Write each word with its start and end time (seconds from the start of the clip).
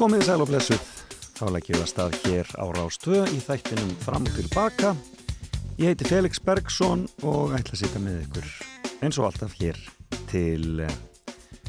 Komið 0.00 0.22
sæl 0.24 0.40
og 0.40 0.48
blessuð, 0.48 0.84
þá 1.36 1.42
leggjum 1.52 1.76
við 1.76 1.82
að 1.82 1.88
stað 1.90 2.14
hér 2.22 2.50
á 2.56 2.64
Rástvö 2.72 3.18
í 3.36 3.40
þættinum 3.44 3.90
fram 4.00 4.24
og 4.24 4.32
tilbaka. 4.32 4.94
Ég 5.76 5.90
heiti 5.90 6.06
Felix 6.08 6.40
Bergsson 6.40 7.02
og 7.20 7.52
ætla 7.58 7.74
að 7.76 7.82
sitja 7.82 8.00
með 8.00 8.22
ykkur 8.22 8.46
eins 9.04 9.18
og 9.20 9.26
alltaf 9.28 9.58
hér 9.60 9.76
til 10.30 10.80
eh, 10.86 10.96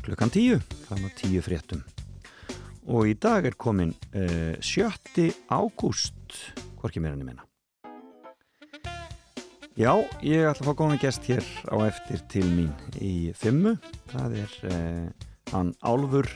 klukkan 0.05 0.31
tíu, 0.31 0.61
fram 0.85 1.03
á 1.03 1.09
tíu 1.19 1.43
fréttum. 1.43 1.83
Og 2.87 3.11
í 3.11 3.17
dag 3.19 3.49
er 3.51 3.59
komin 3.59 3.91
uh, 4.15 4.55
7. 4.63 5.27
ágúst, 5.51 6.39
hvorki 6.79 7.03
mér 7.03 7.17
enn 7.17 7.25
ég 7.25 7.33
meina. 7.33 7.43
Já, 9.75 9.91
ég 10.23 10.47
ætla 10.47 10.69
að 10.69 10.69
fá 10.71 10.77
góðan 10.79 11.03
gest 11.03 11.27
hér 11.27 11.43
á 11.67 11.83
eftir 11.83 12.23
til 12.31 12.47
mín 12.47 12.71
í 12.95 13.33
fimmu. 13.35 13.75
Það 14.15 14.39
er 14.45 14.55
uh, 14.71 15.27
hann 15.51 15.75
Álfur 15.83 16.31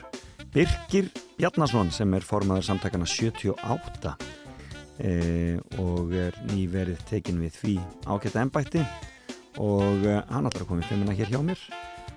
Birkir 0.52 1.08
Bjarnason 1.36 1.90
sem 1.92 2.14
er 2.16 2.24
formaður 2.24 2.64
samtakana 2.64 3.04
78 3.04 4.12
eh, 5.04 5.58
og 5.82 6.14
er 6.16 6.36
nýverið 6.48 7.02
tekin 7.10 7.42
við 7.42 7.58
því 7.58 7.74
ágætta 8.08 8.40
ennbætti 8.40 8.84
og 9.60 10.06
eh, 10.08 10.22
hann 10.30 10.48
að 10.48 10.62
koma 10.64 10.80
í 10.80 10.88
fimmuna 10.88 11.16
hér 11.16 11.34
hjá 11.34 11.42
mér. 11.44 11.60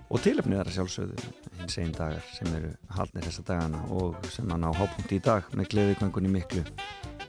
Og 0.10 0.24
tilöfnið 0.24 0.62
er 0.62 0.70
að 0.72 0.78
sjálfsögðu 0.78 1.26
hins 1.60 1.76
einn 1.82 1.92
dagar 1.94 2.24
sem 2.34 2.48
eru 2.58 2.72
haldnir 2.96 3.28
þessa 3.28 3.44
dagana 3.52 3.84
og 3.94 4.16
sem 4.32 4.48
hann 4.50 4.64
á 4.66 4.72
hápunkt 4.74 5.12
í 5.14 5.20
dag 5.22 5.52
með 5.52 5.70
gleðikvöngunni 5.76 6.32
miklu 6.34 6.64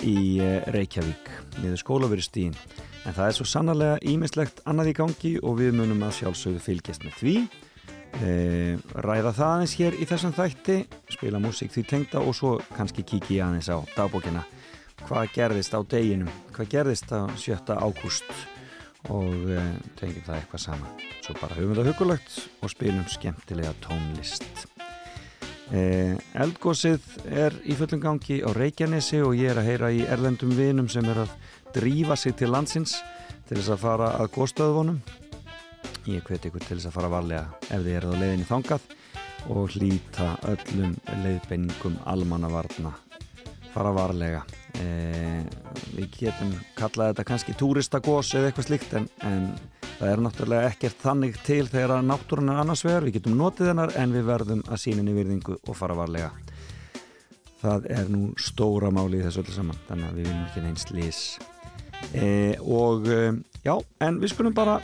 í 0.06 0.38
eh, 0.40 0.62
Reykjavík 0.70 1.28
niður 1.58 1.82
skólaverustíðin 1.82 2.56
en 3.04 3.16
það 3.16 3.26
er 3.26 3.36
svo 3.36 3.48
sannarlega 3.48 3.98
ímislegt 4.06 4.62
annað 4.68 4.92
í 4.92 4.96
gangi 5.00 5.34
og 5.42 5.58
við 5.58 5.74
munum 5.80 6.06
að 6.06 6.20
sjálfsögðu 6.20 6.62
fylgjast 6.64 7.04
með 7.06 7.18
því. 7.18 7.34
E, 8.20 8.30
ræða 8.94 9.32
það 9.36 9.52
aðeins 9.54 9.74
hér 9.78 9.96
í 9.96 10.06
þessum 10.08 10.32
þætti 10.34 10.76
spila 11.14 11.40
músík 11.42 11.72
því 11.74 11.84
tengda 11.86 12.22
og 12.24 12.34
svo 12.36 12.56
kannski 12.74 13.04
kiki 13.06 13.38
aðeins 13.42 13.70
á 13.70 13.78
dagbókina. 13.94 14.42
Hvað 15.06 15.30
gerðist 15.34 15.76
á 15.76 15.80
deginum? 15.86 16.32
Hvað 16.54 16.72
gerðist 16.74 17.12
á 17.14 17.30
7. 17.38 17.76
ágúst? 17.76 18.32
Og 19.08 19.46
e, 19.48 19.62
tengjum 19.96 20.26
það 20.26 20.36
eitthvað 20.36 20.64
saman. 20.64 21.06
Svo 21.24 21.36
bara 21.40 21.56
höfum 21.56 21.72
við 21.72 21.80
það 21.80 21.88
hugulegt 21.92 22.34
og 22.60 22.72
spilum 22.74 23.06
skemmtilega 23.08 23.72
tónlist. 23.84 24.66
E, 25.72 25.80
Eldgósið 26.36 27.06
er 27.30 27.56
í 27.64 27.78
fullum 27.78 28.02
gangi 28.02 28.42
á 28.44 28.50
Reykjanesi 28.52 29.22
og 29.24 29.38
ég 29.38 29.54
er 29.54 29.62
að 29.62 29.70
heyra 29.70 29.94
í 29.94 30.04
erlendum 30.04 30.52
vinum 30.58 30.90
sem 30.92 31.06
er 31.08 31.24
að 31.24 31.32
drífa 31.72 32.18
sig 32.18 32.36
til 32.36 32.50
landsins 32.52 32.98
til 33.48 33.56
þess 33.56 33.72
að 33.72 33.82
fara 33.86 34.12
að 34.18 34.32
góðstöðvonum 34.36 35.00
ég 36.16 36.26
hveti 36.26 36.50
ykkur 36.50 36.64
til 36.64 36.76
þess 36.78 36.88
að 36.90 36.96
fara 36.96 37.10
varlega 37.12 37.44
ef 37.68 37.84
þið 37.84 37.94
eruð 37.98 38.14
á 38.16 38.20
leiðinni 38.20 38.48
þangað 38.48 38.86
og 39.50 39.74
hlýta 39.74 40.26
öllum 40.50 40.94
leiðbeiningum 41.22 41.98
almannavarna. 42.10 42.92
Fara 43.70 43.92
varlega. 43.94 44.40
E, 44.76 44.86
við 45.94 46.16
getum 46.18 46.50
kallað 46.78 47.12
þetta 47.12 47.26
kannski 47.28 47.54
túristagós 47.58 48.32
eða 48.34 48.50
eitthvað 48.50 48.68
slikt 48.68 48.96
en, 48.98 49.06
en 49.26 49.46
það 49.98 50.10
er 50.10 50.24
náttúrulega 50.24 50.72
ekkert 50.72 51.04
þannig 51.04 51.38
til 51.46 51.62
þegar 51.70 52.02
náttúrun 52.04 52.52
er 52.52 52.62
annars 52.64 52.84
vegar, 52.86 53.06
við 53.06 53.20
getum 53.20 53.38
notið 53.38 53.72
hennar 53.72 53.94
en 54.00 54.16
við 54.16 54.26
verðum 54.28 54.64
að 54.66 54.82
síninni 54.84 55.14
virðingu 55.16 55.60
og 55.60 55.78
fara 55.78 55.96
varlega. 55.98 56.32
Það 57.60 57.88
er 57.92 58.10
nú 58.10 58.26
stóra 58.40 58.90
máli 58.92 59.20
í 59.20 59.24
þessu 59.24 59.44
öllu 59.44 59.56
saman 59.56 59.80
þannig 59.88 60.10
að 60.10 60.20
við 60.20 60.30
viljum 60.30 60.44
ekki 60.48 60.66
neins 60.66 60.92
lís 60.96 61.24
e, 62.14 62.56
og 62.60 63.08
e, 63.08 63.20
já, 63.64 63.74
en 64.00 64.18
við 64.20 64.32
skulum 64.32 64.56
bara 64.56 64.78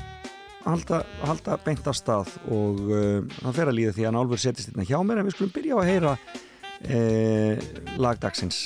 halda, 0.67 1.00
halda 1.27 1.56
beint 1.64 1.86
af 1.86 1.97
stað 1.97 2.33
og 2.53 2.81
uh, 2.91 3.22
það 3.39 3.59
fer 3.59 3.71
að 3.71 3.78
líða 3.78 3.94
því 3.97 4.06
að 4.09 4.15
Nálfur 4.16 4.43
setjast 4.43 4.71
hérna 4.72 4.87
hjá 4.88 4.99
mér 5.06 5.21
en 5.21 5.28
við 5.28 5.37
skulum 5.37 5.54
byrja 5.54 5.81
að 5.81 5.91
heyra 5.91 6.15
uh, 6.16 7.66
lagdagsins 8.03 8.60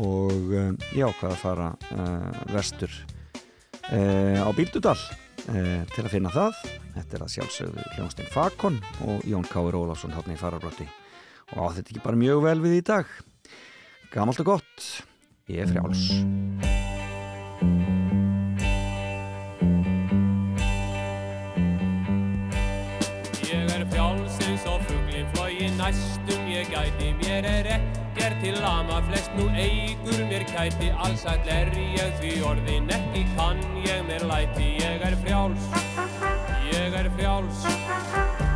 og 0.00 0.34
uh, 0.52 0.72
ég 0.96 1.06
ákvaða 1.06 1.32
að 1.32 1.42
fara 1.42 1.68
vestur 2.50 2.92
á 3.86 4.50
Bíldudal 4.56 4.98
til 5.46 6.02
að 6.02 6.10
finna 6.10 6.32
það. 6.34 6.56
Þetta 6.96 7.14
er 7.14 7.22
að 7.22 7.34
sjálfsögðu 7.36 7.84
Hljónstein 7.94 8.32
Fakon 8.34 8.80
og 9.06 9.22
Jón 9.30 9.46
Káur 9.46 9.78
Ólafsson 9.78 10.16
hátni 10.16 10.34
í 10.34 10.40
fararbrotti 10.40 10.88
og 11.54 11.76
þetta 11.76 11.92
ekki 11.92 12.02
bara 12.02 12.18
mjög 12.18 12.42
vel 12.48 12.58
við 12.64 12.80
í 12.80 12.82
dag? 12.90 13.14
Gamalt 14.10 14.42
og 14.42 14.56
gott 14.56 14.90
ég 15.46 15.62
er 15.62 15.70
frjáls 15.70 16.08
næstum 25.86 26.46
ég 26.50 26.66
gæti. 26.74 27.08
Mér 27.20 27.44
er 27.46 27.66
ekkert 27.76 28.36
til 28.42 28.54
lama 28.64 29.00
flest 29.08 29.30
nú 29.38 29.46
eigur 29.64 30.20
mér 30.30 30.44
kæti. 30.52 30.88
Allsall 31.04 31.48
er 31.58 31.68
ég 31.76 32.12
því 32.20 32.32
orðin 32.50 32.90
ekki 32.96 33.22
kann 33.36 33.60
ég 33.86 34.02
mér 34.08 34.22
læti. 34.30 34.66
Ég 34.82 35.04
er 35.08 35.16
frjáls, 35.22 35.64
ég 36.72 36.96
er 37.00 37.10
frjáls. 37.16 37.60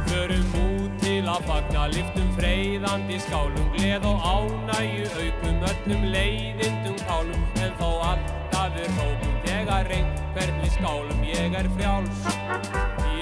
Förum 0.09 0.49
út 0.65 0.97
til 1.03 1.29
að 1.35 1.47
fagna 1.51 1.87
Liftum 1.95 2.33
freyðandi 2.39 3.21
skálum. 3.27 3.69
Gleð 3.77 4.09
og 4.11 4.19
ánægu 4.35 5.07
aukum 5.23 5.63
Öllum 5.71 6.03
leiðindum 6.15 6.99
kálum. 7.07 7.47
En 7.63 7.79
þó 7.79 7.91
alltaf 8.11 8.83
er 8.83 8.91
hókum 8.99 9.39
Þegar 9.47 9.95
einhvern 9.99 10.61
við 10.65 10.75
skálum. 10.79 11.25
Ég 11.31 11.55
er 11.63 11.71
frjáls, 11.77 12.27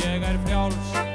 ég 0.00 0.28
er 0.32 0.42
frjáls 0.46 1.07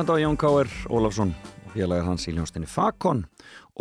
Þetta 0.00 0.14
var 0.14 0.20
Jón 0.22 0.36
Káer 0.40 0.68
Ólafsson 0.88 1.30
og 1.36 1.72
félagið 1.74 2.06
hans 2.06 2.22
í 2.24 2.32
ljónstinni 2.32 2.68
Fakon 2.72 3.18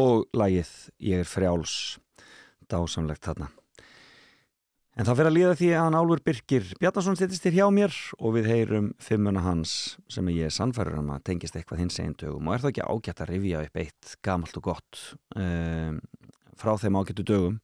og 0.04 0.26
lagið 0.36 0.68
Ég 1.08 1.22
er 1.24 1.30
frjáls 1.32 1.76
dásamlegt 2.68 3.24
þarna 3.24 3.48
En 5.00 5.08
það 5.08 5.16
fyrir 5.16 5.30
að 5.30 5.38
líða 5.38 5.54
því 5.62 5.70
að 5.70 5.86
hann 5.86 5.98
Álfur 6.02 6.24
Birkir 6.26 6.68
Bjarnason 6.82 7.16
styrtist 7.16 7.48
þér 7.48 7.56
hjá 7.56 7.64
mér 7.72 8.02
og 8.20 8.36
við 8.36 8.50
heyrum 8.52 8.90
fimmuna 9.00 9.46
hans 9.46 9.78
sem 10.12 10.28
ég 10.36 10.50
er 10.50 10.58
sannfæður 10.58 11.00
um 11.00 11.14
að 11.16 11.24
tengist 11.32 11.56
eitthvað 11.56 11.86
hins 11.86 12.02
einn 12.04 12.18
dögum 12.20 12.52
og 12.52 12.58
er 12.58 12.66
það 12.66 12.74
ekki 12.74 12.90
ágætt 12.90 13.24
að 13.24 13.32
rifja 13.32 13.64
upp 13.70 13.82
eitt 13.86 14.14
gamalt 14.28 14.60
og 14.60 14.68
gott 14.68 15.04
um, 15.40 16.04
frá 16.60 16.74
þeim 16.84 17.00
ágættu 17.00 17.30
dögum. 17.32 17.62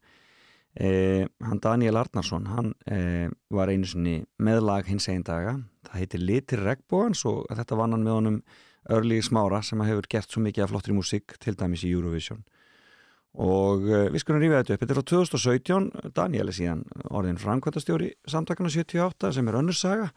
Um, 0.76 1.28
hann 1.40 1.60
Daniel 1.64 1.96
Arnarsson, 1.96 2.50
hann 2.52 2.74
um, 2.92 3.36
var 3.48 3.70
einu 3.72 3.88
sinni 3.88 4.18
meðlag 4.36 4.90
hins 4.90 5.08
einn 5.08 5.24
daga. 5.24 5.54
Það 5.88 6.02
heitir 6.02 6.20
Litir 6.20 6.60
Regbóans 6.66 7.22
og 7.28 7.46
þetta 7.48 7.78
vann 7.80 7.94
hann 7.96 8.04
með 8.04 8.16
honum 8.18 8.36
Örli 8.92 9.22
Smára 9.24 9.62
sem 9.64 9.80
hefur 9.80 10.08
gert 10.12 10.30
svo 10.30 10.42
mikið 10.44 10.66
af 10.66 10.74
flottri 10.74 10.92
músík 10.94 11.38
til 11.40 11.56
dæmis 11.56 11.86
í 11.86 11.94
Eurovision. 11.94 12.42
Og 13.40 13.88
uh, 13.88 14.02
við 14.12 14.20
skulum 14.20 14.42
rífa 14.44 14.60
þetta 14.60 14.76
upp. 14.76 14.82
Þetta 14.84 14.96
er 14.96 15.00
á 15.00 15.10
2017, 15.12 15.88
Daniel 16.18 16.52
er 16.52 16.58
síðan 16.58 16.84
orðin 17.08 17.40
framkvæmtastjóri 17.40 18.10
samtakana 18.28 18.72
78 18.72 19.32
sem 19.38 19.48
er 19.48 19.58
önnursaga 19.62 20.10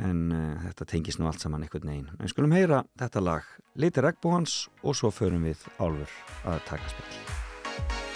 en 0.00 0.22
uh, 0.32 0.62
þetta 0.64 0.88
tengis 0.94 1.20
nú 1.20 1.28
allt 1.28 1.44
saman 1.44 1.66
einhvern 1.66 1.92
veginn. 1.92 2.08
En 2.16 2.32
skulum 2.32 2.56
heyra 2.56 2.86
þetta 2.96 3.24
lag 3.26 3.52
Liti 3.76 4.00
Regbóhans 4.00 4.62
og 4.80 4.96
svo 4.96 5.12
förum 5.12 5.44
við 5.44 5.68
álfur 5.76 6.16
að 6.48 6.64
taka 6.72 6.88
spill 6.94 8.09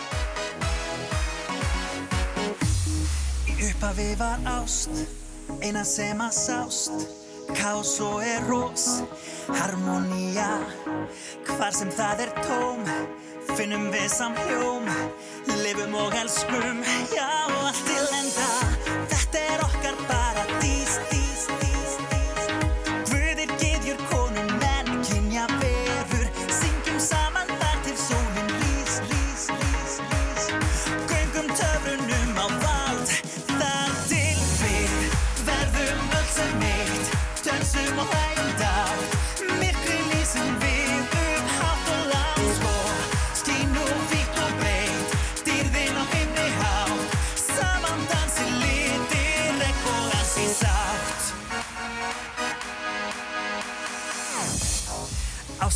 Í 3.65 3.71
uppafi 3.73 4.11
var 4.21 4.43
ást 4.61 4.91
eina 5.65 5.81
sem 5.89 6.19
að 6.21 6.35
sást. 6.37 7.05
Kás 7.57 7.95
og 8.05 8.21
er 8.25 8.45
rós, 8.49 8.85
harmonía 9.49 10.49
Hvar 11.49 11.73
sem 11.77 11.91
það 11.93 12.23
er 12.27 12.33
tóm 12.45 12.85
Finnum 13.55 13.91
við 13.93 14.09
samhjóm 14.13 14.89
Livum 15.63 15.97
og 16.01 16.17
elskum 16.21 16.85
Já, 17.13 17.29
allt 17.65 17.85
til 17.89 18.07
enda 18.21 18.49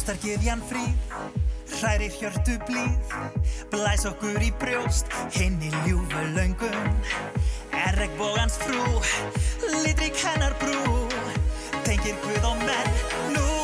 Ástargyðjan 0.08 0.62
fríð 0.64 1.10
Hrærir 1.69 2.14
hjörtu 2.16 2.55
blíð 2.64 3.10
Blæs 3.69 4.06
okkur 4.08 4.40
í 4.40 4.49
brjóst 4.56 5.12
Hinn 5.34 5.60
í 5.60 5.69
ljúfu 5.84 6.22
löngum 6.32 6.88
Er 7.76 8.00
regnbógans 8.00 8.56
frú 8.62 9.05
Litrík 9.84 10.16
hennar 10.25 10.56
brú 10.64 10.96
Tengir 11.84 12.16
Guð 12.25 12.50
og 12.55 12.64
menn 12.64 13.00
Nú 13.37 13.57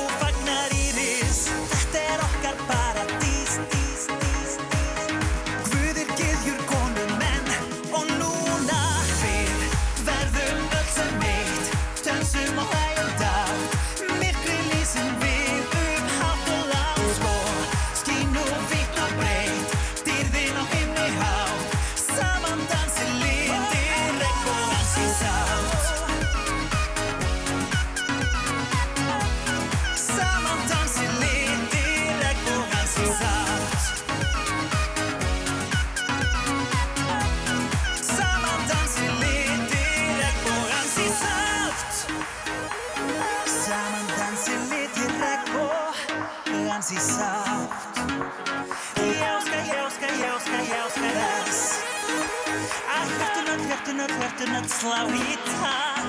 карти 54.38 54.52
надслав 54.52 55.10
і 55.12 55.36
так. 55.36 56.04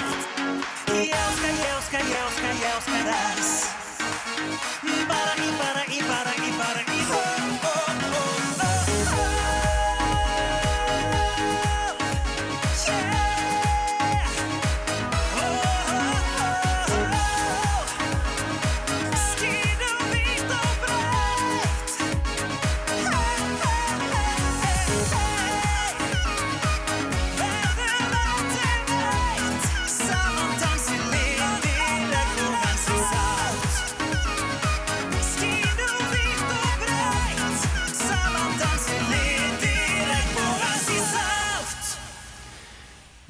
Євська, 0.88 1.48
євська, 1.48 1.98
євська, 1.98 2.68
євська, 2.68 3.12
раз. 3.12 3.85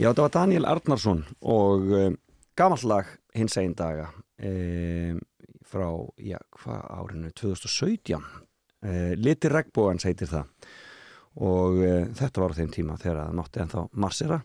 Já, 0.05 0.12
þetta 0.12 0.21
var 0.21 0.33
Daniel 0.35 0.65
Arnarsson 0.69 1.21
og 1.50 1.88
um, 1.97 2.15
gamallag 2.53 3.07
hins 3.33 3.55
einn 3.57 3.71
daga 3.74 4.12
um, 4.38 5.15
frá, 5.65 5.88
já, 6.21 6.38
hvað 6.59 6.83
árinu 6.93 7.31
2017 7.33 8.13
uh, 8.13 9.15
Liti 9.17 9.50
Regbóans 9.50 10.05
heitir 10.05 10.29
það. 10.29 10.67
Og 11.41 11.81
uh, 11.81 12.05
þetta 12.21 12.43
var 12.43 12.53
á 12.53 12.57
þeim 12.59 12.69
tíma 12.75 13.00
þegar 13.01 13.17
það 13.24 13.33
mátti 13.41 13.63
ennþá 13.63 13.88
marsera 14.05 14.39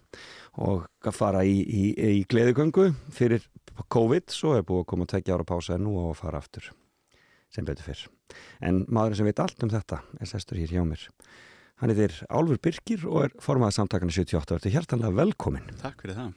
og 0.65 0.89
að 1.05 1.19
fara 1.19 1.45
í, 1.45 1.61
í, 1.61 1.85
í 1.93 2.25
gleðugöngu 2.33 2.89
fyrir 3.13 3.45
COVID. 3.93 4.33
Svo 4.33 4.57
er 4.57 4.65
búið 4.65 4.87
að 4.87 4.91
koma 4.95 5.11
að 5.11 5.13
tekja 5.19 5.37
ára 5.37 5.49
pása 5.53 5.77
en 5.77 5.85
nú 5.85 5.99
á 6.01 6.09
að 6.09 6.21
fara 6.23 6.41
aftur 6.41 6.73
sem 7.53 7.69
betur 7.69 7.91
fyrr. 7.91 8.09
En 8.65 8.87
maðurinn 8.89 9.21
sem 9.21 9.29
veit 9.29 9.45
allt 9.45 9.69
um 9.69 9.77
þetta 9.77 10.01
er 10.17 10.33
sestur 10.33 10.65
hér 10.65 10.73
hjá 10.79 10.89
mér 10.89 11.05
Hann 11.81 11.93
heitir 11.95 12.13
Álfur 12.29 12.59
Birkir 12.61 13.05
og 13.09 13.25
er 13.25 13.35
formaðið 13.41 13.79
samtakana 13.79 14.13
78 14.13 14.53
og 14.53 14.59
ertu 14.61 14.73
hjartanlega 14.75 15.17
velkomin. 15.17 15.69
Takk 15.81 16.03
fyrir 16.05 16.19
það. 16.19 16.33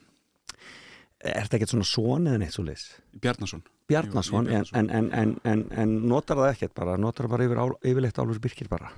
Er 1.23 1.45
þetta 1.45 1.57
ekkert 1.57 1.71
svona 1.73 1.87
svon 1.87 2.27
eða 2.27 2.39
neitt 2.41 2.55
svo 2.55 2.63
leis? 2.67 2.85
Bjarnason. 3.23 3.63
Bjarnason, 3.87 4.47
Jú, 4.47 4.55
ég 4.55 4.71
en, 4.79 4.89
en, 4.91 5.09
en, 5.15 5.33
en, 5.47 5.63
en 5.79 5.95
notar 6.07 6.39
það 6.39 6.53
ekkert 6.53 6.75
bara, 6.75 6.95
notar 6.99 7.27
það 7.27 7.35
bara 7.35 7.47
yfir, 7.47 7.61
yfirleitt 7.91 8.19
Álfur 8.23 8.41
Birkir 8.43 8.71
bara? 8.71 8.91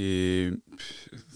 Í, 0.00 0.08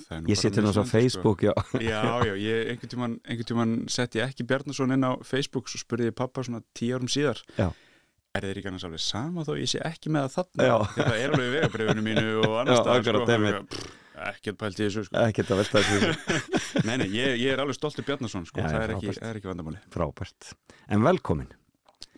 það 0.06 0.16
er 0.16 0.28
Ég 0.30 0.38
seti 0.40 0.62
náttúrulega 0.62 0.68
á 0.68 0.84
mismunandi, 0.84 0.92
Facebook, 0.94 1.44
já. 1.44 1.52
Sko. 1.58 1.80
Já, 1.84 2.02
já, 2.28 2.34
ég, 2.40 2.68
einhvern 2.72 2.92
tímann, 2.92 3.16
einhvern 3.24 3.48
tímann 3.50 3.74
sett 3.92 4.16
ég 4.16 4.28
ekki 4.28 4.46
Bjarnason 4.48 4.94
inn 4.96 5.04
á 5.04 5.12
Facebook 5.26 5.68
svo 5.72 5.80
spurði 5.82 6.08
ég 6.08 6.16
pappa 6.16 6.44
svona 6.46 6.62
tíu 6.76 6.96
árum 6.96 7.10
síðar. 7.12 7.40
Já. 7.58 7.68
Er 8.34 8.46
þeir 8.48 8.60
ekki 8.62 8.70
annars 8.72 8.86
alveg 8.88 9.02
sama 9.04 9.44
þó 9.46 9.52
ég 9.60 9.68
sé 9.70 9.82
ekki 9.84 10.12
með 10.14 10.28
það 10.28 10.38
þarna? 10.38 10.70
Já. 10.70 10.76
Það 10.96 11.18
er 11.20 11.34
alveg 11.34 11.44
í 11.44 11.52
vegabrifinu 11.58 12.06
mínu 12.08 12.24
og 12.40 12.48
Já, 12.54 12.56
annars 12.62 12.88
akkurat, 12.94 13.34
sko. 13.34 13.92
Ekkert 14.14 14.58
pælt 14.60 14.78
í 14.78 14.84
þessu, 14.86 15.02
sko. 15.08 15.18
Ekkert 15.26 15.48
að 15.50 15.60
velta 15.62 15.80
þessu 15.82 16.42
Nei, 16.88 16.96
nei, 17.00 17.06
ég, 17.10 17.32
ég 17.42 17.52
er 17.54 17.62
alveg 17.64 17.74
stoltur 17.78 18.06
Bjarnason, 18.06 18.44
sko. 18.46 18.60
Já, 18.62 18.68
það, 18.70 18.80
er 18.84 18.92
ekki, 18.94 19.08
frábært. 19.10 19.28
er 19.30 19.40
ekki 19.40 19.50
vandamáli. 19.50 19.80
frábært. 19.94 20.50
En 20.94 21.02
velkomin 21.06 21.50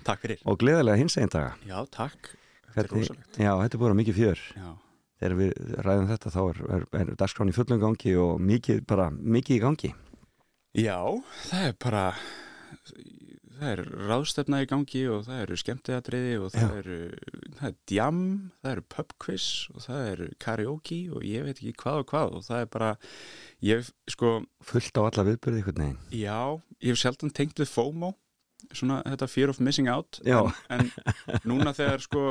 Takk 0.05 0.21
fyrir. 0.26 0.43
og 0.45 0.59
gleðilega 0.61 1.00
hins 1.00 1.17
einn 1.21 1.33
daga. 1.33 1.55
Já, 1.67 1.79
takk. 1.95 2.33
Þetta 2.75 2.83
er 2.85 2.91
rosalegt. 2.93 3.38
Já, 3.41 3.53
þetta 3.62 3.79
er 3.79 3.83
bara 3.87 3.97
mikið 3.97 4.19
fjör. 4.21 4.43
Já. 4.61 4.69
Þegar 5.17 5.35
við 5.38 5.53
ræðum 5.87 6.09
þetta 6.11 6.33
þá 6.35 6.41
er, 6.45 6.59
er, 6.76 6.83
er 7.00 7.12
dagskráni 7.23 7.55
í 7.55 7.57
fullum 7.57 7.81
gangi 7.81 8.12
og 8.21 8.35
mikið, 8.45 8.83
bara 8.93 9.07
mikið 9.17 9.57
í 9.57 9.62
gangi. 9.65 9.93
Já, 10.76 10.99
það 11.49 11.71
er 11.71 11.79
bara 11.81 12.03
það 13.61 13.71
er 13.73 13.83
ráðstefna 14.11 14.61
í 14.65 14.69
gangi 14.71 15.03
og 15.13 15.25
það 15.27 15.41
eru 15.45 15.59
skemmtiðatriði 15.63 16.35
og 16.43 16.53
það 16.55 16.67
Já. 16.67 16.83
eru 16.83 16.99
það 17.57 17.69
er 17.71 17.77
djam, 17.93 18.21
það 18.63 18.75
eru 18.75 18.85
pubquiz 18.97 19.47
og 19.73 19.87
það 19.87 20.11
eru 20.13 20.29
karaoke 20.47 21.01
og 21.13 21.27
ég 21.27 21.47
veit 21.47 21.57
ekki 21.57 21.75
hvað 21.83 22.03
og 22.03 22.11
hvað 22.13 22.37
og 22.41 22.47
það 22.47 22.63
er 22.65 22.71
bara 22.77 22.93
ég, 23.71 23.91
sko, 24.13 24.37
fullt 24.73 25.01
á 25.01 25.03
alla 25.07 25.27
viðbyrði 25.31 25.63
einhvern 25.63 25.83
veginn. 25.85 25.99
Já, 26.13 26.41
ég 26.85 26.95
hef 26.95 27.03
sjaldan 27.03 27.35
tengt 27.37 27.61
við 27.63 27.73
FOMO 27.73 28.15
svona 28.75 29.01
þetta 29.05 29.29
fear 29.31 29.51
of 29.53 29.61
missing 29.63 29.89
out 29.91 30.19
en, 30.27 30.49
en 30.73 30.89
núna 31.47 31.75
þegar 31.77 32.03
sko 32.03 32.23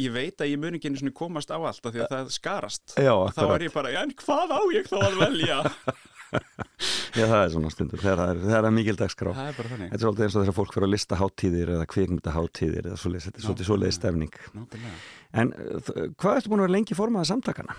ég 0.00 0.14
veit 0.14 0.40
að 0.40 0.52
ég 0.54 0.60
mun 0.62 0.78
ekki 0.78 0.90
einu 0.90 1.00
sinni 1.00 1.14
komast 1.16 1.50
á 1.52 1.58
allt 1.58 1.84
af 1.84 1.92
því 1.92 2.04
að 2.04 2.12
það 2.14 2.30
skarast 2.36 2.94
Já, 2.96 3.14
þá 3.34 3.42
er 3.48 3.66
ég 3.66 3.74
bara, 3.74 3.92
en 4.00 4.14
hvað 4.22 4.54
á 4.54 4.60
ég 4.74 4.88
þá 4.88 4.98
að 5.02 5.18
velja 5.20 5.58
Já, 7.18 7.24
það 7.30 7.40
er 7.44 7.50
svona 7.54 7.70
stundur, 7.70 8.00
þegar 8.02 8.20
það 8.20 8.30
er, 8.58 8.68
er 8.68 8.74
mikil 8.74 8.96
dagskrá 8.98 9.34
það 9.36 9.50
er 9.52 9.58
bara 9.58 9.72
þannig 9.72 9.90
Þetta 9.92 9.98
er 10.00 10.04
svolítið 10.04 10.24
eins 10.26 10.36
og 10.38 10.44
þegar 10.44 10.56
fólk 10.58 10.72
fyrir 10.74 10.88
að 10.88 10.94
lista 10.96 11.18
háttíðir 11.20 11.74
eða 11.76 11.88
kvikmynda 11.94 12.32
háttíðir 12.34 12.88
eða 12.90 13.00
svoleiðis, 13.02 13.28
þetta 13.28 13.38
er 13.42 13.46
svolítið 13.48 13.68
svoleiðis 13.70 13.98
stefning 14.00 14.38
Nákvæmlega. 14.54 14.96
En 15.42 15.52
uh, 15.54 15.92
hvað 16.18 16.40
ertu 16.40 16.50
búin 16.54 16.62
að 16.64 16.66
vera 16.68 16.76
lengi 16.78 16.98
formaða 16.98 17.30
samtakana? 17.30 17.76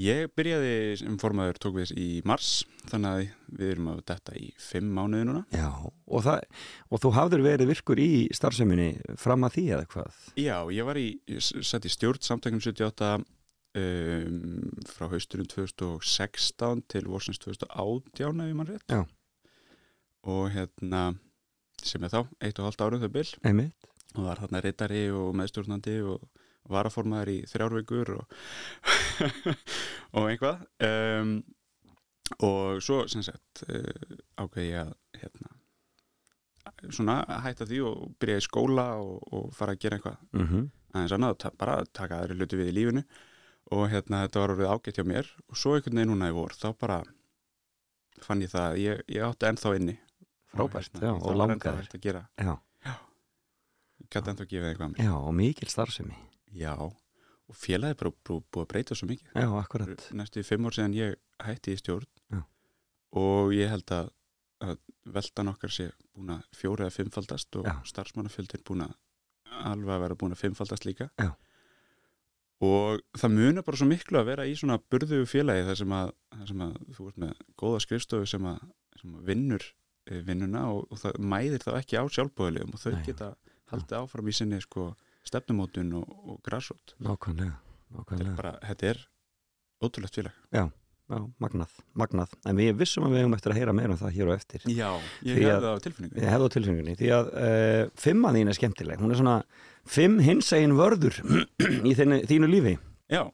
Ég 0.00 0.30
byrjaði 0.38 0.74
sem 1.02 1.16
formaður 1.20 1.58
tók 1.60 1.74
við 1.76 1.90
í 2.00 2.04
mars 2.24 2.62
þannig 2.88 3.10
að 3.10 3.58
við 3.60 3.72
erum 3.74 3.88
að 3.92 3.98
detta 4.08 4.36
í 4.38 4.46
fimm 4.56 4.86
mánuði 4.96 5.26
núna. 5.28 5.42
Já, 5.52 5.66
og, 5.82 6.22
það, 6.24 6.46
og 6.88 7.02
þú 7.02 7.10
hafður 7.18 7.42
verið 7.44 7.68
virkur 7.74 8.00
í 8.00 8.06
starfseminni 8.32 8.86
fram 9.20 9.44
að 9.44 9.58
því 9.58 9.64
eða 9.76 9.88
hvað? 9.92 10.22
Já, 10.40 10.54
ég 10.72 10.88
var 10.88 10.96
í, 11.02 11.08
ég 11.28 11.42
s- 11.44 11.52
sat 11.68 11.84
í 11.84 11.92
stjórn 11.92 12.22
samtækjum 12.24 12.62
78 12.64 13.10
um, 13.78 14.70
frá 14.88 15.08
hausturinn 15.12 15.48
2016 15.50 16.84
til 16.90 17.08
vorsins 17.10 17.40
2018 17.42 18.42
ef 18.42 18.50
ég 18.50 18.56
mann 18.58 18.70
rétt. 18.70 18.86
Já. 18.88 19.04
Og 20.30 20.50
hérna 20.54 21.04
sem 21.84 22.02
er 22.04 22.12
þá, 22.12 22.24
eitt 22.44 22.58
og 22.60 22.68
halvt 22.68 22.84
árum 22.84 23.00
þau 23.02 23.12
bil 23.14 23.30
Einmitt. 23.46 23.88
og 24.16 24.26
var 24.26 24.42
þarna 24.42 24.60
reytari 24.64 25.06
og 25.14 25.32
meðstjórnandi 25.38 25.96
og 26.04 26.26
varaformaður 26.70 27.32
í 27.32 27.38
þrjárveikur 27.50 28.12
og, 28.18 28.34
og 30.18 30.28
einhvað 30.28 30.60
um, 30.86 31.38
og 32.46 32.82
svo 32.84 33.06
sem 33.10 33.24
sagt 33.26 33.64
uh, 33.68 34.18
ákveði 34.36 34.66
ég 34.68 34.82
að 34.84 34.92
hérna, 35.22 35.54
svona 36.92 37.16
hætta 37.46 37.66
því 37.66 37.80
og 37.88 38.04
byrja 38.20 38.42
í 38.42 38.44
skóla 38.44 38.86
og, 39.00 39.24
og 39.32 39.48
fara 39.56 39.74
að 39.74 39.82
gera 39.86 39.98
eitthvað 39.98 40.20
Mm 40.36 40.68
aðeins 40.90 41.14
annað, 41.14 41.44
bara 41.58 41.76
taka 41.94 42.16
aðri 42.18 42.34
hluti 42.34 42.58
við 42.58 42.70
í 42.72 42.76
lífinu 42.78 43.02
og 43.70 43.86
hérna 43.92 44.24
þetta 44.24 44.42
var 44.42 44.54
orðið 44.56 44.72
ágætt 44.74 45.00
hjá 45.00 45.06
mér 45.06 45.32
og 45.48 45.58
svo 45.58 45.74
einhvern 45.76 46.00
veginn 46.00 46.12
núna 46.14 46.30
í 46.30 46.36
vor 46.36 46.54
þá 46.56 46.68
bara 46.80 47.00
fann 48.20 48.42
ég 48.44 48.50
það 48.52 48.66
að 48.68 48.80
ég, 48.82 49.02
ég 49.08 49.26
átti 49.26 49.50
ennþá 49.50 49.74
inni 49.78 49.96
Frábært, 50.50 50.96
já, 50.98 51.12
og 51.14 51.38
hægt 51.62 51.94
að 51.94 52.02
gera 52.02 52.24
Já. 52.34 52.56
ég 54.00 54.08
gæti 54.10 54.32
ennþá 54.32 54.44
að 54.46 54.50
gefa 54.50 54.70
eitthvað 54.70 54.86
að 54.88 54.94
mér 54.96 55.04
Já, 55.06 55.12
og 55.14 55.34
mikil 55.38 55.68
starfsemi. 55.70 56.16
Já, 56.58 56.72
og 56.80 57.58
félagið 57.58 57.94
er 57.94 57.98
bara 58.00 58.12
búið 58.26 58.62
að 58.64 58.70
breyta 58.72 58.96
svo 58.98 59.06
mikið. 59.10 59.28
Já, 59.38 59.46
akkurat. 59.60 60.06
Næstu 60.18 60.42
fimm 60.46 60.66
ár 60.66 60.74
síðan 60.74 60.96
ég 60.98 61.14
hætti 61.46 61.76
í 61.76 61.78
stjórn 61.78 62.08
Já. 62.34 62.40
og 63.22 63.52
ég 63.54 63.70
held 63.70 63.94
að, 63.94 64.10
að 64.66 64.80
veldan 65.18 65.52
okkar 65.54 65.74
sé 65.74 65.86
búin 66.10 66.34
að 66.34 66.42
fjóra 66.58 66.88
eða 66.88 66.96
fimmfaldast 66.98 67.60
og 67.60 67.70
Já. 67.70 67.76
starfsmannafjöldin 67.92 68.66
búin 68.66 68.84
að 68.88 68.98
alveg 69.70 69.94
að 69.94 70.04
vera 70.08 70.18
búin 70.18 70.34
að 70.34 70.42
fimmfaldast 70.42 70.88
líka. 70.88 71.10
Já. 71.14 71.30
Og 72.60 73.00
það 73.16 73.32
munar 73.38 73.64
bara 73.64 73.78
svo 73.80 73.86
miklu 73.88 74.18
að 74.20 74.26
vera 74.28 74.44
í 74.44 74.52
svona 74.58 74.76
burðu 74.92 75.22
félagi 75.30 75.62
þar 75.70 75.78
sem 75.80 75.92
að, 75.96 76.10
þar 76.36 76.48
sem 76.50 76.64
að 76.66 76.74
þú 76.96 77.06
ert 77.08 77.20
með 77.22 77.30
góða 77.62 77.78
skrifstofu 77.86 78.26
sem 78.28 78.48
að, 78.50 78.58
sem 79.00 79.14
að 79.16 79.30
vinnur 79.30 79.64
eh, 80.10 80.18
vinnuna 80.26 80.66
og, 80.74 80.82
og 80.92 81.00
það 81.00 81.16
mæðir 81.32 81.64
þá 81.64 81.70
ekki 81.78 81.96
á 81.96 82.04
sjálfbóðilegum 82.18 82.74
og 82.76 82.82
þau 82.82 82.92
Nei. 82.98 83.04
geta 83.06 83.30
haldið 83.72 83.96
áfram 84.02 84.28
í 84.28 84.34
sinni 84.36 84.60
sko 84.60 84.90
stefnumótun 85.30 85.94
og, 86.02 86.12
og 86.34 86.42
grassrót 86.44 86.92
Nákvæmlega. 87.00 87.56
þetta 87.56 87.96
er 87.96 87.96
Nákvæmlega. 88.02 88.36
bara, 88.42 88.52
þetta 88.68 88.92
er 88.92 89.02
ótrúlegt 89.80 90.20
félag 90.20 90.36
Já, 91.10 91.16
magnað, 91.42 91.72
magnað. 91.98 92.34
En 92.46 92.54
við 92.60 92.68
vissum 92.78 93.02
að 93.08 93.16
við 93.16 93.22
hefum 93.24 93.32
eftir 93.34 93.50
að 93.50 93.56
heyra 93.58 93.72
meira 93.74 93.90
um 93.90 93.98
það 93.98 94.12
hér 94.14 94.28
og 94.30 94.34
eftir. 94.36 94.62
Já, 94.70 94.90
ég 95.26 95.40
hefði 95.40 95.48
að- 95.50 95.64
það 95.64 95.72
á 95.74 95.78
tilfinningu 95.86 96.20
Ég 96.22 96.28
hefði 96.30 96.46
á 96.46 96.54
tilfengunni, 96.54 96.92
því 97.00 97.08
að 97.16 97.30
uh, 97.40 97.80
fimma 97.98 98.30
þín 98.36 98.52
er 98.52 98.58
skemmtileg. 98.60 99.00
Hún 99.02 99.10
er 99.10 99.18
svona 99.18 99.34
fimm 99.88 100.18
hinsegin 100.24 100.76
vörður 100.78 101.16
í 101.88 101.94
þínu, 101.96 102.22
þínu 102.30 102.50
lífi. 102.50 102.76
Já, 103.10 103.24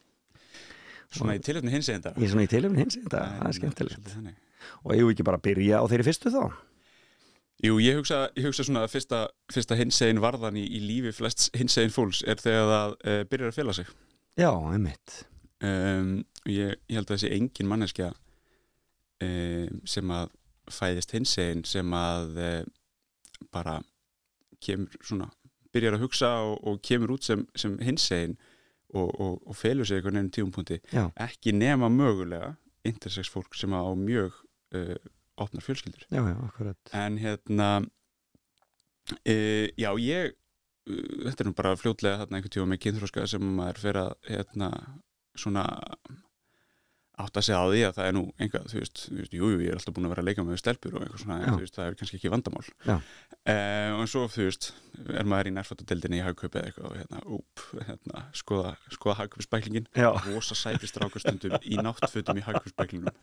svona 1.12 1.37
í 1.37 1.43
tilöfni 1.43 1.73
hins 1.75 1.88
einn 1.93 2.05
dag 2.05 2.17
er 2.17 2.31
svona 2.33 2.47
í 2.47 2.50
tilfengun 2.50 2.81
hinsegin, 2.85 3.11
það, 3.12 3.35
það 3.41 3.50
er 3.50 3.59
skemmtilegt. 3.61 4.15
Og 4.83 4.97
ég 4.97 5.11
ekki 5.12 5.26
bara 5.26 5.38
að 5.38 5.47
byrja 5.47 5.79
á 5.83 5.85
þeirri 5.91 6.07
fyrstu 6.09 6.33
þá. 6.35 6.43
Jú, 7.65 7.79
ég 7.81 7.97
hugsa, 7.97 8.26
ég 8.37 8.45
hugsa 8.50 8.67
svona 8.67 8.83
að 8.85 8.93
fyrsta, 8.93 9.23
fyrsta 9.53 9.79
hinsegin 9.79 10.21
varðan 10.21 10.59
í, 10.61 10.67
í 10.76 10.81
lífi 10.85 11.15
flest 11.17 11.47
hinsegin 11.57 11.95
fólks 11.95 12.21
er 12.29 12.37
þegar 12.43 12.67
það 12.69 12.97
uh, 12.97 13.21
byrjar 13.31 13.53
að 13.53 13.57
fela 13.57 13.75
sig 13.79 13.88
Já, 14.37 14.50
einmitt. 14.53 15.15
um, 15.65 16.11
ég, 16.45 16.75
ég 16.85 16.99
held 16.99 17.07
að 17.09 17.15
þessi 17.15 17.31
engin 17.33 17.71
manneskja 17.71 18.11
um, 19.25 19.81
sem 19.88 20.12
að 20.12 20.35
fæðist 20.76 21.17
hinsegin 21.17 21.65
sem 21.65 21.97
að 21.97 22.37
uh, 22.37 22.61
bara 23.55 23.79
kemur 24.61 25.00
svona 25.00 25.31
byrjar 25.76 25.99
að 25.99 26.06
hugsa 26.06 26.33
og, 26.49 26.56
og 26.66 26.80
kemur 26.85 27.16
út 27.16 27.28
sem, 27.28 27.45
sem 27.59 27.76
hinsegin 27.85 28.37
og, 28.95 29.09
og, 29.21 29.35
og 29.47 29.56
felur 29.59 29.87
sig 29.87 30.00
einhvern 30.00 30.18
veginn 30.21 30.33
tíumpunkti 30.35 30.80
Já, 30.92 31.04
ekki 31.26 31.54
nema 31.56 31.90
mögulega 31.92 32.54
intersex 32.87 33.30
fólk 33.33 33.54
sem 33.59 33.75
á 33.75 33.83
mjög 33.99 34.35
uh, 34.76 34.97
opnar 35.37 35.62
fjölskyldur. 35.62 36.06
Já, 36.11 36.23
já, 36.23 36.75
en 36.92 37.18
hérna 37.18 37.71
uh, 39.26 39.68
já 39.76 39.90
ég 40.00 40.33
uh, 40.88 41.26
þetta 41.26 41.42
er 41.42 41.49
nú 41.49 41.54
bara 41.56 41.76
fljótlega 41.76 42.23
þarna 42.23 42.38
einhvern 42.38 42.54
tíma 42.54 42.71
með 42.73 42.83
kynþróska 42.85 43.26
sem 43.30 43.50
maður 43.59 43.83
fer 43.83 44.00
að 44.00 44.14
hérna 44.30 44.71
svona 45.37 45.66
átt 47.17 47.39
að 47.41 47.45
segja 47.47 47.59
á 47.63 47.67
því 47.73 47.79
að 47.89 47.95
það 47.97 48.07
er 48.11 48.15
nú 48.17 48.23
einhvað, 48.37 48.65
þú 48.69 48.81
veist, 48.83 48.99
þú 49.09 49.15
veist, 49.21 49.35
jú, 49.39 49.47
jú, 49.55 49.59
ég 49.65 49.71
er 49.73 49.79
alltaf 49.79 49.95
búin 49.97 50.05
að 50.09 50.13
vera 50.13 50.23
að 50.23 50.29
leika 50.29 50.45
með 50.45 50.59
stelpur 50.61 50.97
og 50.99 51.05
eitthvað 51.07 51.23
svona, 51.23 51.37
en 51.47 51.55
þú 51.57 51.63
veist, 51.63 51.77
það 51.79 51.87
er 51.89 51.95
kannski 52.01 52.19
ekki 52.19 52.33
vandamál. 52.35 52.65
Uh, 52.87 53.93
og 54.03 54.11
svo, 54.13 54.25
þú 54.33 54.45
veist, 54.49 54.69
er 55.17 55.29
maður 55.31 55.49
í 55.49 55.55
nærfættadeldinni 55.57 56.19
í 56.21 56.25
hagkaupi 56.27 56.61
eða 56.61 56.69
eitthvað 56.71 56.91
og 56.91 56.97
hérna, 57.01 57.23
úp, 57.39 57.65
hérna, 57.89 58.23
skoða, 58.37 58.73
skoða 58.93 59.17
hagkaupspæklingin 59.23 59.89
Já, 59.97 60.09
rosa 60.27 60.57
sæti 60.59 60.91
strákastundum 60.91 61.57
í 61.65 61.79
náttfötum 61.81 62.41
í 62.41 62.45
hagkauspæklingunum 62.47 63.17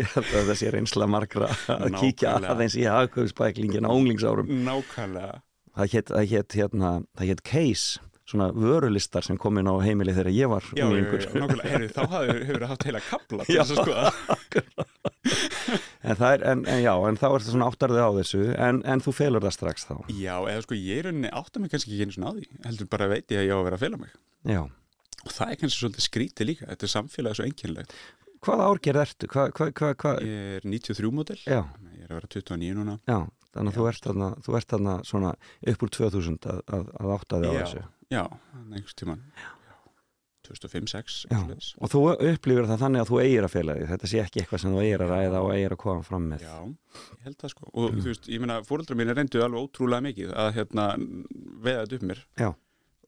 ég 0.00 0.10
held 0.16 0.30
að 0.40 0.50
það 0.50 0.60
sé 0.62 0.72
reynsla 0.74 1.08
margra 1.10 1.50
að 1.52 1.86
Nákvæmlega. 1.86 2.02
kíkja 2.02 2.34
aðeins 2.54 2.78
í 2.80 2.86
hagkauðspæklingin 2.88 3.86
á 3.86 3.90
unglingsárum. 3.92 4.50
nákvæmlega. 4.66 5.38
Það 5.76 5.92
hétt, 5.92 6.10
það 6.14 6.30
hétt, 6.32 6.58
hérna, 6.62 6.92
það 7.18 7.30
hétt 7.34 7.42
case, 7.52 8.00
svona 8.26 8.48
vörulistar 8.54 9.24
sem 9.26 9.38
kom 9.40 9.58
inn 9.60 9.70
á 9.70 9.74
heimili 9.84 10.14
þegar 10.16 10.34
ég 10.34 10.50
var 10.50 10.66
Já, 10.76 10.86
nákvæmlega, 10.86 11.70
heyrðu, 11.72 11.90
þá 11.94 12.02
hafði, 12.12 12.36
hefur 12.48 12.62
það 12.64 12.72
haft 12.72 12.86
heila 12.88 13.02
kapla 13.06 13.46
til 13.46 13.58
þess 13.60 13.74
að 13.74 13.82
skoða. 13.82 14.86
En, 16.06 16.20
er, 16.22 16.42
en, 16.46 16.60
en 16.70 16.80
já, 16.84 16.92
en 17.08 17.16
þá 17.18 17.24
ertu 17.32 17.50
svona 17.50 17.66
áttarðið 17.70 18.04
á 18.06 18.10
þessu, 18.20 18.42
en, 18.62 18.76
en 18.86 19.00
þú 19.02 19.14
felur 19.16 19.42
það 19.42 19.54
strax 19.56 19.88
þá. 19.88 19.94
Já, 20.14 20.34
eða 20.38 20.62
sko, 20.62 20.78
ég 20.78 21.00
er 21.00 21.08
rauninni 21.08 21.32
átta 21.34 21.62
mig 21.62 21.72
kannski 21.72 21.94
ekki 21.96 22.06
einu 22.06 22.14
svona 22.14 22.30
á 22.30 22.34
því. 22.36 22.44
Heldur 22.68 22.90
bara 22.92 23.08
veit 23.10 23.34
ég 23.34 23.40
að 23.42 23.48
ég 23.48 23.54
á 23.54 23.58
að 23.58 23.64
vera 23.66 23.78
að 23.80 23.82
fela 23.86 23.98
mig. 24.02 24.12
Já. 24.46 24.60
og 25.26 25.32
það 25.34 25.50
er 25.50 25.58
kannski 25.62 25.80
svolítið 25.80 26.06
skrítið 26.06 26.50
líka. 26.52 26.68
Þetta 26.70 26.86
er 26.86 26.92
samfélagið 26.94 27.40
svo 27.40 27.48
einkennlegt 27.48 27.96
Hvaða 28.46 28.68
árgerð 28.70 29.02
ertu? 29.02 29.28
Hva, 29.32 29.48
hva, 29.50 29.66
hva, 29.74 29.90
hva? 29.98 30.12
Ég 30.22 30.60
er 30.60 30.66
93 30.68 31.10
módel. 31.14 31.38
Já, 31.42 31.62
ég 31.96 32.04
er 32.04 32.12
að 32.12 32.18
vera 32.20 32.30
29 32.36 32.76
núna. 32.76 32.96
Já, 33.08 33.16
þannig 33.56 33.72
að 33.72 33.78
þú 33.80 33.86
ert 33.90 34.06
þarna, 34.06 34.28
þú 34.46 34.56
ert 34.60 34.72
þarna 34.74 34.96
svona 35.08 35.32
upp 35.72 35.82
úr 35.86 35.92
2000 35.96 36.48
að, 36.52 36.60
að, 36.76 36.90
að 37.00 37.14
áttaði 37.16 37.50
á 37.50 37.52
Já. 37.56 37.58
þessu. 37.64 37.84
Já, 38.12 38.22
einhvers 38.70 38.94
tíman 38.98 39.22
2005-06 40.46 41.24
Já, 41.26 41.40
og 41.82 41.90
þú 41.90 42.02
upplifir 42.14 42.68
það 42.70 42.82
þannig 42.84 43.02
að 43.02 43.08
þú 43.10 43.16
eigir 43.22 43.46
að 43.46 43.54
fela 43.56 43.74
þig, 43.74 43.88
þetta 43.92 44.10
sé 44.12 44.20
ekki 44.22 44.42
eitthvað 44.42 44.62
sem 44.62 44.76
þú 44.76 44.82
eigir 44.84 45.02
að 45.02 45.12
ræða 45.14 45.40
og 45.42 45.50
eigir 45.56 45.74
að 45.74 45.80
koma 45.82 46.04
fram 46.06 46.28
með. 46.30 46.44
Já, 46.46 46.54
ég 47.16 47.24
held 47.26 47.38
það 47.40 47.52
sko. 47.54 47.70
Og 47.72 47.96
þú 47.96 48.06
veist, 48.06 48.28
ég 48.30 48.44
meina, 48.44 48.60
fóreldrar 48.68 49.00
mín 49.00 49.10
reyndu 49.16 49.42
alveg 49.42 49.66
ótrúlega 49.66 50.06
mikið 50.06 50.36
að 50.44 50.52
hérna 50.60 50.86
veða 51.66 51.82
þetta 51.82 51.98
upp 51.98 52.06
mér. 52.12 52.22
Já. 52.38 52.50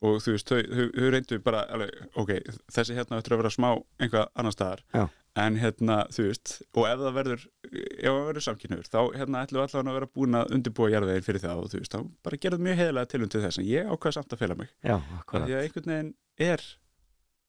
Og 0.05 0.21
þú 0.23 0.35
veist, 0.35 0.51
þau, 0.51 0.59
þau, 0.63 0.85
þau 0.95 1.09
reyndu 1.15 1.39
bara 1.43 1.63
alveg, 1.75 1.95
ok, 2.23 2.35
þessi 2.75 2.97
hérna 2.99 3.19
ættur 3.19 3.35
að 3.35 3.41
vera 3.43 3.55
smá 3.55 3.69
einhvað 3.99 4.29
annar 4.39 4.55
staðar. 4.55 4.85
Já. 4.95 5.07
en 5.39 5.57
hérna, 5.61 5.97
þú 6.15 6.25
veist, 6.27 6.53
og 6.75 6.87
ef 6.89 7.01
það 7.03 7.17
verður 7.19 7.43
ef 7.69 8.09
það 8.09 8.21
verður 8.29 8.45
samkynur, 8.47 8.89
þá 8.91 8.99
hérna 9.15 9.43
ætlum 9.45 9.61
við 9.61 9.65
allavega 9.65 9.93
að 9.93 9.99
vera 9.99 10.11
búin 10.19 10.39
að 10.39 10.55
undirbúa 10.57 10.91
jarðveginn 10.91 11.27
fyrir 11.27 11.45
það 11.45 11.63
og 11.63 11.73
þú 11.73 11.83
veist, 11.83 11.95
þá 11.95 12.27
bara 12.27 12.41
gerðum 12.43 12.65
mjög 12.67 12.81
heiðlega 12.83 13.11
tilum 13.13 13.33
til 13.33 13.43
þess. 13.45 13.61
En 13.61 13.69
ég 13.69 13.93
ákvað 13.93 14.17
samt 14.19 14.35
að 14.35 14.43
fela 14.43 14.59
mig. 14.59 14.73
Já, 14.83 14.97
því 15.31 15.55
að 15.59 15.63
einhvern 15.63 15.93
veginn 15.93 16.15
er 16.49 16.65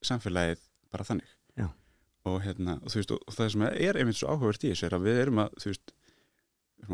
samfélagið 0.09 0.65
bara 0.93 1.07
þannig. 1.09 1.33
Já. 1.57 1.67
og 2.29 2.41
hérna, 2.45 2.77
og 2.83 2.93
þú 2.93 3.01
veist, 3.01 3.15
og, 3.15 3.23
og 3.25 3.37
það 3.39 3.51
sem 3.55 3.67
er 3.69 3.97
einmitt 3.97 4.19
svo 4.19 4.33
áhugavert 4.33 4.65
í 4.65 4.73
þessu 4.73 4.89
er 4.89 4.97
að 4.99 5.09
við 5.09 5.21
erum 5.23 5.41
að 5.45 5.57
þú 5.63 5.73
veist, 5.73 5.93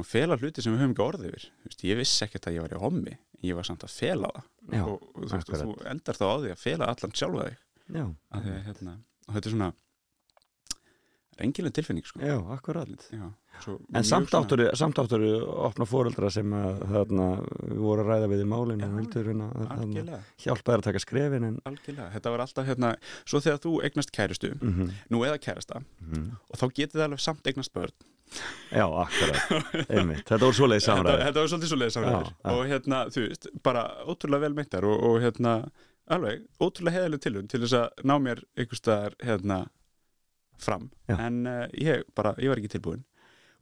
fela 0.07 0.39
hluti 0.39 0.63
sem 0.63 0.73
við 0.73 0.83
höfum 0.83 0.95
ekki 0.95 1.05
orðið 1.05 1.31
yfir. 1.31 1.47
Ég 1.91 1.99
vissi 1.99 2.23
ekkert 2.25 2.47
að 2.49 2.55
ég 2.57 2.65
var 2.65 2.75
í 2.75 2.81
hommi 2.81 3.17
ég 3.43 3.57
var 3.57 3.67
samt 3.67 3.83
að 3.87 3.95
fela 3.95 4.29
það. 4.35 4.51
Já, 4.71 4.83
og, 4.85 5.07
og 5.13 5.25
þú 5.25 5.31
veist, 5.35 5.55
þú 5.55 5.73
endar 5.91 6.19
þá 6.19 6.25
á 6.25 6.35
því 6.35 6.53
að 6.53 6.61
fela 6.61 6.91
allan 6.93 7.17
sjálfa 7.19 7.47
þig. 7.49 7.57
Já, 7.95 8.05
að 8.33 8.47
hérna, 8.65 8.95
og 9.27 9.35
þetta 9.35 9.49
er 9.51 9.55
svona 9.55 9.71
rengileg 11.35 11.73
tilfinning 11.75 12.05
sko. 12.07 12.21
Já, 12.23 12.37
akkurat. 12.55 13.09
Já. 13.11 13.25
En 13.95 14.03
samt 14.03 14.33
áttur, 14.35 14.61
samt 14.75 14.99
áttur 14.99 15.23
opna 15.47 15.87
fóreldra 15.87 16.29
sem 16.33 16.51
að 16.55 16.81
þarna 16.91 17.27
voru 17.79 18.03
að 18.03 18.09
ræða 18.09 18.29
við 18.31 18.43
í 18.43 18.47
málinu 18.51 18.89
hérna 19.15 20.19
hjálpa 20.43 20.73
þær 20.73 20.81
að 20.81 20.87
taka 20.89 21.01
skrefin 21.03 21.47
en 21.47 21.59
þetta 21.63 22.33
var 22.33 22.43
alltaf 22.43 22.67
hérna 22.67 22.93
Svo 23.23 23.39
þegar 23.43 23.61
þú 23.63 23.77
eignast 23.87 24.11
kæristu, 24.15 24.51
mm 24.59 24.91
nú 25.11 25.23
eða 25.27 25.39
kærasta 25.39 25.79
Og 25.79 26.59
þá 26.59 26.65
getið 26.67 26.99
það 26.99 27.07
alveg 27.07 27.23
samt 27.23 27.47
eignast 27.47 27.73
börn 27.75 27.95
Já, 28.75 28.85
akkurat, 28.85 29.87
einmitt. 29.87 30.25
Þetta 30.25 30.41
voru 30.41 30.57
svoleiðis 30.57 30.85
þetta, 30.87 30.95
samræði 30.97 31.25
þetta 31.25 31.41
var 31.41 31.51
svolítið 31.51 31.71
svo 31.71 31.79
leiðis 31.81 31.97
Já. 32.01 32.51
Og 32.51 32.61
hérna, 32.71 33.01
þú 33.13 33.25
veist, 33.25 33.49
bara 33.63 33.83
ótrúlega 34.03 34.45
vel 34.47 34.55
meintar 34.57 34.87
og, 34.89 35.03
og 35.09 35.17
hérna, 35.23 35.55
alveg, 36.11 36.45
ótrúlega 36.59 36.99
heðaleg 36.99 37.23
tilhund 37.23 37.51
til 37.53 37.61
þess 37.63 37.77
að 37.79 38.05
ná 38.09 38.15
mér 38.21 38.43
einhvers 38.57 38.81
staðar, 38.81 39.17
hérna, 39.23 39.59
fram. 40.61 40.89
Já. 41.09 41.17
En 41.19 41.43
uh, 41.49 41.65
ég 41.79 42.03
bara, 42.17 42.33
ég 42.41 42.51
var 42.51 42.61
ekki 42.61 42.75
tilbúin 42.77 43.03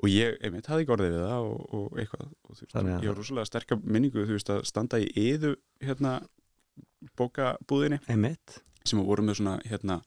Og 0.03 0.09
ég, 0.11 0.35
einmitt, 0.43 0.67
hafði 0.67 0.83
ekki 0.83 0.93
orðið 0.95 1.13
við 1.13 1.23
það 1.23 1.45
og, 1.47 1.59
og 1.77 1.99
eitthvað. 2.01 2.23
Og, 2.27 2.55
þú 2.57 2.63
veist, 2.63 2.73
Þannig 2.73 2.93
Ég 3.05 3.11
var 3.11 3.19
rosalega 3.21 3.49
sterka 3.49 3.77
minningu, 3.83 4.25
þú 4.27 4.37
veist, 4.37 4.51
að 4.51 4.63
standa 4.67 4.99
í 4.99 5.09
yðu, 5.21 5.53
hérna, 5.83 6.13
bókabúðinni 7.19 7.99
Einmitt, 8.11 8.57
sem 8.87 9.01
voru 9.05 9.25
með 9.25 9.39
svona, 9.39 9.57
hérna, 9.69 9.99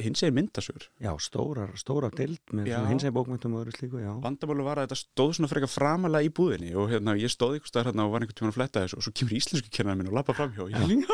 hins 0.00 0.22
eginn 0.24 0.34
myndasögur. 0.36 0.86
Já, 1.02 1.12
stórar, 1.22 1.70
stóra 1.78 2.10
dild 2.14 2.40
með 2.56 2.70
hins 2.90 3.04
eginn 3.06 3.14
bókmyndum 3.16 3.54
og 3.56 3.62
öðru 3.64 3.74
slíku, 3.76 4.00
já. 4.02 4.10
Vandamáli 4.24 4.64
var 4.66 4.80
að 4.82 4.88
þetta 4.88 4.98
stóð 5.00 5.32
svona 5.38 5.50
frekar 5.52 5.70
framalega 5.70 6.26
í 6.26 6.32
búðinni 6.34 6.72
og 6.74 6.90
hérna 6.90 7.14
ég 7.20 7.30
stóð 7.32 7.56
einhvers 7.58 7.70
staðar 7.72 7.90
hérna 7.92 8.06
og 8.08 8.14
var 8.16 8.24
einhvern 8.26 8.38
tímann 8.40 8.52
að 8.54 8.58
fletta 8.58 8.82
þessu 8.84 8.98
og 8.98 9.06
svo 9.06 9.12
kemur 9.20 9.36
íslensku 9.38 9.72
kennar 9.76 9.98
minn 10.00 10.10
og 10.10 10.16
lappa 10.18 10.34
framhjá 10.36 10.66
og, 10.66 10.74
ég, 10.74 11.06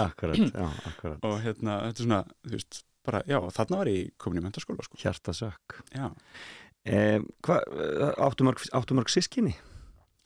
Akkurat, 0.00 0.38
já, 0.38 0.66
akkurat. 0.86 1.24
Og 1.26 1.40
hérna 1.42 1.78
þetta 1.88 2.02
er 2.02 2.06
svona, 2.06 2.20
þú 2.46 2.54
veist, 2.56 2.82
bara, 3.04 3.22
já, 3.28 3.38
þarna 3.56 3.80
var 3.80 3.90
ég 3.90 4.12
komin 4.22 4.40
í 4.40 4.44
mentaskóla, 4.46 4.84
sko, 4.86 5.00
Hjartasökk. 5.02 5.80
Já. 5.96 6.06
Eh, 6.86 7.18
Hvað, 7.44 7.66
áttu 8.28 8.46
mörg, 8.46 8.62
áttu 8.78 8.96
mörg 8.96 9.10
sískinni? 9.12 9.56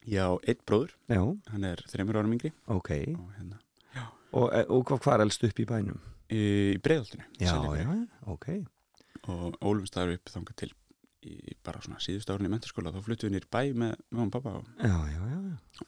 Já, 0.04 0.26
einn 0.44 0.61
bróður, 0.68 0.92
Já, 1.09 1.23
hann 1.50 1.64
er 1.64 1.80
þreymur 1.90 2.21
árum 2.21 2.35
yngri. 2.37 2.52
Ok. 2.68 2.90
Og 3.16 3.30
hérna, 3.38 3.61
Og, 4.35 4.49
eh, 4.52 4.64
og 4.68 4.85
hvað 4.90 5.14
er 5.14 5.23
elst 5.25 5.44
upp 5.47 5.61
í 5.62 5.66
bænum? 5.71 6.00
Í, 6.31 6.45
í 6.75 6.78
breiðoltinu 6.85 7.26
Já, 7.43 7.54
já, 7.81 7.90
ok. 8.33 8.49
Og 9.33 9.59
ólumst 9.64 9.97
þar 9.97 10.16
upp 10.16 10.33
þangað 10.33 10.59
til 10.62 10.73
í 11.25 11.54
bara 11.64 11.81
svona 11.81 12.00
síðust 12.04 12.28
árun 12.28 12.49
í 12.49 12.50
mentaskóla 12.52 12.93
þá 12.93 12.99
fluttum 13.04 13.31
við 13.31 13.38
nýr 13.38 13.47
bæ 13.49 13.61
með 13.73 13.95
mamma 14.12 14.26
og 14.26 14.33
pappa 14.35 14.50
og, 14.59 14.66
Já, 14.76 14.97
já, 15.09 15.21
já, 15.31 15.38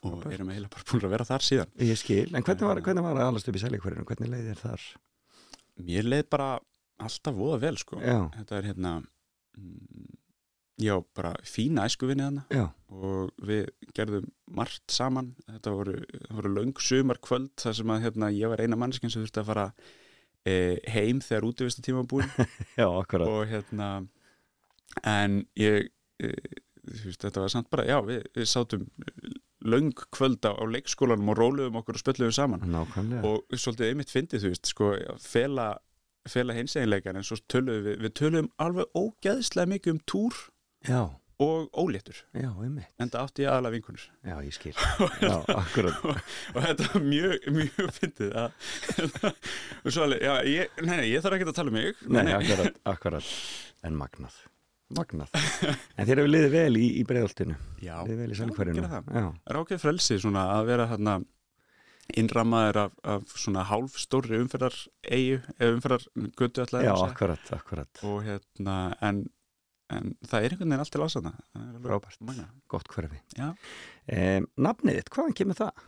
og 0.09 0.23
erum 0.33 0.53
eiginlega 0.53 0.73
bara 0.73 0.87
búin 0.89 1.05
að 1.05 1.13
vera 1.13 1.27
þar 1.29 1.45
síðan. 1.45 1.75
Ég 1.85 2.01
skil, 2.01 2.31
en 2.33 2.47
hvernig 2.47 2.71
var, 2.71 2.81
hvernig 2.87 3.05
var 3.05 3.21
að 3.21 3.29
alast 3.31 3.51
upp 3.51 3.59
í 3.59 3.63
Selíkverðinu? 3.63 4.07
Hvernig 4.09 4.33
leiði 4.33 4.55
þér 4.55 4.63
þar? 4.63 4.87
Mér 5.91 6.09
leið 6.09 6.25
bara 6.33 6.49
alltaf 7.05 7.37
voða 7.37 7.59
vel, 7.67 7.75
sko. 7.83 8.01
Þetta 8.39 8.57
er 8.57 8.69
hérna 8.71 8.95
mm, 9.61 10.09
já, 10.87 10.95
bara 11.19 11.35
fína 11.45 11.85
æskuvinni 11.91 12.25
þarna. 12.25 12.47
Og 12.97 13.45
við 13.51 13.69
gerðum 13.97 14.31
margt 14.57 14.97
saman. 14.97 15.35
Þetta 15.51 15.77
voru, 15.77 15.99
voru 16.33 16.55
löng 16.57 16.81
sumar 16.81 17.21
kvöld 17.21 17.53
þar 17.61 17.77
sem 17.83 17.93
að 17.93 18.09
hérna, 18.09 18.33
ég 18.33 18.53
var 18.55 18.65
eina 18.65 18.81
mannskinn 18.81 19.13
sem 19.13 19.21
þurfti 19.27 19.45
að 19.45 19.51
fara 19.53 19.69
e, 19.69 19.97
heim 20.93 21.23
þegar 21.25 21.49
útivista 21.49 21.83
tíma 21.85 22.05
var 22.05 22.11
búin 22.11 22.31
já, 22.81 22.87
akkurat. 22.87 23.29
Og 23.29 23.49
hérna 23.51 23.91
en 25.07 25.43
ég 25.59 25.91
e, 26.23 26.31
þú 26.87 27.11
veist, 27.11 27.25
þetta 27.25 27.43
var 27.43 27.53
samt 27.53 27.71
bara, 27.73 27.87
já, 27.89 27.99
við, 28.07 28.23
við 28.37 28.49
sátum 28.51 28.87
löng 29.67 29.93
kvöld 30.15 30.47
á, 30.47 30.55
á 30.55 30.65
leikskólanum 30.71 31.33
og 31.33 31.39
róluðum 31.41 31.81
okkur 31.81 31.99
og 31.99 32.03
spölluðum 32.03 32.35
saman. 32.37 32.65
Nákvæmlega. 32.71 33.27
Og 33.27 33.59
svolítið 33.59 33.91
einmitt 33.91 34.13
fyndið, 34.13 34.45
þú 34.45 34.53
veist, 34.53 34.71
sko 34.71 34.91
fela, 35.23 35.69
fela 36.31 36.57
hinseginleikar 36.57 37.19
en 37.19 37.27
svo 37.27 37.41
töluðum 37.51 37.89
við, 37.89 38.03
við 38.05 38.15
töluðum 38.21 38.51
alveg 38.63 39.01
ógeðslega 39.01 39.73
mikið 39.75 39.97
um 39.97 40.03
túr. 40.07 40.43
Já, 40.87 41.01
og 41.43 41.69
óléttur, 41.77 42.17
já, 42.33 42.49
en 42.49 43.11
það 43.13 43.21
átti 43.21 43.45
ég 43.45 43.51
aðalega 43.53 43.75
vinkunur 43.77 44.05
Já, 44.25 44.37
ég 44.47 44.55
skil. 44.57 44.73
Já, 45.27 45.35
akkurat. 45.53 46.03
Og 46.55 46.65
þetta 46.65 46.89
var 46.95 47.05
mjög, 47.05 47.49
mjög 47.59 47.95
fyndið 47.99 48.37
og 48.41 49.91
svo 49.93 50.07
alveg, 50.07 50.25
já, 50.25 50.35
ég, 50.49 50.83
nei, 50.83 50.97
nei, 50.97 51.07
ég 51.13 51.25
þarf 51.25 51.37
ekki 51.39 51.49
að 51.51 51.57
tala 51.61 51.73
um 51.75 51.77
mig 51.77 52.05
Nei, 52.09 52.33
akkurat, 52.33 52.83
akkurat. 52.97 53.33
En 53.85 53.99
magnað 54.01 54.41
Magnað. 54.95 55.33
En 55.99 56.07
þér 56.07 56.21
hefur 56.23 56.31
liðið 56.31 56.53
vel 56.53 56.79
í, 56.79 56.89
í 57.01 57.07
breiðoltinu 57.07 57.57
já, 57.83 57.97
Liðið 58.07 58.21
vel 58.21 58.29
í 58.31 58.37
er 59.51 59.59
ákveð 59.59 59.83
frelsi 59.83 60.19
svona 60.23 60.45
að 60.55 60.69
vera 60.71 60.87
hérna 60.93 61.17
innrammaður 62.15 62.79
af, 62.85 62.93
af 63.03 63.33
svona 63.35 63.65
hálf 63.67 63.97
stórri 63.99 64.39
umferðar 64.39 64.77
eigu, 65.11 65.41
umferðar 65.59 66.05
götu 66.39 66.63
alltaf 66.63 66.85
og 68.07 68.21
hérna, 68.29 68.77
en, 69.03 69.25
en 69.95 70.15
það 70.27 70.39
er 70.47 70.55
einhvern 70.55 70.71
veginn 70.73 70.83
allt 70.83 70.93
til 70.95 71.05
ásana 71.05 71.33
Frábært. 71.85 72.21
Magna. 72.27 72.47
Gott 72.73 72.89
hverfi. 72.91 73.21
Um, 73.39 74.49
Nafnið 74.67 75.01
þitt, 75.01 75.11
hvaðan 75.15 75.37
kemur 75.39 75.59
það? 75.61 75.83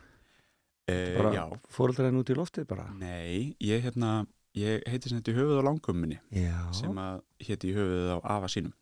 e, 0.89 0.97
Bara 1.17 1.31
já, 1.35 1.43
fóreldræðin 1.75 2.19
út 2.21 2.31
í 2.31 2.37
loftið 2.37 2.67
bara? 2.69 2.87
Nei, 2.97 3.55
ég 3.63 3.83
hérna 3.85 4.25
ég 4.57 4.85
heiti 4.89 5.11
sem 5.11 5.19
þetta 5.19 5.33
í 5.33 5.37
höfuð 5.37 5.59
á 5.61 5.67
langumminni 5.67 6.19
sem 6.75 7.01
að 7.03 7.19
héti 7.45 7.69
í 7.69 7.75
höfuðið 7.75 8.13
á 8.15 8.19
afa 8.37 8.49
sínum. 8.51 8.73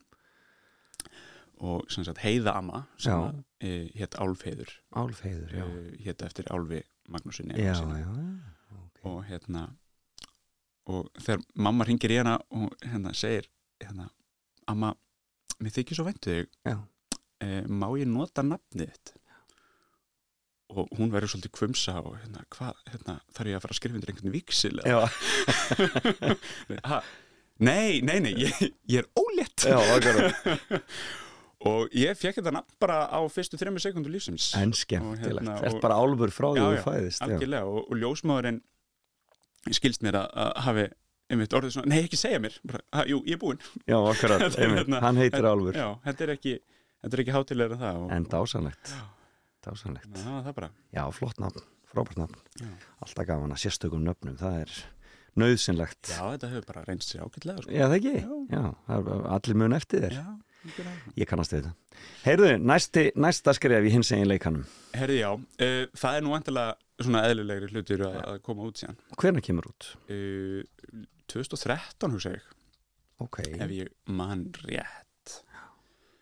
Og 1.58 1.88
sem 1.90 2.06
sagt 2.06 2.22
heiða 2.22 2.54
amma 2.60 2.84
sem 3.02 3.42
e, 3.60 3.90
hétt 3.98 4.16
Álfheiður. 4.22 4.70
Álfheiður, 4.94 5.56
já. 5.58 5.66
E, 5.66 5.98
hétt 6.06 6.22
eftir 6.28 6.50
Álfi 6.54 6.84
Magnúsinni 7.10 7.56
Já, 7.58 7.74
já, 7.74 7.98
já 8.04 8.08
okay. 8.78 9.04
og 9.08 9.22
hérna 9.26 9.62
og 10.88 11.08
þegar 11.20 11.42
mamma 11.56 11.86
ringir 11.88 12.14
í 12.14 12.20
hana 12.20 12.38
og 12.52 12.74
hérna 12.84 13.14
segir 13.16 13.48
hérna, 13.82 14.10
amma, 14.68 14.94
mér 15.64 15.74
þykir 15.78 15.96
svo 16.00 16.06
væntu 16.08 16.28
þig. 16.34 16.48
Já. 16.68 16.76
e, 17.44 17.46
má 17.70 17.88
ég 18.00 18.08
nota 18.10 18.42
nafnið 18.46 18.88
þitt? 18.92 19.08
Og 20.78 20.84
hún 20.98 21.12
verður 21.14 21.32
svolítið 21.32 21.54
kvumsa 21.56 21.94
og 22.02 22.14
hérna, 22.20 22.42
hvað, 22.52 22.74
hérna, 22.92 23.14
þarf 23.36 23.48
ég 23.54 23.58
að 23.58 23.64
fara 23.64 23.74
að 23.76 23.80
skrifa 23.80 23.96
undir 23.98 24.12
einhvern 24.12 24.34
viksil 24.34 24.76
nei, 27.68 27.90
nei, 28.04 28.18
nei, 28.26 28.34
ég, 28.44 28.52
ég 28.92 28.98
er 29.00 29.08
ólétt. 29.18 29.60
Já, 29.64 29.80
og 31.72 31.82
ég 31.96 32.12
fekk 32.20 32.36
þetta 32.42 32.54
nafn 32.58 32.76
bara 32.84 32.98
á 33.08 33.20
fyrstu 33.32 33.56
þrejum 33.58 33.80
sekundu 33.82 34.12
lífsins. 34.12 34.46
En 34.60 34.76
skemmtilegt, 34.76 35.40
hérna, 35.40 35.56
ert 35.64 35.80
og- 35.80 35.84
bara 35.88 35.96
álfur 36.04 36.32
frá 36.36 36.50
því 36.52 36.60
Já, 36.60 36.68
þú 36.68 36.84
fæðist 36.90 37.22
já. 37.24 37.28
og, 37.64 37.80
og 37.88 37.96
ljósmáðurinn 38.04 38.60
skilst 39.74 40.02
mér 40.06 40.16
að, 40.20 40.28
að 40.44 40.52
hafi 40.68 40.86
einmitt 41.32 41.54
orðið 41.58 41.74
svona, 41.76 41.92
nei 41.92 42.02
ekki 42.06 42.20
segja 42.20 42.40
mér 42.44 42.58
bara, 42.68 42.84
ha, 42.96 43.06
jú, 43.10 43.20
ég 43.28 43.36
er 43.38 43.42
búinn 43.42 43.62
já, 43.88 43.98
akkurat, 44.00 44.42
Þetta 44.46 44.64
einmitt, 44.64 44.82
hérna- 44.84 45.02
hann 45.04 45.20
heitir 45.22 45.40
þetta- 45.42 45.54
álfur 45.54 45.80
já, 45.82 45.88
þetta 46.08 46.28
er 46.28 46.34
ekki, 46.38 46.54
þetta 47.04 47.18
er 47.20 47.24
ekki 47.26 47.36
hátilegur 47.38 47.78
en 47.78 47.82
það 47.84 48.02
og, 48.04 48.12
En 48.18 48.28
dásanlegt 48.34 48.94
Já. 48.96 49.02
Dásanlegt 49.68 50.14
og, 50.14 50.38
það 50.48 50.54
bara 50.62 50.70
Já, 50.96 51.04
flott 51.12 51.42
nafn, 51.44 51.66
frábært 51.92 52.22
nafn 52.22 52.40
Já. 52.62 52.70
Alltaf 53.04 53.28
gaman 53.28 53.56
að 53.58 53.64
sérstökum 53.66 54.06
nöfnum, 54.08 54.38
það 54.40 54.62
er 54.64 54.78
nöðsynlegt 55.38 56.14
já, 56.16 56.22
þetta 56.34 56.50
hefur 56.54 56.68
bara 56.72 56.84
reynst 56.88 57.12
sér 57.12 57.26
ágætlega 57.28 57.62
sko. 57.62 57.74
Já, 57.76 57.84
það 57.92 57.98
ekki? 58.00 58.14
Já. 58.24 58.62
Já, 58.88 59.00
allir 59.36 59.60
mun 59.62 59.76
eftir 59.78 60.08
þér 60.08 60.16
já. 60.18 60.28
Ég 61.16 61.28
kannast 61.30 61.54
það 61.54 61.68
Heyrðu, 62.26 62.50
næsti, 62.60 63.04
næsta 63.16 63.54
skref 63.56 63.86
í 63.88 63.92
hins 63.94 64.10
egin 64.16 64.28
leikanum 64.32 64.66
herði 64.98 65.20
já, 65.22 65.30
uh, 65.38 65.84
það 65.98 66.18
er 66.18 66.26
nú 66.26 66.34
vantilega 66.34 66.74
svona 67.06 67.22
eðlilegri 67.30 67.70
hlutur 67.72 68.04
að, 68.10 68.18
að 68.34 68.40
koma 68.48 68.66
út 68.68 68.82
síðan 68.82 68.98
Hvenær 69.22 69.46
kemur 69.46 69.70
út? 69.70 69.92
uh, 70.10 71.06
2013 71.32 72.14
hugsa 72.16 72.32
ég. 72.36 72.46
Ok, 73.24 73.40
ef 73.58 73.72
ég 73.74 73.90
man 74.14 74.46
rétt. 74.64 75.42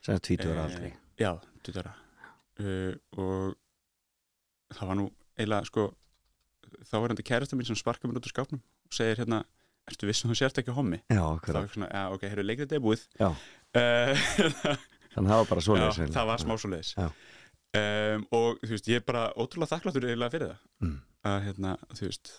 Sem 0.05 0.15
er 0.15 0.21
tvítur 0.23 0.53
Eh, 0.55 0.63
aldrei 0.63 0.93
Já, 1.19 1.31
tutara 1.65 1.91
uh, 2.61 2.93
og 3.17 3.55
það 4.75 4.89
var 4.89 4.97
nú 4.99 5.05
eiginlega 5.37 5.67
sko 5.69 5.85
þá 6.89 6.95
var 6.99 7.13
hann 7.13 7.21
kærasta 7.25 7.57
mín 7.57 7.67
sem 7.67 7.77
sparka 7.79 8.07
mér 8.07 8.19
út 8.19 8.27
úr 8.27 8.33
skápnum 8.33 8.61
og 8.61 8.93
segir 8.95 9.17
hérna, 9.21 9.41
ertu 9.89 10.07
viss 10.09 10.23
um 10.25 10.31
þú 10.33 10.37
sért 10.39 10.59
ekki 10.61 10.73
á 10.73 10.77
hommi? 10.77 10.99
Já, 11.09 11.23
Það 11.45 11.57
var 11.57 11.71
svona, 11.73 11.89
já, 11.89 12.03
ok, 12.13 12.25
hefur 12.31 12.45
leikrið 12.45 12.67
þetta 12.67 12.77
er 12.79 12.85
búið. 12.85 13.05
Já. 13.21 13.29
uh, 13.79 14.29
Þannig 15.15 15.31
það 15.31 15.39
var 15.41 15.49
bara 15.51 15.61
Já, 15.61 15.65
svoleiðis 15.69 16.13
það 16.15 16.29
var 16.31 16.43
smá 16.43 16.55
svo 16.59 16.71
leiðis 16.73 16.93
Já. 16.97 17.07
um, 17.79 18.25
og 18.39 18.61
þú 18.65 18.71
veist, 18.75 18.89
ég 18.91 19.01
er 19.01 19.05
bara 19.07 19.25
ótrúlega 19.39 19.71
þakkláttur 19.73 20.07
eiginlega 20.09 20.35
fyrir 20.35 20.51
það. 20.53 20.63
Mm. 20.85 20.97
að 21.31 21.37
hérna, 21.49 21.75
þú 21.95 22.09
veist 22.09 22.33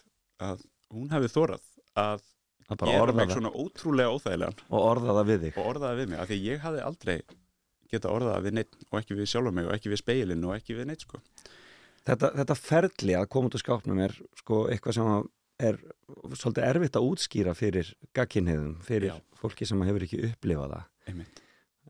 að 0.47 0.65
hún 0.95 1.13
hefði 1.15 1.33
þórað 1.35 1.71
að 2.05 2.27
Orða 2.67 3.15
mig 3.15 3.29
það 3.29 3.37
svona 3.37 3.53
ótrúlega 3.55 4.15
óþægilegan 4.17 4.63
og 4.67 4.81
orða 4.81 5.15
það 5.21 5.29
við 5.31 5.45
þig 5.45 5.59
og 5.61 5.69
orða 5.71 5.91
það 5.91 6.01
við 6.01 6.09
mig, 6.11 6.19
af 6.19 6.31
því 6.31 6.39
ég 6.43 6.65
hafði 6.65 6.83
aldrei 6.87 7.17
geta 7.93 8.11
orðað 8.11 8.35
það 8.35 8.47
við 8.49 8.57
neitt 8.59 8.77
og 8.89 8.99
ekki 9.01 9.19
við 9.21 9.31
sjálfa 9.31 9.55
mig 9.55 9.69
og 9.69 9.77
ekki 9.77 9.93
við 9.93 10.03
speilin 10.03 10.45
og 10.49 10.55
ekki 10.57 10.77
við 10.79 10.89
neitt 10.91 11.07
sko 11.07 11.21
þetta, 12.07 12.33
þetta 12.41 12.59
ferli 12.59 13.17
að 13.19 13.29
koma 13.33 13.51
út 13.51 13.59
úr 13.59 13.63
skápnum 13.63 14.03
er 14.03 14.15
sko 14.41 14.61
eitthvað 14.73 14.99
sem 14.99 15.13
er 15.67 15.79
svolítið 16.37 16.67
erfitt 16.67 16.99
að 16.99 17.09
útskýra 17.11 17.55
fyrir 17.57 17.93
gagkinniðum, 18.17 18.75
fyrir 18.85 19.15
Já. 19.15 19.21
fólki 19.41 19.69
sem 19.69 19.85
hefur 19.87 20.05
ekki 20.07 20.25
upplifað 20.31 20.75
það 20.75 21.13
einmitt 21.13 21.43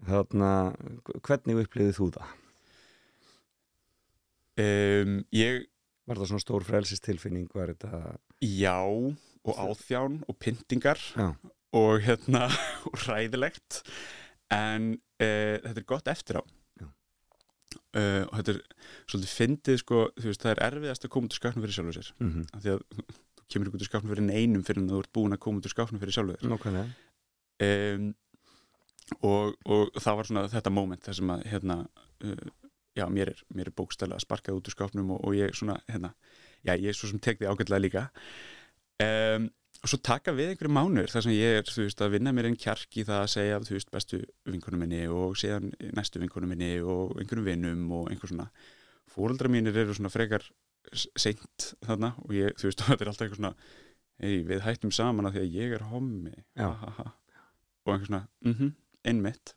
Þarna, 0.06 0.50
hvernig 1.24 1.62
upplifið 1.62 1.94
þú 1.96 2.06
það? 2.18 2.32
um, 4.60 5.14
ég, 5.32 5.64
Var 6.06 6.20
það 6.20 6.28
svona 6.30 6.44
stór 6.44 6.66
frelsistilfinning? 6.68 7.48
Var 7.56 7.72
þetta... 7.72 8.18
já 8.44 8.76
og 9.46 9.58
áþján 9.62 10.20
og 10.26 10.38
pyntingar 10.42 11.00
Já. 11.14 11.34
og 11.72 12.02
hérna 12.06 12.46
og 12.90 12.98
ræðilegt 13.06 13.82
en 14.52 14.94
uh, 14.94 15.56
þetta 15.62 15.80
er 15.80 15.88
gott 15.88 16.10
eftir 16.12 16.40
á. 16.42 16.44
Uh, 17.96 18.24
og 18.28 18.34
þetta 18.38 18.52
er 18.52 18.58
svolítið 19.08 19.32
fyndið 19.32 19.78
sko, 19.80 20.02
þú 20.16 20.28
veist, 20.28 20.42
það 20.42 20.52
er 20.52 20.62
erfiðast 20.66 21.06
að 21.06 21.12
koma 21.14 21.28
út 21.28 21.34
úr 21.34 21.40
skápnum 21.40 21.64
fyrir 21.64 21.76
sjálfur 21.76 21.96
sér. 21.96 22.10
Mm 22.20 22.30
-hmm. 22.32 22.44
af 22.52 22.62
því 22.62 22.70
að 22.74 22.80
þú 23.36 23.46
kemur 23.52 23.68
út 23.68 23.82
úr 23.82 23.88
skápnum 23.88 24.12
fyrir 24.12 24.26
neinum 24.26 24.64
fyrir 24.64 24.82
en 24.82 24.90
þú 24.90 24.98
ert 25.00 25.12
búin 25.12 25.32
að 25.32 25.42
koma 25.44 25.58
út 25.58 25.66
úr 25.66 25.74
skápnum 25.74 26.00
fyrir 26.00 26.14
sjálfur 26.16 26.36
þér. 26.36 26.50
Nákvæmlega. 26.52 26.86
Um, 27.66 28.14
og, 29.22 29.56
og 29.64 29.90
það 30.02 30.16
var 30.16 30.26
svona 30.26 30.48
þetta 30.48 30.70
moment 30.70 31.04
þar 31.04 31.14
sem 31.14 31.30
að 31.30 31.44
hérna, 31.46 31.76
uh, 32.24 32.46
já, 32.96 33.06
mér 33.08 33.28
er, 33.28 33.42
mér 33.54 33.66
er 33.66 33.76
bókstælega 33.76 34.20
sparkað 34.20 34.58
út 34.58 34.68
úr 34.68 34.76
skápnum 34.76 35.10
og, 35.10 35.24
og 35.24 35.34
ég 35.34 35.54
svona, 35.54 35.80
hérna, 35.88 36.14
já, 36.64 36.76
ég 36.76 36.88
er 36.88 36.96
svo 36.96 37.08
sem 37.08 37.20
því 37.20 37.46
ágætlega 37.46 37.80
líka 37.80 38.10
um, 39.04 39.48
og 39.82 39.90
svo 39.92 39.98
taka 40.02 40.32
við 40.34 40.52
einhverju 40.52 40.72
mánur 40.72 41.10
þar 41.12 41.26
sem 41.26 41.34
ég 41.36 41.60
er, 41.60 41.68
veist, 41.76 42.00
að 42.02 42.16
vinna 42.16 42.32
mér 42.34 42.48
einn 42.48 42.58
kjark 42.58 42.96
í 42.98 43.04
það 43.06 43.22
að 43.22 43.32
segja, 43.34 43.58
veist, 43.68 43.90
bestu 43.92 44.20
vinkonum 44.48 44.82
minni 44.82 45.02
og 45.12 45.36
síðan 45.38 45.68
næstu 45.94 46.22
vinkonum 46.22 46.50
minni 46.50 46.72
og 46.80 47.12
einhverjum 47.20 47.46
vinnum 47.46 47.84
og 47.94 48.08
einhver 48.10 48.32
svona. 48.32 48.48
Fóreldra 49.12 49.50
mínir 49.52 49.76
eru 49.78 49.94
svona 49.96 50.12
frekar 50.12 50.44
seint 51.18 51.68
þarna 51.84 52.14
og 52.24 52.34
ég, 52.34 52.56
þú 52.58 52.70
veist, 52.70 52.82
þetta 52.88 53.04
er 53.04 53.12
alltaf 53.12 53.26
eitthvað 53.26 53.42
svona 53.42 53.54
hei, 54.24 54.40
við 54.48 54.64
hættum 54.64 54.94
saman 54.94 55.28
að 55.28 55.36
því 55.36 55.44
að 55.44 55.60
ég 55.60 55.76
er 55.76 55.86
hommi. 55.92 56.34
Og 57.86 57.94
einhver 57.94 58.08
svona, 58.08 58.24
mhm, 58.46 58.74
einmitt 59.06 59.54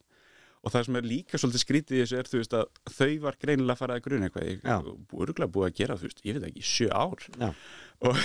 og 0.59 0.73
það 0.73 0.87
sem 0.87 0.97
er 0.99 1.07
líka 1.07 1.39
svolítið 1.39 1.63
skrítið 1.63 1.97
í 1.97 2.01
þessu 2.03 2.17
er, 2.19 2.29
þú 2.29 2.41
veist, 2.41 2.55
að 2.57 2.95
þau 2.97 3.11
var 3.23 3.37
greinilega 3.39 3.75
að 3.75 3.81
fara 3.83 3.95
að 3.95 4.03
gruna 4.07 4.27
eitthvað, 4.27 4.49
ég 4.49 4.65
Já. 4.65 4.75
örgulega 5.23 5.53
búið 5.55 5.69
að 5.69 5.77
gera, 5.79 5.97
þú 5.99 6.09
veist, 6.09 6.25
ég 6.27 6.37
veit 6.37 6.49
ekki, 6.49 6.65
sjö 6.67 6.89
ár. 6.91 7.25
Já. 7.39 7.49
og 8.09 8.21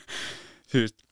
þú 0.70 0.84
veist 0.84 1.04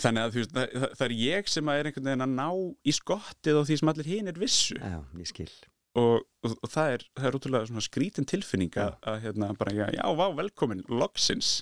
þannig 0.00 0.24
að 0.24 0.38
veist, 0.38 0.54
það, 0.54 0.74
það, 0.84 1.04
er 1.06 1.14
ég 1.20 1.50
sem 1.50 1.70
að 1.70 1.80
er 1.80 1.88
einhvern 1.90 2.10
veginn 2.10 2.26
að 2.26 2.34
ná 2.34 2.48
í 2.90 2.94
skottið 2.94 3.60
og 3.60 3.68
því 3.68 3.78
sem 3.80 3.92
allir 3.92 4.10
hinn 4.10 4.30
er 4.30 4.40
vissu. 4.42 4.78
Já, 4.78 4.98
ég 5.20 5.30
skil. 5.30 5.50
Og, 5.94 6.24
og, 6.42 6.54
og 6.58 6.70
það 6.70 6.96
er, 6.96 7.04
það 7.14 7.28
er 7.28 7.36
útrúlega 7.38 7.70
svona 7.70 7.84
skrítin 7.86 8.26
tilfinning 8.26 8.78
að, 8.82 8.96
að 9.06 9.20
hérna 9.28 9.52
bara, 9.58 9.74
já, 9.94 10.02
vá, 10.18 10.24
velkomin, 10.34 10.82
loksins 10.90 11.60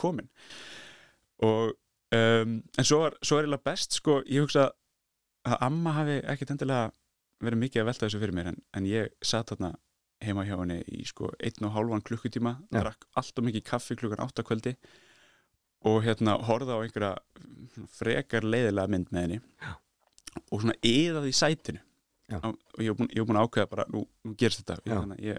komin. 0.00 0.30
Og 1.44 1.74
um, 2.16 2.56
en 2.64 2.88
svo 2.88 3.02
er, 3.10 3.18
svo 3.24 3.40
er 3.42 3.50
best 3.60 3.98
sko, 4.00 4.22
ég 4.24 4.46
hugsa 4.46 4.70
að 5.44 5.66
amma 5.66 5.92
hafi 5.98 6.20
ekkit 6.32 6.54
endilega 6.54 6.88
verið 7.42 7.62
mikið 7.64 7.82
að 7.82 7.88
velta 7.90 8.06
þessu 8.06 8.20
fyrir 8.22 8.36
mér 8.36 8.52
en, 8.52 8.60
en 8.76 8.86
ég 8.88 9.10
satt 9.24 9.50
þarna 9.52 9.74
heima 10.24 10.44
hjá 10.46 10.54
henni 10.56 10.78
í 10.94 11.02
sko 11.08 11.30
einn 11.42 11.66
og 11.66 11.74
hálfan 11.74 12.04
klukkutíma 12.06 12.54
Já. 12.70 12.80
drakk 12.80 13.08
alltaf 13.18 13.44
mikið 13.44 13.64
kaffi 13.68 13.96
klukkan 13.98 14.22
áttakvöldi 14.24 14.74
og 15.88 15.98
hérna 16.06 16.36
horfði 16.48 16.76
á 16.76 16.80
einhverja 16.80 17.88
frekar 17.92 18.46
leiðilega 18.46 18.92
mynd 18.94 19.10
með 19.12 19.26
henni 19.26 19.40
Já. 19.40 19.74
og 20.46 20.62
svona 20.62 20.78
eðaði 20.80 21.34
í 21.34 21.38
sætinu 21.40 21.82
Já. 22.30 22.38
og 22.40 22.54
og 22.54 22.80
ég 22.80 22.94
var 22.94 23.00
búin, 23.02 23.12
búin 23.28 23.40
að 23.40 23.48
ákveða 23.48 23.70
bara 23.74 23.86
nú, 23.92 24.06
nú 24.24 24.36
gerist 24.38 24.62
þetta 24.62 24.80
hérna, 24.88 25.18
ég, 25.20 25.38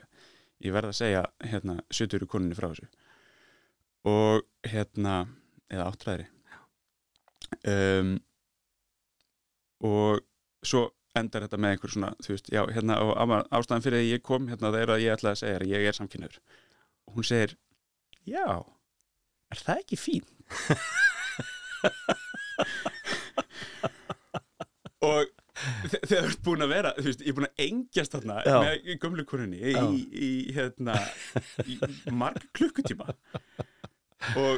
ég 0.64 0.76
verð 0.76 0.92
að 0.92 1.00
segja 1.00 1.26
hérna 1.44 1.80
70 1.90 2.30
koninni 2.30 2.58
frá 2.58 2.70
þessu 2.70 2.88
og 4.06 4.46
hérna 4.70 5.26
eða 5.74 5.90
áttræðri 5.90 6.28
um, 7.66 8.14
og 9.86 10.22
svo 10.66 10.88
endar 11.22 11.46
þetta 11.46 11.60
með 11.62 11.72
einhver 11.76 11.94
svona 11.96 12.12
þú 12.26 12.30
veist, 12.36 12.48
já, 12.54 12.62
hérna, 12.76 12.94
og 13.04 13.12
ástæðan 13.60 13.86
fyrir 13.86 14.00
að 14.02 14.10
ég 14.12 14.22
kom 14.26 14.44
hérna, 14.52 14.72
það 14.74 14.82
er 14.82 14.90
að 14.96 15.04
ég 15.06 15.14
ætlaði 15.18 15.36
að 15.38 15.42
segja 15.44 15.60
að 15.62 15.72
ég 15.74 15.82
er 15.92 15.98
samkynnaður 16.00 16.38
og 17.06 17.12
hún 17.20 17.28
segir 17.30 17.52
já, 18.26 18.48
er 19.56 19.60
það 19.66 19.82
ekki 19.86 19.98
fín? 20.02 20.26
og 25.06 25.26
þe- 25.92 26.02
þegar 26.02 26.26
þú 26.26 26.30
ert 26.30 26.42
búin 26.46 26.66
að 26.66 26.72
vera 26.74 26.92
þú 26.98 27.06
veist, 27.10 27.22
ég 27.26 27.32
er 27.32 27.36
búin 27.38 27.48
að 27.50 27.64
engjast 27.68 28.16
þarna 28.16 28.38
Já. 28.46 28.56
með 28.66 28.74
gömlu 29.04 29.26
konunni 29.30 29.60
í, 29.62 29.74
Já. 29.76 29.84
í, 30.28 30.30
hérna 30.56 30.96
í 31.70 31.78
marg 32.16 32.48
klukkutíma 32.58 33.08
og 34.40 34.56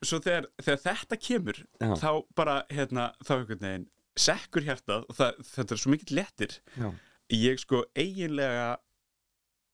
svo 0.00 0.18
þegar, 0.24 0.48
þegar 0.64 0.80
þetta 0.86 1.18
kemur 1.28 1.58
Já. 1.82 1.90
þá 2.00 2.10
bara 2.38 2.56
hérna, 2.72 3.10
þá 3.26 3.32
einhvern 3.38 3.64
veginn 3.66 3.86
sekkur 4.16 4.64
hjartað 4.66 5.04
og 5.10 5.16
það, 5.18 5.40
þetta 5.52 5.74
er 5.76 5.82
svo 5.82 5.92
mikill 5.92 6.16
lettir 6.20 6.54
Já, 6.80 6.88
ég 7.36 7.60
sko 7.62 7.82
eiginlega 7.98 8.68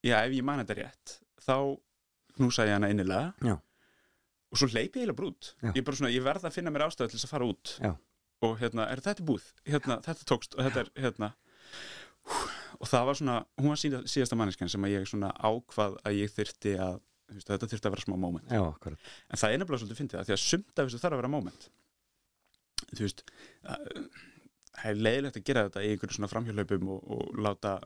já, 0.02 0.16
ef 0.26 0.32
ég 0.34 0.44
man 0.46 0.62
þetta 0.62 0.78
rétt 0.80 1.16
þá 1.44 1.56
knúsa 2.36 2.66
ég 2.66 2.74
hana 2.78 2.90
innilega 2.92 3.32
Já. 3.44 3.56
og 4.50 4.58
svo 4.60 4.68
hleypi 4.72 5.02
ég 5.02 5.06
eiginlega 5.06 5.18
brút 5.20 5.52
ég, 5.62 6.16
ég 6.16 6.24
verð 6.26 6.48
að 6.48 6.56
finna 6.56 6.72
mér 6.74 6.86
ástæðu 6.88 7.12
til 7.12 7.18
þess 7.20 7.28
að 7.28 7.34
fara 7.36 7.48
út. 7.52 7.74
Já. 7.82 7.92
og 8.42 8.56
hérna, 8.58 8.88
er 8.90 9.00
þetta 9.04 9.22
búð 9.28 9.44
hérna, 9.68 10.00
þetta 10.02 10.26
tókst 10.32 10.56
og 10.58 10.64
þetta 10.66 10.82
er 10.86 10.90
hérna 11.04 11.32
og 12.82 12.88
það 12.90 13.06
var 13.06 13.18
svona, 13.18 13.36
hún 13.60 13.70
var 13.72 13.78
síða, 13.78 14.00
síðasta 14.10 14.36
manneskjan 14.38 14.70
sem 14.72 14.84
að 14.86 14.92
ég 14.96 15.06
svona 15.10 15.30
ákvað 15.38 15.96
að 16.06 16.18
ég 16.18 16.32
þyrfti 16.34 16.72
að 16.82 16.98
veist, 17.32 17.46
þetta 17.48 17.68
þyrfti 17.70 17.88
að 17.88 17.94
vera 17.94 18.04
smá 18.04 18.16
moment. 18.18 18.50
En 19.30 19.38
það 19.40 19.54
er 19.54 19.60
nefnilega 19.62 19.82
svolítið 19.82 20.00
fyndið 20.02 20.18
það 20.18 20.28
því 20.28 20.34
að 20.36 20.42
sumt 20.42 20.72
af 20.82 20.88
þessu 20.88 21.00
þarf 21.02 21.16
að 21.16 21.20
vera 21.22 21.30
moment. 21.32 21.68
Þú 22.92 23.00
veist 23.06 23.22
að- 23.62 23.88
það 24.78 24.90
er 24.90 25.02
leiðilegt 25.06 25.38
að 25.38 25.46
gera 25.48 25.64
þetta 25.68 25.84
í 25.84 25.92
einhverju 25.92 26.16
svona 26.18 26.30
framhjólöpum 26.32 26.92
og, 26.94 27.02
og 27.16 27.40
láta 27.44 27.76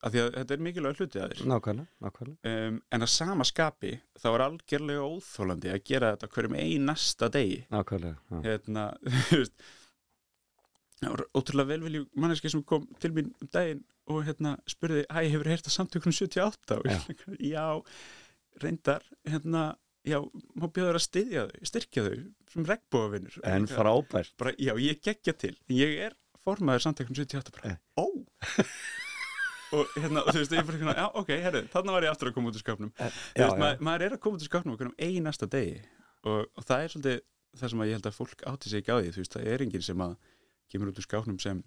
að 0.00 0.14
því 0.14 0.22
að 0.22 0.30
þetta 0.36 0.54
er 0.54 0.62
mikilvæg 0.64 1.00
hluti 1.00 1.20
að 1.20 1.34
þér. 1.34 1.42
Nákvæmlega, 1.50 1.88
nákvæmlega. 2.06 2.54
Um, 2.54 2.78
en 2.94 3.04
að 3.04 3.12
sama 3.12 3.46
skapi 3.48 3.92
þá 4.20 4.28
er 4.30 4.44
algjörlega 4.46 5.08
óþólandi 5.10 5.72
að 5.74 5.84
gera 5.90 6.14
þetta 6.14 6.30
hverjum 6.36 6.56
ein 6.62 6.88
næsta 6.88 7.28
degi. 7.34 7.60
Nákvæmlega, 7.74 8.16
já, 8.30 8.40
hérna, 8.46 8.86
það 11.00 11.14
var 11.14 11.24
ótrúlega 11.36 11.72
velvilju 11.74 12.06
manneski 12.22 12.52
sem 12.52 12.64
kom 12.64 12.88
til 13.02 13.12
mín 13.16 13.32
um 13.36 13.52
daginn 13.52 13.84
og 14.10 14.24
hérna 14.26 14.56
spurði, 14.68 15.04
hæ, 15.12 15.20
hefur 15.34 15.52
heyrt 15.52 15.68
að 15.68 15.76
samtökunum 15.76 16.16
78 16.16 16.80
og 16.80 16.88
ég, 16.90 17.24
já, 17.52 17.66
reyndar 18.64 19.04
hérna, 19.28 19.68
já, 20.06 20.18
má 20.56 20.66
bjóður 20.72 20.98
að 21.00 21.04
styðja 21.06 21.44
þau, 21.50 21.68
styrkja 21.70 22.04
þau 22.06 22.16
sem 22.54 22.66
regnbóðavinnur 22.70 23.38
En 23.44 23.66
frábært. 23.70 24.32
bara, 24.40 24.52
já, 24.58 24.72
ég 24.80 25.00
geggja 25.04 25.34
til, 25.36 25.54
ég 25.76 25.98
er 26.08 26.16
formaður 26.44 26.86
samtökunum 26.86 27.18
78 27.20 27.52
bara, 27.56 27.74
Eh. 27.74 27.78
ó! 28.00 28.06
Og 29.70 29.86
hérna, 29.94 30.24
þú 30.26 30.40
veist, 30.40 30.54
ég 30.56 30.64
bara, 30.66 30.78
hérna, 30.80 30.94
já, 30.98 31.04
ok, 31.20 31.28
herru, 31.44 31.60
þarna 31.70 31.92
var 31.94 32.02
ég 32.08 32.10
aftur 32.10 32.30
að 32.30 32.34
koma 32.34 32.50
út 32.50 32.56
úr 32.58 32.62
skapnum 32.64 32.88
Já, 32.96 33.06
Þú 33.06 33.44
veist, 33.44 33.60
já, 33.60 33.74
maður, 33.86 34.04
er 34.08 34.14
að 34.16 34.22
koma 34.24 34.38
út 34.38 34.42
úr 34.42 34.48
skápnum 34.50 34.74
okkur 34.74 34.88
um 34.90 34.96
einasta 35.06 35.46
degi. 35.52 35.76
Og, 36.26 36.40
og 36.58 36.64
það 36.66 36.82
er 36.86 36.94
svolítið 36.94 37.20
það 37.60 37.70
sem 37.72 37.82
að 37.84 37.90
ég 37.90 37.96
held 38.00 38.08
að 38.10 38.16
fólk 38.16 38.42
átti 38.50 38.70
sig 38.72 38.82
ekki 38.82 38.90
á 38.90 38.98
því 38.98 39.12
þú 39.14 39.22
veist, 39.22 39.36
það 39.36 39.46
er 39.52 39.62
enginn 39.66 39.84
sem 39.86 40.02
að 40.06 40.16
kemur 40.74 40.90
út 40.90 40.98
úr 41.00 41.06
skápnum 41.06 41.38
sem 41.42 41.62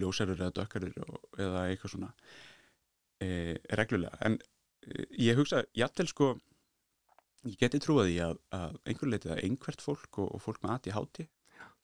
ljósarur 0.00 0.40
eða 0.40 0.54
dökkarur 0.62 0.96
og, 1.04 1.20
eða 1.40 1.66
eitthvað 1.68 1.92
svona 1.94 2.10
e, 3.20 3.28
reglulega. 3.80 4.16
En 4.24 4.38
e, 4.40 5.04
ég 5.28 5.36
hugsa, 5.40 5.62
jafnvel 5.76 6.08
sko 6.10 6.30
ég 7.48 7.58
geti 7.60 7.80
trúað 7.82 8.10
því 8.10 8.16
að, 8.26 8.40
að 8.56 8.80
einhver 8.90 9.12
leitið 9.14 9.34
að 9.34 9.44
einhvert 9.46 9.84
fólk 9.84 10.18
og, 10.20 10.32
og 10.36 10.42
fólk 10.44 10.64
með 10.64 10.74
aði 10.76 10.96
háti 10.96 11.28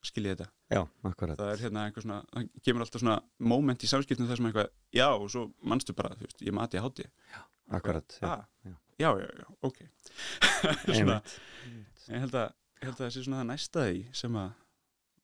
skilji 0.06 0.34
þetta, 0.34 0.46
já, 0.70 0.80
akkurat 1.08 1.40
það 1.40 1.52
er 1.52 1.62
hérna 1.64 1.84
einhver 1.88 2.04
svona 2.04 2.18
það 2.30 2.50
kemur 2.66 2.84
alltaf 2.84 3.02
svona 3.02 3.16
moment 3.52 3.82
í 3.82 3.88
samskiptum 3.90 4.28
þar 4.28 4.38
sem 4.38 4.48
eitthvað, 4.50 4.68
já 4.94 5.06
og 5.08 5.24
svo 5.32 5.46
manstu 5.66 5.96
bara, 5.98 6.14
þú 6.18 6.28
veist, 6.28 6.44
ég 6.46 6.54
með 6.54 6.66
aði 6.68 6.84
háti 6.84 7.08
Akkurat, 7.76 8.18
já, 8.20 8.28
ah, 8.30 8.44
já. 8.62 8.74
já, 9.02 9.08
já, 9.18 9.26
já, 9.40 9.48
ok 9.66 9.80
svona, 11.00 11.16
ég 12.06 12.22
held 12.22 12.38
að 12.38 12.52
ég 12.76 12.86
held 12.86 12.94
að 12.94 13.02
það 13.02 13.12
sé 13.16 13.24
svona 13.24 13.40
það 13.40 13.50
næsta 13.50 13.86
því 13.88 14.00
sem 14.20 14.38
að 14.38 14.54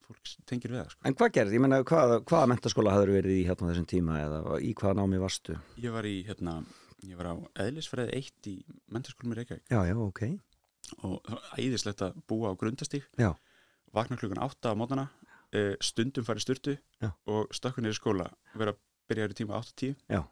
fólk 0.03 0.33
tengir 0.51 0.73
við 0.73 0.81
það 0.81 0.93
sko. 0.93 1.05
En 1.07 1.17
hvað 1.19 1.35
gerði? 1.37 1.57
Ég 1.57 1.63
menna, 1.63 1.81
hvað, 1.87 2.15
hvaða 2.27 2.49
mentaskóla 2.51 2.95
hafður 2.97 3.15
verið 3.21 3.37
í 3.39 3.45
hérna 3.47 3.71
þessum 3.71 3.89
tíma 3.93 4.19
eða 4.25 4.41
í 4.59 4.73
hvaða 4.81 4.97
námi 4.99 5.21
varstu? 5.23 5.59
ég 5.79 5.95
var 5.95 6.09
í 6.09 6.17
hérna 6.27 6.57
ég 7.09 7.19
var 7.19 7.31
á 7.33 7.35
eðlisfræði 7.65 8.15
1 8.21 8.49
í 8.53 8.57
mentaskólum 8.95 9.35
í 9.35 9.41
Reykjavík 9.41 9.73
Já, 9.73 9.81
já, 9.89 9.95
ok 9.99 10.23
og 11.07 11.33
æðislegt 11.57 12.03
að 12.05 12.17
búa 12.29 12.53
á 12.53 12.59
grundastík 12.59 13.07
Já. 13.21 13.33
vakna 13.95 14.19
klukkan 14.21 14.43
8 14.45 14.73
á 14.73 14.79
mótana 14.79 15.07
uh, 15.55 15.75
stundum 15.83 16.27
farið 16.27 16.47
sturtu 16.47 16.77
Já. 17.03 17.11
og 17.27 17.51
stökkur 17.55 17.85
niður 17.85 17.97
í 17.97 18.01
skóla 18.01 18.29
vera 18.59 18.75
byrjaður 19.11 19.35
í 19.35 19.39
tíma 19.43 19.61
8-10 19.63 19.95
Já. 20.13 20.23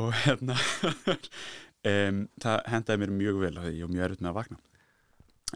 og 0.00 0.14
hérna 0.24 0.56
um, 1.92 2.24
það 2.40 2.58
hendaði 2.74 3.02
mér 3.04 3.14
mjög 3.16 3.40
vel 3.44 3.54
því 3.58 3.74
ég 3.76 3.86
var 3.86 3.94
mjög 3.96 4.06
erfitt 4.08 4.24
með 4.24 4.32
að 4.32 4.38
vakna 4.40 4.60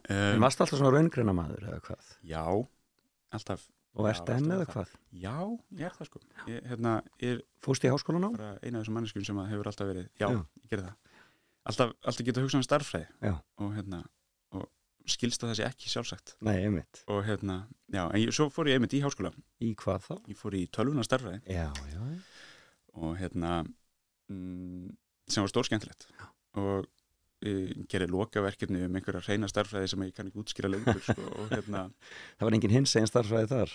um, 0.09 0.45
varst 0.45 0.65
alltaf 0.65 0.81
svona 0.81 0.95
raungreina 0.97 1.37
maður 1.37 1.69
eða 1.71 1.81
hvað? 1.89 2.13
já, 2.35 2.43
alltaf 3.39 3.69
Og 3.95 4.09
Já, 4.09 4.11
ertu 4.11 4.33
enn 4.35 4.51
eða 4.51 4.65
það. 4.67 4.73
hvað? 4.75 4.93
já, 5.23 5.35
ég 5.79 5.85
er 5.87 5.93
það 5.95 6.09
sko. 6.09 6.21
Ég, 6.51 6.65
hérna, 6.73 6.93
ég 7.23 7.35
er 7.37 7.43
Fóst 7.63 7.85
í 7.87 7.91
háskólan 7.93 8.27
á? 8.27 8.31
bara 8.35 8.49
eina 8.63 8.79
af 8.81 8.83
þessum 8.85 8.97
manneskjum 8.99 9.25
sem 9.29 9.39
hefur 9.53 9.69
alltaf 9.71 9.87
verið 9.91 10.09
já, 10.19 10.27
Já. 10.35 10.41
ég 10.65 10.71
gerði 10.73 10.87
það. 10.89 10.97
Alltaf, 11.71 11.93
alltaf 12.05 12.27
geta 12.27 12.43
hugsað 12.45 12.59
um 12.61 12.67
starffræði 12.67 13.31
og 13.63 13.71
hérna 13.77 14.01
og 14.59 14.67
skilst 15.07 15.45
að 15.45 15.53
það 15.53 15.57
sé 15.61 15.65
ekki 15.69 15.93
sjálfsagt. 15.93 16.35
Nei, 16.45 16.57
einmitt. 16.67 17.05
Og 17.13 17.23
hérna, 17.25 17.61
já, 17.95 18.03
en 18.11 18.19
ég, 18.21 18.35
svo 18.35 18.49
fór 18.53 18.69
ég 18.73 18.77
einmitt 18.81 18.97
í 18.99 19.01
háskóla 19.05 19.31
Í 19.63 19.71
hvað 19.79 20.03
þá? 20.09 20.15
ég 20.33 20.37
fór 20.43 20.59
í 20.59 20.65
tölvuna 20.75 21.05
starffræði 21.07 21.41
Já, 21.55 21.71
já, 21.95 22.03
og 22.99 23.15
hérna 23.23 23.63
mm, 24.29 24.91
sem 25.31 25.45
var 25.47 25.53
stór 25.55 25.67
skemmtilegt 25.71 26.09
og 26.59 26.87
e, 27.45 27.55
gerði 27.91 28.11
lokaverkefni 28.13 28.85
um 28.87 28.99
einhverja 28.99 29.25
reyna 29.29 29.51
starffræði 29.51 29.91
sem 29.93 30.07
ég 30.07 30.15
kann 30.17 30.31
ekki 30.31 30.41
útskýra 30.43 30.71
lengur 30.73 31.03
sko, 31.05 31.27
og 31.35 31.51
hérna, 31.55 31.89
það 32.39 32.49
var 32.49 32.57
engin 32.59 32.75
hins 32.79 32.97
einn 32.99 33.11
starfræði 33.11 33.51
þar. 33.53 33.75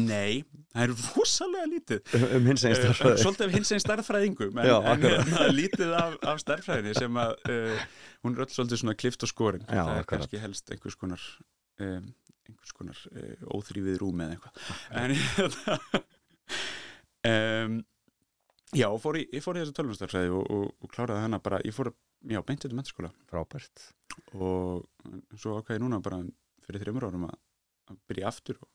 Nei, 0.00 0.40
það 0.72 0.86
er 0.86 0.92
rosalega 1.12 1.68
lítið. 1.68 2.00
Um, 2.16 2.24
um 2.38 2.48
hins 2.48 2.64
einn 2.64 2.72
Uh, 2.72 2.80
starffræði 2.80 3.22
Svolítið 3.26 3.46
af 3.46 3.54
hins 3.58 3.72
einn 3.74 3.84
starffræðingum 3.84 4.62
en, 4.62 4.70
Já, 4.70 4.76
en 4.94 5.04
hérna, 5.04 5.46
lítið 5.52 5.94
af, 5.98 6.16
af 6.32 6.40
starffræðinni 6.40 6.96
sem 6.96 7.20
að 7.20 7.34
uh, 7.52 7.86
hún 8.24 8.36
er 8.36 8.44
öll 8.46 8.54
svolítið 8.54 8.82
svona 8.82 8.96
klift 8.96 9.26
og 9.26 9.32
skorin. 9.32 9.66
Já, 9.68 9.82
það 9.82 9.92
er 9.92 10.04
akkurat. 10.06 10.10
kannski 10.14 10.42
helst 10.42 10.72
einhvers 10.72 10.98
konar 11.00 11.28
um, 11.84 12.08
einhvers 12.48 12.74
konar 12.78 13.04
uh, 13.12 13.46
óþrýfið 13.58 14.00
rúm 14.00 14.24
eða 14.24 14.38
eitthvað. 14.38 14.74
En 15.02 15.16
hérna 15.20 16.02
um, 17.32 17.80
Já, 18.72 18.88
fór 19.00 19.20
í, 19.20 19.26
ég 19.34 19.44
fór 19.44 19.58
í 19.58 19.62
þessu 19.62 19.76
tölvunastarfræði 19.76 20.30
og, 20.32 20.44
og, 20.48 20.68
og 20.80 20.92
kláraði 20.92 21.26
hana 21.26 21.40
bara, 21.44 21.60
ég 21.66 21.74
fór 21.76 21.92
já, 22.28 22.40
beint 22.46 22.62
til 22.64 22.72
mennskóla 22.76 23.10
Frábært. 23.30 23.88
Og 24.36 24.86
svo 25.36 25.58
ákvæði 25.60 25.82
núna 25.84 26.02
bara 26.04 26.22
fyrir 26.64 26.84
þreymur 26.84 27.08
árum 27.10 27.26
að, 27.28 27.36
að 27.92 28.00
byrja 28.08 28.30
aftur 28.32 28.60
og 28.62 28.70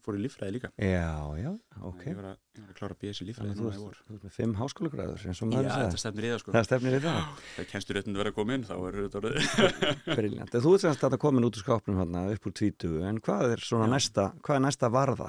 fór 0.00 0.16
í 0.16 0.22
líffræði 0.24 0.54
líka. 0.56 0.70
Já, 0.80 1.10
já, 1.36 1.50
ok. 1.82 2.06
Ég, 2.06 2.16
var 2.16 2.30
að, 2.30 2.38
ég 2.56 2.62
var 2.62 2.70
að 2.70 2.78
klára 2.78 2.96
að 2.96 3.02
býja 3.02 3.16
þessi 3.18 3.34
að 3.34 3.50
núna 3.50 3.74
í 3.74 3.82
vor. 3.82 3.98
þú 4.06 4.14
ert 4.16 4.26
með 4.28 4.36
fimm 4.38 4.56
háskólagræður 4.62 5.26
eins 5.28 5.42
og 5.42 5.50
Já, 5.50 5.52
maður 5.52 5.68
þetta 5.68 5.82
sagði. 5.82 6.02
stefnir 6.06 6.24
í 6.24 6.32
það 6.32 6.42
sko. 6.44 6.54
Það 6.56 6.68
stefnir 6.70 6.96
í 6.96 7.02
það. 7.04 7.20
Þegar 7.52 7.70
kennstur 7.74 7.98
réttin 7.98 8.20
að 8.22 8.34
koma 8.38 8.56
inn 8.56 8.68
þá 8.70 8.74
er 8.78 8.98
þetta 9.02 9.20
orðið. 9.22 9.52
Briljant. 10.22 10.56
Þú 10.64 10.74
ert 10.78 10.86
semst 10.86 11.08
að 11.10 11.18
komin 11.26 11.48
út 11.50 11.58
úr 11.60 11.66
skápnum 11.66 12.00
hérna 12.00 12.24
upp 12.32 12.48
úr 12.48 12.56
tvítugu, 12.62 13.02
en 13.10 13.20
hvað 13.26 13.56
er 13.58 13.66
svona 13.68 13.90
Já. 13.90 13.94
næsta, 13.98 14.28
hvað 14.40 14.60
er 14.62 14.64
næsta 14.70 14.92
varða? 14.96 15.28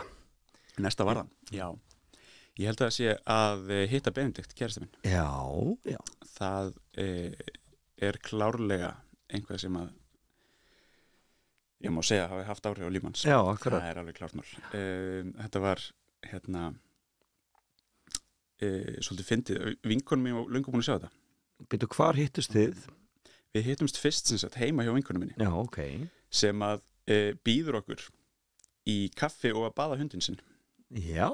næsta 0.82 1.06
varðan 1.06 1.30
já, 1.54 1.68
ég 2.60 2.70
held 2.70 2.80
að 2.82 2.88
það 2.88 2.96
sé 2.98 3.18
að 3.34 3.74
eh, 3.74 3.84
hitta 3.92 4.14
Benedikt, 4.16 4.56
kærasta 4.58 4.84
minn. 4.84 4.94
Já, 5.08 5.28
já. 5.90 6.00
það 6.36 6.72
e, 7.02 7.08
er 8.10 8.20
klárlega 8.26 8.94
einhvað 9.34 9.62
sem 9.66 9.78
að 9.80 9.92
ég 11.84 11.94
má 11.94 12.02
segja 12.06 12.28
að 12.28 12.34
hafi 12.36 12.48
haft 12.48 12.70
áhrif 12.70 12.88
á 12.88 12.92
lífmanns 12.96 13.26
Já, 13.28 13.38
akkurat. 13.42 13.82
það 13.84 13.90
er 13.90 14.02
alveg 14.02 14.18
klárt 14.20 14.38
mál. 14.40 14.50
Um, 14.72 15.32
þetta 15.42 15.64
var 15.64 15.86
hérna 16.30 16.66
e, 18.62 18.68
svolítið 19.04 19.30
fyndið. 19.30 19.72
Vinkonum 19.92 20.30
mín 20.30 20.38
var 20.40 20.54
löngu 20.54 20.72
búin 20.72 20.84
að 20.84 20.90
sjá 20.90 20.96
þetta. 20.98 21.14
Býtu, 21.72 21.90
hvar 21.96 22.20
hittust 22.20 22.54
þið? 22.56 22.86
við 23.54 23.70
hittumst 23.70 24.00
fyrst 24.02 24.30
sem 24.30 24.40
sagt 24.42 24.58
heima 24.62 24.86
hjá 24.86 24.94
vinkonum 24.96 25.26
minni. 25.26 25.36
Já, 25.38 25.52
ok. 25.54 25.80
sem 26.34 26.66
að 26.66 26.82
e, 27.06 27.18
býður 27.46 27.82
okkur 27.84 28.08
í 28.90 28.98
kaffi 29.18 29.52
og 29.54 29.68
að 29.68 29.76
baða 29.78 30.00
hundin 30.00 30.24
sinn. 30.26 30.40
Já, 30.94 31.30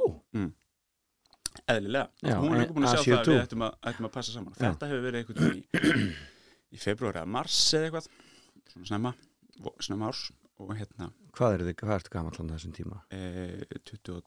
eðlilega, 1.69 2.09
Já, 2.23 2.35
hún 2.39 2.55
er 2.55 2.63
ekki 2.65 2.75
búin 2.77 2.88
að 2.89 2.95
sjá 2.95 3.01
A72. 3.01 3.13
það 3.13 3.29
að 3.29 3.35
við 3.35 3.43
ættum 3.45 3.63
að, 3.67 3.77
ættum 3.91 4.07
að 4.09 4.13
passa 4.17 4.33
saman 4.35 4.53
Já. 4.55 4.59
þetta 4.65 4.89
hefur 4.91 5.05
verið 5.05 5.31
veginn 5.39 5.59
í, 5.59 6.09
í 6.75 6.81
februari 6.83 7.21
eða 7.21 7.31
mars 7.35 7.59
eða 7.77 7.89
eitthvað 7.89 8.09
svona 8.73 8.89
snemma, 8.91 9.13
snemma 9.85 10.09
árs 10.12 10.23
og 10.59 10.73
hérna 10.77 11.09
hvað 11.38 11.55
er 11.57 11.63
þið, 11.69 11.75
hvað 11.81 11.95
ertu 11.99 12.13
gamall 12.15 12.35
á 12.39 12.43
þessum 12.53 12.75
tíma? 12.75 13.01
e, 13.13 13.79
22 13.89 14.19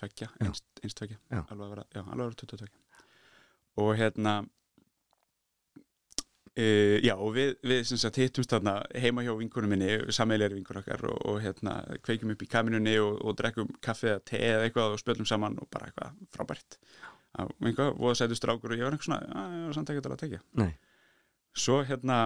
Já. 0.00 0.28
einst, 0.46 0.64
einst 0.82 0.96
tvekja 1.00 1.18
alveg 1.50 1.66
að 1.66 1.72
vera, 1.74 1.84
já, 1.92 2.00
alveg 2.04 2.20
að 2.20 2.28
vera 2.30 2.40
22 2.44 2.70
og 3.80 3.90
hérna 3.98 4.34
e, 6.60 6.98
já 7.04 7.14
og 7.16 7.32
við, 7.36 7.54
við 7.66 7.94
hittumst 8.20 8.52
þarna 8.54 8.76
heima 9.02 9.24
hjá 9.26 9.32
vinkunum 9.38 9.72
minni 9.74 9.92
sameilir 10.14 10.54
vinkur 10.56 10.80
okkar 10.82 11.06
og, 11.10 11.16
og 11.30 11.38
hérna 11.44 11.78
kveikjum 12.04 12.34
upp 12.34 12.44
í 12.44 12.50
kaminunni 12.50 12.96
og, 13.02 13.16
og 13.24 13.38
drekkum 13.38 13.70
kaffi 13.84 14.12
eða 14.12 14.24
te 14.32 14.42
eða 14.50 14.66
eitthvað 14.66 14.96
og 14.96 15.02
spjöldum 15.02 15.28
saman 15.28 15.58
og 15.62 15.70
bara 15.72 15.90
eitthvað 15.90 16.20
frábært. 16.36 16.78
Og 17.40 17.54
einhvað, 17.62 17.94
og 17.94 18.10
það 18.10 18.20
sætu 18.22 18.38
strákur 18.38 18.74
og 18.74 18.80
ég 18.80 18.86
var 18.88 18.96
eitthvað 18.96 19.10
svona, 19.12 19.42
að 19.42 19.56
ég 19.56 19.66
var 19.68 19.78
samt 19.78 19.94
ekki 19.94 20.06
að 20.10 20.20
tekja. 20.24 20.44
Nei. 20.60 20.70
svo 21.56 21.80
hérna 21.86 22.20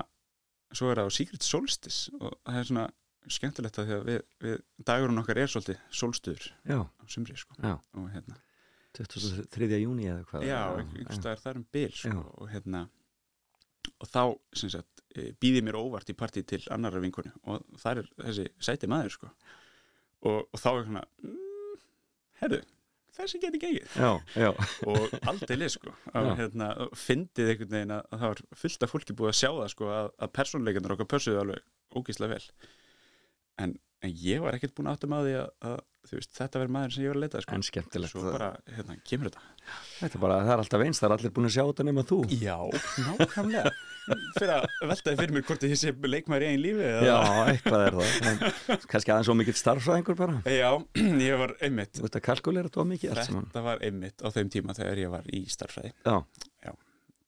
svo 0.75 0.90
er 0.90 1.01
það 1.01 1.09
á 1.09 1.16
Secret 1.16 1.47
Solstice 1.47 2.12
og 2.18 2.35
það 2.44 2.61
er 2.61 2.68
svona 2.70 2.87
skemmtilegt 3.33 3.79
að 3.81 3.88
því 3.88 3.97
að 3.97 4.09
við, 4.09 4.18
við 4.44 4.59
dagurinn 4.88 5.23
okkar 5.23 5.40
er 5.40 5.53
svolítið 5.53 5.79
solstuður 6.01 6.49
Já, 6.68 6.79
á 6.85 7.05
sumri 7.09 7.37
sko. 7.40 7.57
Og 7.64 8.11
hérna, 8.12 8.37
23. 8.99 9.70
júni 9.81 10.11
eða 10.11 10.27
hvað? 10.29 10.47
já, 10.49 10.61
einhvers 10.81 11.20
staðar 11.20 11.42
þar 11.44 11.61
um 11.61 11.66
bil 11.77 11.94
sko, 11.97 12.25
og 12.37 12.51
hérna 12.53 12.85
og 14.01 14.11
þá, 14.11 14.23
sagt, 14.59 15.03
býði 15.42 15.62
mér 15.64 15.79
óvart 15.79 16.11
í 16.11 16.16
partí 16.18 16.42
til 16.47 16.62
annara 16.75 17.03
vinkonu. 17.03 17.33
Og 17.51 17.64
það 17.81 18.03
er 18.03 18.12
þessi 18.27 18.47
sæti 18.68 18.90
maður 18.90 19.16
sko. 19.16 19.33
Og, 20.25 20.40
og 20.44 20.61
þá 20.61 20.70
er 20.73 20.87
svona 20.88 21.05
mm, 21.23 21.83
herru, 22.40 22.61
þessi 23.14 23.40
geti 23.42 23.61
gengið. 23.62 23.97
Já, 24.01 24.11
já, 24.40 24.51
og 24.90 25.16
aldrei 25.31 25.68
sko. 25.73 25.94
Hérna, 26.14 26.70
fyndið 26.99 27.53
einhvern 27.53 27.75
veginn 27.77 27.97
að, 27.97 28.07
að 28.11 28.23
það 28.23 28.33
var 28.33 28.44
fullt 28.64 28.87
af 28.87 28.94
fólki 28.94 29.18
búið 29.18 29.33
að 29.33 29.40
sjá 29.40 29.51
það 29.51 29.73
sko 29.75 29.90
að, 29.94 30.12
að 30.18 30.33
persónleikarnir 30.40 30.97
okkar 30.97 31.11
pössuðu 31.14 31.42
alveg 31.42 31.66
ógíslega 31.94 32.38
vel. 32.38 32.70
En, 33.62 33.77
en 34.03 34.16
ég 34.25 34.42
var 34.42 34.57
ekkert 34.57 34.75
búin 34.77 34.90
átta 34.90 35.11
með 35.11 35.29
því 35.29 35.37
að, 35.42 35.53
að 35.70 35.77
veist, 36.12 36.31
þetta 36.37 36.61
verður 36.61 36.75
maður 36.77 36.95
sem 36.95 37.05
ég 37.05 37.12
var 37.12 37.19
að 37.19 37.25
leita 37.25 37.40
sko. 37.45 37.57
en 37.57 37.64
skemmtilegt. 37.64 38.12
svo 38.12 38.25
bara, 38.29 38.51
hérna, 38.77 38.97
kemur 39.09 39.31
þetta 39.31 39.55
Þetta 39.95 40.21
bara, 40.21 40.37
það 40.45 40.53
er 40.53 40.62
alltaf 40.62 40.83
eins, 40.85 41.01
það 41.01 41.07
er 41.09 41.14
allir 41.17 41.33
búin 41.35 41.49
að 41.49 41.55
sjá 41.55 41.62
þetta 41.64 41.85
nema 41.88 42.03
þú. 42.05 42.19
Já, 42.37 42.57
nákvæmlega 43.07 43.71
fyrir 44.37 44.53
að 44.53 44.67
veltaði 44.90 45.19
fyrir 45.21 45.33
mér 45.33 45.45
hvort 45.49 45.64
ég 45.64 45.81
sé 45.81 45.93
leikmaður 46.05 46.45
í 46.45 46.49
einn 46.51 46.61
lífi 46.61 46.85
eða... 46.90 47.05
Já, 47.09 47.17
eitthvað 47.55 47.85
er 47.87 47.97
það. 47.97 48.12
En, 48.29 48.85
kannski 48.93 49.14
aðeins 49.14 49.31
svo 49.31 49.37
mikill 49.38 49.57
starffræðingur 49.57 50.19
bara. 50.21 50.37
Já, 50.53 50.69
ég 51.31 51.40
var 51.40 51.57
einmitt 51.64 52.03
að 52.05 52.21
kalkulera 52.29 52.69
þetta 52.69 52.87
mikið 52.93 53.14
allt 53.14 53.31
saman. 53.31 53.49
Þetta 53.49 53.64
var 53.71 53.85
einmitt 53.88 54.21
á 54.21 54.29
þeim 54.37 54.53
tíma 54.53 54.77
þegar 54.77 55.05
ég 55.07 55.14
var 55.17 55.29
í 55.33 55.45
starffræði 55.55 55.95
Já, 56.05 56.17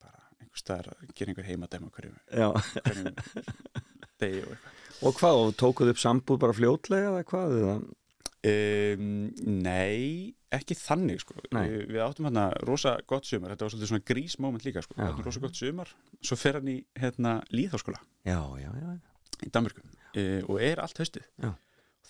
bara 0.05 0.25
einhver 0.37 0.65
staðar 0.67 0.93
að 0.93 1.15
gera 1.17 1.33
einhver 1.33 1.49
heimadæma 1.49 1.93
hverjum, 1.97 2.19
já. 2.37 2.51
degi 4.21 4.45
og 4.45 4.53
eitthvað 4.53 4.75
Og 5.05 5.13
hvað, 5.19 5.39
og 5.43 5.57
tókuð 5.61 5.91
upp 5.93 5.99
sambúð 6.01 6.39
bara 6.41 6.55
fljótlega 6.57 7.11
eða 7.11 7.25
hvað? 7.29 7.57
Um, 8.47 9.07
Nei, 9.65 10.35
ekki 10.55 10.77
þannig 10.79 11.23
sko. 11.25 11.35
Nei. 11.57 11.65
Við, 11.89 11.97
áttum 12.05 12.29
hérna 12.29 12.45
rosa 12.69 12.93
gott 13.11 13.27
sumar, 13.27 13.55
þetta 13.55 13.67
var 13.67 13.73
svolítið 13.75 13.91
svona 13.91 14.07
grísmoment 14.13 14.67
líka 14.67 14.83
sko. 14.85 14.95
Já. 14.95 15.03
Við 15.03 15.13
áttum 15.15 15.27
rosa 15.27 15.43
gott 15.43 15.59
sumar 15.59 15.91
svo 16.21 16.39
fer 16.39 16.59
hann 16.61 16.69
í 16.71 16.77
hérna, 17.01 17.33
líðháskóla 17.51 17.99
í 19.47 19.51
Danmörku 19.53 19.83
uh, 19.83 20.43
og 20.49 20.61
er 20.65 20.81
allt 20.85 21.01
haustið 21.03 21.27
Já. 21.43 21.51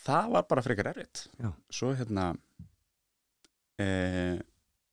það 0.05 0.29
var 0.37 0.45
bara 0.51 0.63
frekar 0.67 0.91
erfitt 0.93 1.25
Já. 1.43 1.49
svo 1.75 1.95
hérna 1.99 2.29
uh, 3.81 4.37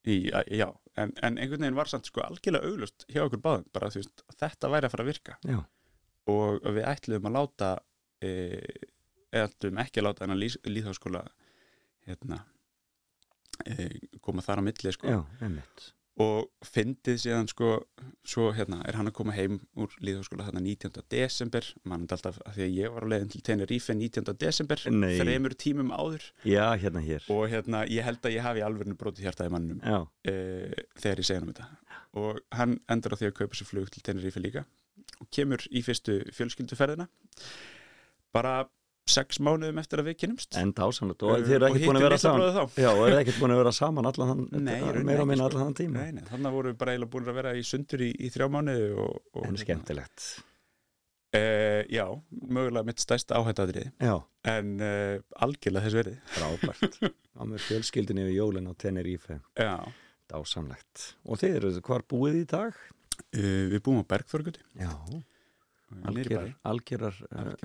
í, 0.07 0.17
a- 0.33 0.45
já 0.49 0.67
en, 0.97 1.11
en 1.25 1.37
einhvern 1.41 1.63
veginn 1.65 1.77
var 1.77 1.89
samt 1.91 2.07
sko 2.09 2.23
algjörlega 2.25 2.69
auglust 2.69 3.05
hjá 3.09 3.23
okkur 3.25 3.41
báðum, 3.43 3.67
bara 3.73 3.89
veist 3.93 4.23
að 4.29 4.39
þetta 4.43 4.71
væri 4.73 4.87
að 4.89 4.93
fara 4.95 5.05
að 5.05 5.11
virka 5.11 5.37
Já, 5.49 5.59
og 6.33 6.67
við 6.75 6.87
ætluðum 6.91 7.29
að 7.31 7.37
láta 7.39 7.69
uh, 7.79 8.89
ætluðum 9.41 9.81
ekki 9.83 10.01
að 10.01 10.07
láta 10.09 10.25
hennar 10.25 10.39
líð, 10.39 10.59
líðháskóla 10.67 11.25
hérna 12.07 12.43
uh, 13.67 13.99
koma 14.23 14.45
þar 14.45 14.61
á 14.61 14.67
milli 14.69 14.93
sko 14.95 15.09
já, 15.09 15.19
og 16.23 16.49
fyndið 16.69 17.15
síðan 17.23 17.47
sko 17.49 17.69
svo 18.21 18.51
hérna 18.53 18.83
er 18.85 18.99
hann 18.99 19.09
að 19.09 19.15
koma 19.17 19.33
heim 19.33 19.55
úr 19.81 19.93
líðháskóla 20.05 20.45
þarna 20.45 20.61
19. 20.61 21.01
desember 21.09 21.69
mann 21.89 22.05
alltaf 22.05 22.37
að 22.45 22.59
því 22.59 22.65
að 22.67 22.75
ég 22.77 22.93
var 22.93 23.07
á 23.09 23.11
leiðin 23.13 23.31
til 23.33 23.41
Tenerife 23.47 23.95
19. 23.97 24.35
desember, 24.37 24.83
þreymur 24.83 25.55
tímum 25.57 25.89
áður 25.89 26.27
Já, 26.45 26.67
hérna 26.77 27.01
hér. 27.01 27.25
og 27.33 27.47
hérna 27.49 27.81
ég 27.89 28.05
held 28.05 28.21
að 28.21 28.37
ég 28.37 28.45
hafi 28.45 28.61
alveg 28.61 28.93
brotið 28.99 29.25
hjartaði 29.25 29.55
mannum 29.55 29.81
uh, 29.81 30.05
þegar 31.01 31.23
ég 31.23 31.29
segja 31.29 31.41
hann 31.41 31.49
um 31.49 31.55
þetta 31.55 31.69
og 32.13 32.43
hann 32.53 32.77
endur 32.93 33.17
á 33.17 33.19
því 33.19 33.31
að 33.31 33.37
kaupa 33.41 33.57
sér 33.57 33.71
flug 33.71 33.89
til 33.89 34.05
Tenerife 34.05 34.43
líka 34.43 34.67
og 35.17 35.29
kemur 35.33 35.65
í 35.73 35.81
fyrstu 35.81 36.19
fjölskylduferðina 36.35 37.07
bara 38.33 38.67
sex 39.09 39.39
mánuðum 39.43 39.79
eftir 39.81 39.99
að 40.01 40.09
við 40.09 40.17
kynnumst 40.21 40.57
en 40.59 40.71
dásanlega. 40.77 41.27
Og 41.27 41.43
þið 41.43 41.55
eru 41.57 41.67
ekkert 41.67 41.87
búin 41.89 41.99
að 41.99 42.05
vera 42.07 42.19
saman. 42.21 42.71
Já, 42.79 42.89
og 42.93 43.03
eru 43.07 43.19
ekkert 43.19 43.41
búin 43.41 43.53
að 43.55 43.59
vera 43.63 43.73
saman 43.75 44.09
allan 44.09 44.31
þann, 44.31 44.45
meira 44.69 45.25
og 45.25 45.29
minna 45.29 45.43
sko. 45.43 45.49
allan 45.49 45.67
þann 45.67 45.77
tíma. 45.81 45.99
Nei, 45.99 46.15
nei, 46.17 46.23
þannig 46.29 46.55
voru 46.55 46.71
við 46.71 46.79
bara 46.83 46.95
eiginlega 46.95 47.13
búin 47.15 47.27
að 47.27 47.37
vera 47.41 47.53
í 47.59 47.65
sundur 47.67 48.05
í, 48.05 48.09
í 48.15 48.31
þrjá 48.33 48.47
mánuði 48.55 48.87
og, 49.03 49.19
og 49.35 49.49
En 49.49 49.59
skemmtilegt. 49.59 50.29
Uh, 51.33 51.81
já, 51.89 52.05
mögulega 52.45 52.85
mitt 52.85 53.01
stærsta 53.01 53.39
áhættadriði 53.39 53.87
Já, 53.97 54.19
en 54.53 54.75
uh, 54.85 55.15
algjörlega 55.41 55.87
þess 55.87 55.97
verið 55.97 56.19
frábært. 56.35 56.99
Á 57.39 57.41
með 57.49 57.63
fjölskyldinni 57.65 58.27
við 58.27 58.37
jólinn 58.37 58.69
á 58.69 58.73
Tenerife. 58.77 59.39
Já, 59.57 59.79
Dásanlegt. 60.29 61.15
Og 61.25 61.41
þið 61.41 61.57
eru 61.57 61.71
hvar 61.89 62.05
búið 62.05 62.43
í 62.43 62.45
dag? 62.53 62.77
uh, 63.17 63.63
við 63.71 63.79
búum 63.83 64.01
á 64.01 64.05
Bergþorguti 64.13 64.61
Já, 64.79 64.91
Algjör 66.69 67.17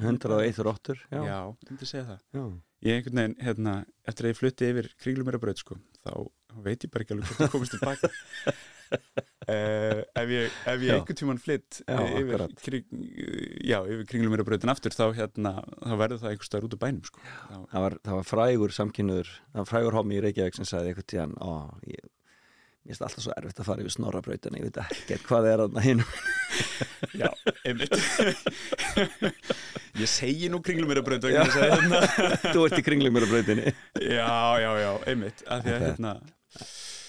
hundra 0.04 0.38
og 0.38 0.46
eitthvað 0.46 0.68
róttur. 0.68 1.04
Já, 1.12 1.20
Já, 1.24 1.38
ég 1.64 1.70
myndi 1.72 1.88
segja 1.88 2.06
það. 2.08 2.24
Já. 2.38 2.42
Ég 2.86 2.98
einhvern 2.98 3.18
veginn, 3.18 3.38
hérna, 3.42 3.72
eftir 4.06 4.26
að 4.26 4.30
ég 4.30 4.38
flutti 4.38 4.66
yfir 4.70 4.88
kringlumerabraut, 5.02 5.58
sko, 5.58 5.78
þá 6.06 6.12
veit 6.62 6.84
ég 6.86 6.92
bara 6.94 7.04
ekki 7.04 7.14
alveg 7.16 7.30
hvort 7.32 7.42
ég 7.42 7.50
komist 7.54 7.74
tilbaka 7.74 8.10
uh, 8.88 10.02
ef 10.22 10.30
ég, 10.32 10.54
ef 10.70 10.84
ég 10.86 10.92
einhvern 10.94 11.18
tímann 11.18 11.40
flytt 11.42 11.80
eh, 11.90 12.12
yfir, 12.20 12.44
kring, 12.62 12.86
yfir 13.66 14.04
kringlumerbrautin 14.12 14.72
aftur 14.72 14.94
þá, 14.94 15.08
hérna, 15.18 15.56
þá 15.82 15.94
verður 16.00 16.22
það 16.22 16.30
einhver 16.32 16.48
staðar 16.48 16.68
út 16.68 16.76
af 16.78 16.82
bænum, 16.84 17.02
sko. 17.10 17.24
Þá, 17.24 17.56
Það 17.72 17.84
var, 17.84 17.98
það 18.06 18.20
var 18.20 18.30
frægur 18.30 18.76
samkynnuður, 18.78 19.34
það 19.50 19.62
var 19.64 19.70
frægur 19.72 19.98
homi 19.98 20.18
í 20.18 20.22
Reykjavík 20.28 20.58
sem 20.60 20.70
sagði 20.70 20.92
eitthvað 20.92 21.10
tíðan, 21.14 21.34
ó, 21.42 21.50
ég, 21.90 22.06
Mér 22.88 22.96
finnst 22.96 23.02
alltaf 23.04 23.20
svo 23.20 23.32
erfitt 23.36 23.58
að 23.60 23.66
fara 23.68 23.82
yfir 23.84 23.92
snorrabrautina, 23.92 24.56
ég 24.56 24.64
veit 24.64 24.78
ekki 24.80 25.16
hvað 25.26 25.46
er 25.50 25.62
að 25.66 25.74
hinn. 25.84 25.98
Já, 27.20 27.28
einmitt 27.68 27.92
Ég 29.98 30.08
segi 30.08 30.48
nú 30.48 30.62
kringlum 30.64 30.88
mér 30.88 31.02
að 31.02 31.06
brönda 31.10 31.32
Já. 31.34 31.42
hérna. 31.52 32.00
Þú 32.54 32.62
ert 32.64 32.80
í 32.80 32.84
kringlum 32.86 33.12
mér 33.12 33.26
á 33.26 33.32
brautinni. 33.34 33.74
Já, 34.00 34.30
já, 34.64 34.70
já, 34.80 34.88
einmitt 35.12 35.44
að 35.44 35.68
að 35.68 35.84
hérna 35.84 36.14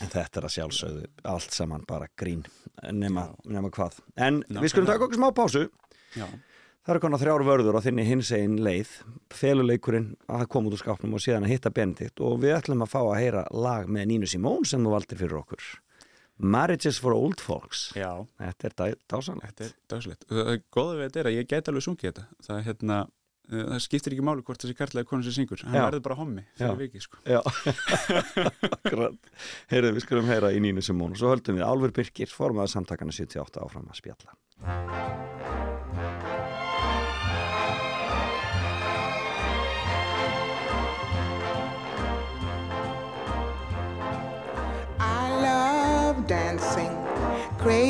En 0.04 0.12
þetta 0.12 0.42
er 0.42 0.48
að 0.50 0.54
sjálfsögðu 0.58 1.08
allt 1.32 1.56
saman 1.56 1.88
bara 1.88 2.12
grín, 2.20 2.44
nema, 2.92 3.30
nema 3.48 3.72
hvað. 3.72 4.02
En 4.20 4.42
Nákvæmlega. 4.42 4.64
við 4.66 4.74
skulum 4.74 4.92
taka 4.92 5.08
okkur 5.08 5.20
smá 5.20 5.30
pásu. 5.36 5.64
Já, 6.20 6.28
Það 6.88 6.94
eru 6.96 7.02
konar 7.04 7.20
þrjár 7.22 7.44
vörður 7.46 7.78
á 7.78 7.82
þinni 7.86 8.04
hins 8.08 8.30
einn 8.34 8.56
leið, 8.66 8.90
feluleikurinn 9.36 10.08
að 10.32 10.46
koma 10.50 10.70
út 10.72 10.78
úr 10.78 10.82
skápnum 10.82 11.14
og 11.18 11.22
síðan 11.22 11.46
að 11.46 11.52
hitta 11.54 11.70
Benedikt. 11.76 12.22
Og 12.24 12.40
við 12.42 12.56
ætlum 12.56 12.82
að 12.86 12.92
fá 12.94 13.00
að 13.04 13.20
heyra 13.20 13.44
lag 13.52 13.90
með 13.92 14.08
Nínu 14.14 14.30
Simón 14.32 14.66
sem 14.66 14.82
þú 14.88 14.94
valdir 14.96 15.20
fyrir 15.20 15.38
okkur. 15.42 15.62
Marriages 16.40 16.98
for 17.04 17.12
Old 17.14 17.42
Folks. 17.44 17.92
já, 18.00 18.26
Þetta 18.40 18.64
er 18.70 18.74
dá- 18.80 19.00
dásanlegt. 19.12 19.60
þetta 19.60 19.66
er 19.68 19.74
dáslegt 19.92 20.24
og 20.30 20.38
það 20.38 20.52
er 20.54 20.62
góða 20.72 20.94
við 20.96 21.04
þetta. 21.10 21.20
Er 21.20 21.26
að 21.34 21.36
ég 21.36 21.48
get 21.52 21.68
alveg 21.68 21.84
sungið 21.84 22.08
þetta. 22.14 22.24
Það, 22.48 22.62
hérna, 22.70 22.98
uh, 23.52 23.64
það 23.74 23.82
skiptir 23.84 24.14
ekki 24.16 24.24
máli 24.30 24.42
hvort 24.48 24.64
þessi 24.64 24.78
karlæði 24.80 25.06
konur 25.12 25.24
sem 25.28 25.36
syngur. 25.36 25.64
Hann 25.68 25.76
verður 25.92 26.02
bara 26.08 26.16
hommi 26.16 26.46
fyrir 26.56 26.78
viki 26.80 27.02
sko. 27.04 27.18
Já, 27.28 27.42
akkurat. 28.72 29.20
Heyrðu, 29.70 29.92
við 30.00 30.08
skulum 30.08 30.32
heyra 30.32 30.54
í 30.56 30.64
Nínu 30.64 30.80
Simón 30.82 31.12
og 31.12 31.20
svo 31.20 31.36
höldum 31.36 31.60
við. 31.60 31.68
Álfur 31.68 31.92
Birkir, 31.92 32.32
formaður 32.32 32.72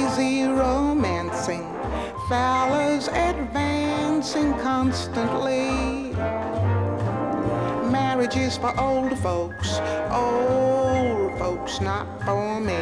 crazy 0.10 0.44
romancing, 0.44 1.72
fellas 2.28 3.08
advancing 3.10 4.54
constantly. 4.54 6.14
Marriage 7.92 8.36
is 8.36 8.58
for 8.58 8.78
old 8.80 9.18
folks, 9.20 9.80
old 10.12 11.38
folks, 11.38 11.80
not 11.80 12.08
for 12.26 12.60
me. 12.60 12.82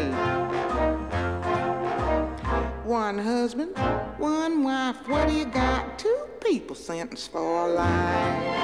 One 2.85 3.17
husband, 3.17 3.77
one 4.17 4.63
wife, 4.63 5.07
what 5.07 5.27
do 5.27 5.33
you 5.33 5.45
got? 5.45 5.99
Two 5.99 6.27
people 6.39 6.75
sentenced 6.75 7.31
for 7.31 7.67
life. 7.67 8.57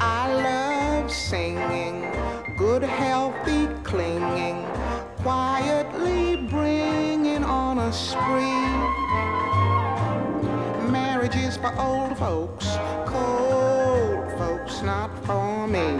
I 0.00 0.32
love 0.32 1.10
singing, 1.10 2.02
good 2.56 2.82
healthy 2.82 3.61
clinging, 3.92 4.64
quietly 5.18 6.36
bringing 6.48 7.44
on 7.44 7.78
a 7.78 7.92
spree. 7.92 8.66
Marriage 10.90 11.36
is 11.36 11.58
for 11.58 11.78
old 11.78 12.16
folks, 12.16 12.64
cold 13.04 14.32
folks, 14.38 14.80
not 14.80 15.10
for 15.26 15.68
me. 15.68 15.98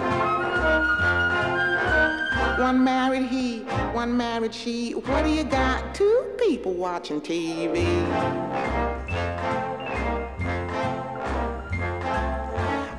One 2.62 2.82
married 2.82 3.26
he, 3.26 3.58
one 3.92 4.16
married 4.16 4.54
she. 4.54 4.92
What 4.92 5.24
do 5.24 5.30
you 5.30 5.44
got? 5.44 5.94
Two 5.94 6.32
people 6.38 6.72
watching 6.72 7.20
TV. 7.20 7.84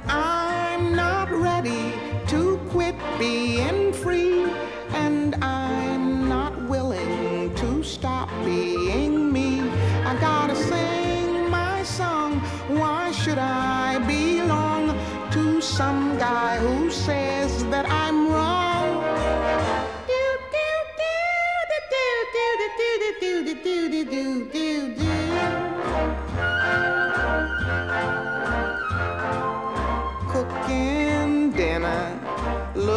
I'm 0.07 0.95
not 0.95 1.31
ready 1.31 1.93
to 2.27 2.57
quit 2.69 2.95
being 3.17 3.62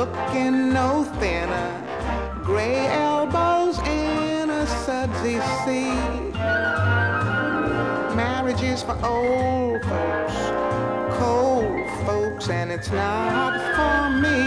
looking 0.07 0.73
no 0.73 1.05
thinner, 1.19 2.41
gray 2.45 2.87
elbows 2.87 3.79
in 3.81 4.51
a 4.51 4.67
sudsy 4.67 5.41
sea. 5.65 5.93
Marriage 8.15 8.63
is 8.63 8.83
for 8.83 8.97
old 9.05 9.83
folks, 9.83 10.37
cold 11.19 12.07
folks, 12.07 12.49
and 12.49 12.71
it's 12.71 12.91
not 12.91 13.55
for 13.77 14.11
me. 14.23 14.39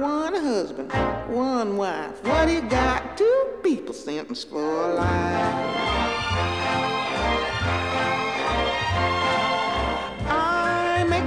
One 0.00 0.34
husband, 0.34 0.92
one 1.28 1.76
wife. 1.76 2.24
What 2.24 2.46
do 2.46 2.52
you 2.54 2.62
got? 2.62 3.16
Two 3.18 3.46
people 3.62 3.94
sentenced 3.94 4.48
for 4.48 4.94
life. 4.94 5.70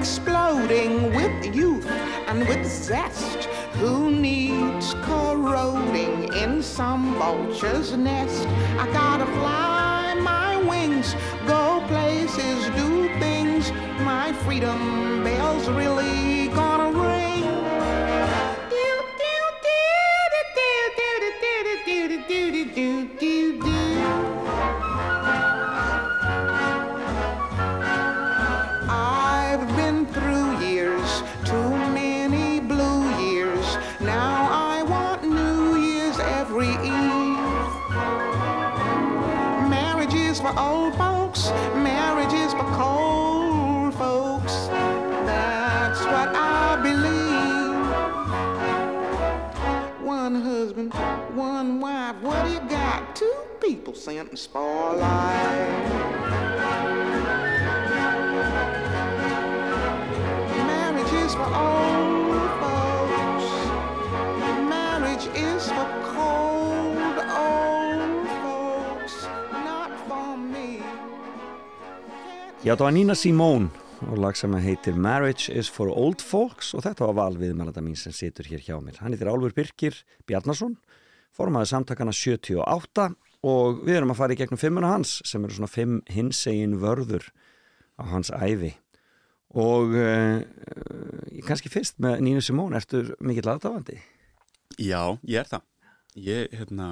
Exploding 0.03 1.15
with 1.15 1.55
youth 1.55 1.87
and 2.27 2.39
with 2.49 2.67
zest. 2.67 3.45
Who 3.79 4.11
needs 4.11 4.93
corroding 4.95 6.33
in 6.33 6.61
some 6.61 7.15
vulture's 7.15 7.95
nest? 7.95 8.45
I 8.77 8.85
gotta 8.91 9.25
fly 9.27 10.15
my 10.19 10.57
wings, 10.69 11.15
go 11.47 11.81
places, 11.87 12.65
do 12.75 13.07
things. 13.17 13.71
My 14.01 14.33
freedom 14.43 15.23
bell's 15.23 15.69
really 15.69 16.32
people 53.73 53.95
sentenced 53.95 54.51
for 54.51 54.93
life. 55.01 55.93
Marriage 60.69 61.13
is 61.25 61.33
for 61.33 61.49
old 61.67 62.49
folks. 62.62 63.49
Marriage 64.75 65.27
is 65.33 65.63
for 65.75 65.89
cold 66.13 67.17
old 67.45 68.27
folks, 68.43 69.15
not 69.67 69.91
for 70.07 70.38
me. 70.38 70.77
Já, 72.63 72.75
það 72.75 72.86
var 72.86 72.93
Nína 72.93 73.17
Simón 73.17 73.71
og 74.03 74.17
lag 74.21 74.38
sem 74.38 74.53
heitir 74.53 74.93
Marriage 74.93 75.49
is 75.49 75.69
for 75.71 75.89
Old 75.89 76.21
Folks 76.21 76.75
og 76.77 76.86
þetta 76.86 77.07
var 77.09 77.17
val 77.23 77.41
viðmælanda 77.41 77.81
mín 77.81 77.97
sem 77.97 78.13
situr 78.13 78.45
hér 78.45 78.62
hjá 78.62 78.77
mér. 78.83 79.01
Hann 79.01 79.15
heitir 79.15 79.31
Álfur 79.31 79.55
Birkir 79.55 79.97
Bjarnason, 80.27 80.77
formaði 81.33 81.71
samtakana 81.73 82.13
78 82.13 83.15
og 83.43 83.82
við 83.84 83.97
erum 83.99 84.13
að 84.13 84.19
fara 84.21 84.36
í 84.36 84.39
gegnum 84.39 84.60
fimmuna 84.62 84.93
hans 84.93 85.17
sem 85.27 85.43
eru 85.43 85.56
svona 85.58 85.71
fimm 85.71 85.99
hinsegin 86.12 86.77
vörður 86.82 87.27
á 87.99 88.03
hans 88.13 88.32
æfi. 88.32 88.73
Og 89.53 89.91
uh, 89.93 90.41
kannski 91.45 91.69
fyrst 91.69 91.99
með 92.01 92.23
Nína 92.25 92.41
Simón, 92.41 92.73
ertu 92.77 93.03
mikill 93.21 93.51
aðdáðandi? 93.51 93.99
Já, 94.82 95.03
ég 95.30 95.43
er 95.43 95.49
það 95.51 95.67
Ég, 96.17 96.47
hérna 96.53 96.88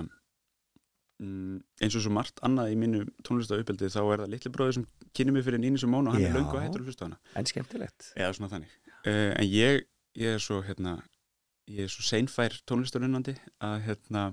mm, 1.21 1.59
eins 1.82 1.95
og 1.97 2.03
svo 2.05 2.11
margt 2.13 2.41
annað 2.45 2.71
í 2.73 2.78
mínu 2.82 3.03
tónlistauppeldi 3.25 3.89
þá 3.93 3.99
er 4.01 4.23
það 4.23 4.32
litli 4.34 4.51
bróður 4.53 4.78
sem 4.80 4.86
kynni 5.17 5.36
mig 5.36 5.45
fyrir 5.45 5.61
Nínu 5.61 5.82
Simón 5.82 6.09
og 6.09 6.15
hann 6.15 6.23
Já. 6.25 6.30
er 6.32 6.38
löngu 6.39 6.57
að 6.57 6.65
hættur 6.67 6.84
að 6.84 6.89
hlusta 6.91 7.07
hana 7.07 7.19
En 7.38 7.49
skemmtilegt. 7.49 8.11
eða 8.17 8.34
svona 8.38 8.51
þannig 8.55 8.73
uh, 9.05 9.32
en 9.38 9.45
ég, 9.49 9.84
ég 10.21 10.38
er 10.38 10.41
svo 10.41 10.61
hérna, 10.65 10.95
ég 11.69 11.86
er 11.86 11.93
svo 11.93 12.05
seinfær 12.07 12.57
tónlistarunnandi 12.69 13.36
að 13.61 13.78
hérna, 13.88 14.25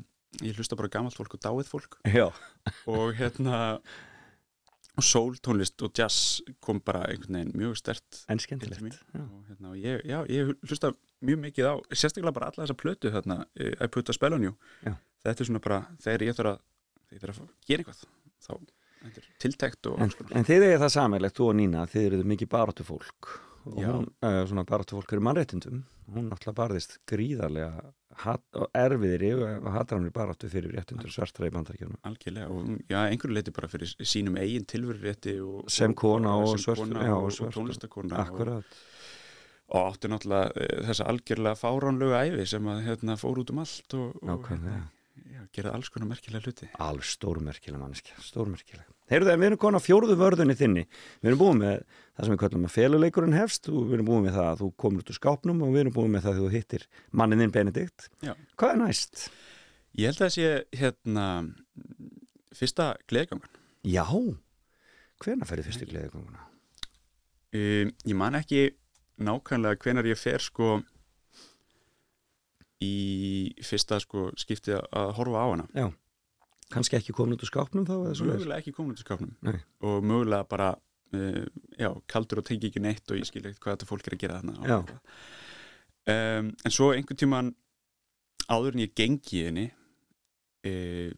ég 0.44 0.58
hlusta 0.58 0.76
bara 0.78 0.90
gamalt 0.92 1.16
fólk 1.16 1.38
og 1.38 1.42
dáið 1.44 1.72
fólk 1.72 1.98
Já. 2.04 2.28
og 2.86 3.16
hérna 3.18 3.80
og 4.98 5.06
soul 5.06 5.36
tónlist 5.38 5.78
og 5.86 5.94
jazz 5.94 6.40
kom 6.64 6.80
bara 6.84 7.04
einhvern 7.06 7.38
veginn 7.38 7.54
mjög 7.58 7.76
stert 7.78 8.22
en 8.28 8.40
skemmtilegt 8.42 8.98
já. 9.14 9.22
og 9.22 9.44
hérna, 9.46 9.74
ég, 9.78 10.02
já, 10.04 10.18
ég 10.26 10.54
hlusta 10.66 10.92
mjög 11.22 11.42
mikið 11.44 11.70
á, 11.70 11.74
sérstaklega 11.92 12.34
bara 12.34 12.50
alla 12.50 12.64
þessa 12.64 12.78
plötu 12.78 13.12
þarna, 13.14 13.44
eh, 13.58 13.74
I 13.78 13.86
put 13.86 14.10
a 14.10 14.16
spell 14.16 14.34
on 14.34 14.48
you 14.48 14.56
Já. 14.82 14.96
þetta 15.24 15.44
er 15.44 15.50
svona 15.50 15.62
bara, 15.62 15.80
þegar 16.02 16.26
ég 16.26 16.38
þarf 16.38 16.54
að 16.56 16.64
að 17.08 17.48
gera 17.68 17.84
eitthvað 17.84 18.02
þá, 18.44 18.54
er 19.08 19.28
tiltækt 19.42 19.90
og 19.90 20.00
En, 20.02 20.14
en 20.34 20.48
þið 20.48 20.66
eigið 20.66 20.82
það 20.82 20.94
sammeilegt, 20.96 21.36
þú 21.38 21.46
og 21.48 21.58
Nína, 21.58 21.84
þið 21.88 22.08
eruð 22.08 22.32
mikið 22.34 22.50
baráttu 22.52 22.86
fólk 22.86 23.30
og 23.68 23.78
hún, 23.84 24.10
uh, 24.24 24.42
svona 24.48 24.64
baráttu 24.68 24.96
fólk 24.96 25.12
eru 25.12 25.24
mannréttindum 25.24 25.82
hún 26.14 26.28
náttúrulega 26.30 26.58
barðist 26.58 26.98
gríðarlega 27.08 27.92
erfiðri 28.18 29.30
og 29.38 29.70
hatramri 29.74 30.10
baráttu 30.14 30.50
fyrir 30.50 30.74
réttindur 30.74 31.12
svartra 31.12 31.48
í 31.48 31.54
bandaríkjunum. 31.54 32.00
Algjörlega 32.08 32.50
og 32.52 32.74
já, 32.90 32.98
einhverju 33.04 33.36
leiti 33.36 33.54
bara 33.54 33.70
fyrir 33.70 33.94
sínum 34.02 34.38
eigin 34.40 34.66
tilverurétti 34.68 35.38
Sem 35.70 35.94
kona 35.94 36.36
og 36.42 36.56
og, 36.58 36.68
og 36.82 37.30
og, 37.30 37.52
tónlistakona 37.54 38.22
Akkurat, 38.24 38.78
og 39.68 39.90
átti 39.92 40.10
náttúrulega 40.10 40.52
e, 40.56 40.68
þessa 40.90 41.08
algjörlega 41.12 41.60
fáránlegu 41.60 42.16
æfi 42.18 42.46
sem 42.54 42.70
að 42.72 42.84
hérna, 42.88 43.18
fór 43.20 43.42
út 43.42 43.52
um 43.54 43.64
allt 43.64 43.98
og 43.98 44.22
nákvæmlega 44.22 44.86
já, 45.34 45.40
gerði 45.56 45.72
alls 45.74 45.88
konar 45.94 46.08
merkilega 46.10 46.44
hluti 46.48 46.68
Alveg 46.84 47.06
stórmerkileg 47.08 47.80
manneskja, 47.82 48.16
stórmerkileg 48.24 48.86
Heyrðu 49.08 49.30
það, 49.30 49.38
við 49.40 49.48
erum 49.48 49.60
konar 49.62 49.82
fjórðu 49.84 50.16
vörðunni 50.20 50.56
þinni 50.58 50.82
Við 51.22 51.30
erum 51.30 51.40
búin 51.40 51.60
með 51.62 51.76
það 51.88 52.24
sem 52.28 52.34
við 52.34 52.40
kallum 52.42 52.66
að 52.68 52.74
feluleikurinn 52.76 53.36
hefst 53.38 53.70
og 53.72 53.78
við 53.88 53.94
erum 53.98 54.08
búin 54.10 54.26
með 54.26 54.36
það 54.38 54.48
að 54.52 54.60
þú 54.62 54.68
komur 54.84 55.04
út 55.04 55.12
úr 55.14 55.18
skápnum 55.18 55.62
og 55.64 55.72
við 55.74 55.80
erum 55.84 55.96
búin 55.96 56.12
með 56.16 56.26
það 56.26 56.34
að 56.34 56.42
þú 56.42 56.50
hittir 56.56 56.84
mannininn 57.22 57.54
Benedikt 57.54 58.08
Já. 58.26 58.34
Hvað 58.60 58.74
er 58.74 58.80
næst? 58.82 59.24
Ég 59.98 60.10
held 60.12 60.20
að 60.20 60.26
það 60.26 60.34
sé 60.36 60.82
hérna 60.82 61.26
fyrsta 62.58 62.90
gleðgangan 63.08 63.56
Já, 63.88 64.04
hvena 65.24 65.48
ferði 65.48 65.66
fyrstu 65.70 65.88
gleðiganguna? 65.88 66.44
um, 67.54 67.92
Ég 68.04 68.16
man 68.18 68.36
ekki 68.38 68.62
nákvæmlega 69.18 69.80
hvenar 69.82 70.06
ég 70.12 70.18
fer 70.20 70.42
sko 70.44 70.78
í 72.84 73.54
fyrsta 73.64 73.98
sko 74.02 74.28
skiptið 74.38 74.80
að 74.80 75.14
horfa 75.18 75.44
á 75.44 75.46
hana. 75.48 75.66
Já, 75.74 75.88
kannski 76.74 76.98
ekki 76.98 77.14
komin 77.16 77.36
út 77.36 77.44
úr 77.44 77.50
skápnum 77.50 77.86
þá 77.88 77.94
mögulega 77.98 78.60
ekki 78.60 78.74
komin 78.76 78.94
út 78.94 79.00
í 79.02 79.06
skápnum. 79.06 79.34
Nei. 79.46 79.58
og 79.82 80.04
mögulega 80.06 80.48
bara 80.50 80.72
uh, 80.76 81.44
já, 81.78 81.90
kaldur 82.10 82.42
og 82.42 82.48
tengi 82.48 82.70
ekki 82.70 82.82
neitt 82.84 83.10
og 83.10 83.20
ég 83.20 83.28
skil 83.28 83.44
ekkert 83.44 83.62
hvað 83.64 83.78
þetta 83.78 83.90
fólk 83.90 84.08
er 84.08 84.16
að 84.18 84.22
gera 84.24 84.42
þarna 84.42 84.82
um, 86.08 86.52
en 86.52 86.74
svo 86.74 86.92
einhvern 86.94 87.20
tíman 87.20 87.54
áður 88.48 88.76
en 88.76 88.84
ég 88.84 88.94
gengi 88.96 89.44
henni 89.46 89.66
uh, 90.68 91.08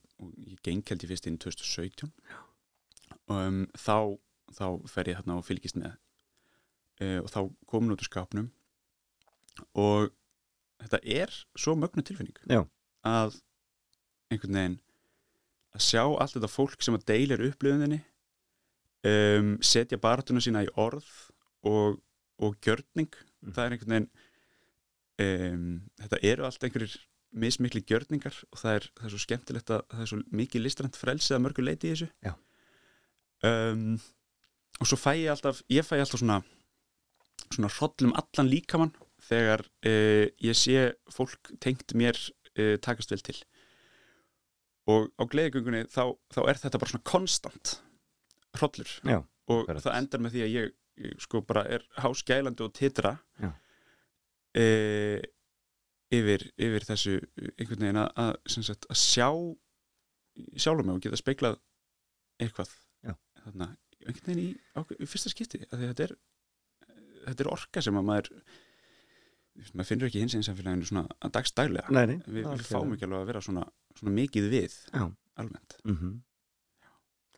ég 0.47 0.63
geng 0.67 0.85
held 0.87 1.05
ég 1.05 1.13
fyrst 1.13 1.29
inn 1.29 1.39
í 1.39 1.43
2017 1.43 2.11
um, 3.31 3.65
þá, 3.79 4.17
þá 4.57 4.67
fer 4.91 5.11
ég 5.13 5.21
þarna 5.21 5.39
og 5.41 5.47
fylgist 5.47 5.79
með. 5.81 5.99
Uh, 7.01 7.21
og 7.25 7.31
þá 7.33 7.41
komin 7.71 7.95
út 7.95 8.03
úr 8.03 8.11
skápnum 8.11 8.51
og 9.79 10.11
þetta 10.81 11.01
er 11.20 11.35
svo 11.59 11.74
mögnu 11.78 12.05
tilfinning 12.07 12.37
Já. 12.51 12.62
að 13.07 13.39
einhvern 14.31 14.59
veginn 14.61 14.78
að 15.76 15.85
sjá 15.87 16.03
allt 16.05 16.35
þetta 16.37 16.51
fólk 16.51 16.83
sem 16.83 16.97
að 16.99 17.07
deilir 17.12 17.45
upplifunni 17.51 18.01
um, 19.07 19.57
setja 19.62 20.01
baratuna 20.03 20.43
sína 20.43 20.64
í 20.66 20.70
orð 20.81 21.07
og, 21.66 22.01
og 22.43 22.57
gjörning 22.64 23.11
Mm. 23.41 23.55
það 23.57 23.64
er 23.64 23.72
einhvern 23.72 23.93
veginn 23.95 24.09
um, 25.24 25.68
þetta 26.03 26.18
eru 26.28 26.45
allt 26.45 26.64
einhverjir 26.66 26.97
mismikli 27.41 27.81
gjörningar 27.89 28.35
og 28.51 28.59
það 28.61 28.74
er, 28.76 28.87
það 28.99 29.07
er 29.07 29.12
svo 29.14 29.20
skemmtilegt 29.22 29.70
að 29.72 29.85
það 29.95 30.03
er 30.05 30.11
svo 30.11 30.18
mikið 30.43 30.64
listrænt 30.66 30.99
frelsið 31.01 31.37
að 31.39 31.43
mörgu 31.47 31.64
leiti 31.64 31.89
í 31.89 31.95
þessu 31.95 32.09
um, 33.49 33.95
og 34.76 34.91
svo 34.91 34.99
fæ 35.01 35.12
ég 35.22 35.31
alltaf 35.33 35.62
ég 35.72 35.87
fæ 35.89 35.95
alltaf 36.03 36.20
svona 36.20 36.41
svona 37.47 37.70
hrollum 37.78 38.12
allan 38.20 38.51
líkamann 38.53 38.93
þegar 39.31 39.64
uh, 39.87 40.26
ég 40.43 40.59
sé 40.59 40.91
fólk 41.14 41.53
tengt 41.62 41.95
mér 41.99 42.18
uh, 42.59 42.76
takast 42.83 43.14
vel 43.14 43.22
til 43.24 43.39
og 44.91 45.11
á 45.20 45.22
gleðigöngunni 45.31 45.85
þá, 45.93 46.16
þá 46.33 46.41
er 46.49 46.61
þetta 46.62 46.81
bara 46.83 46.93
svona 46.93 47.09
konstant 47.09 47.74
hrollur 48.59 48.93
Já, 49.07 49.18
og 49.20 49.64
akkurat. 49.64 49.83
það 49.85 49.99
endar 49.99 50.22
með 50.24 50.37
því 50.37 50.45
að 50.47 50.55
ég, 50.55 50.72
ég 51.05 51.26
sko 51.26 51.43
bara 51.47 51.64
er 51.76 51.85
háskælandi 52.01 52.64
og 52.66 52.72
titra 52.76 53.12
e, 54.57 54.64
yfir, 56.11 56.47
yfir 56.59 56.87
þessu 56.89 57.18
einhvern 57.55 57.85
veginn 57.85 58.01
að, 58.03 58.11
að, 58.24 58.33
sagt, 58.57 58.89
að 58.91 58.99
sjá 58.99 59.28
sjálfum 60.57 60.89
mig 60.89 60.97
og 60.97 61.05
geta 61.05 61.20
speiklað 61.20 61.61
eitthvað 62.41 62.72
Já. 63.07 63.14
þarna, 63.45 63.70
einhvern 64.01 64.26
veginn 64.33 64.43
í, 64.43 64.51
á, 64.74 64.81
í 64.97 65.07
fyrsta 65.11 65.33
skipti 65.33 65.62
að 65.68 65.87
þetta 65.87 66.09
er 66.09 66.16
þetta 67.28 67.45
er 67.45 67.53
orka 67.53 67.85
sem 67.85 68.01
að 68.01 68.09
maður 68.09 68.33
maður 69.75 69.89
finnur 69.91 70.11
ekki 70.11 70.23
hins 70.25 70.35
einn 70.37 70.47
samfélaginu 70.47 70.89
svona 70.89 71.05
að 71.21 71.35
dagstælega 71.37 71.95
nei, 71.95 72.03
nei 72.11 72.19
við, 72.27 72.49
við 72.49 72.67
fáum 72.69 72.95
ekki 72.97 73.07
alveg 73.09 73.21
að 73.21 73.31
vera 73.31 73.45
svona, 73.45 73.65
svona 73.99 74.15
mikið 74.17 74.51
við 74.53 74.77
Já. 74.95 75.07
almennt 75.41 75.79
mm 75.85 76.19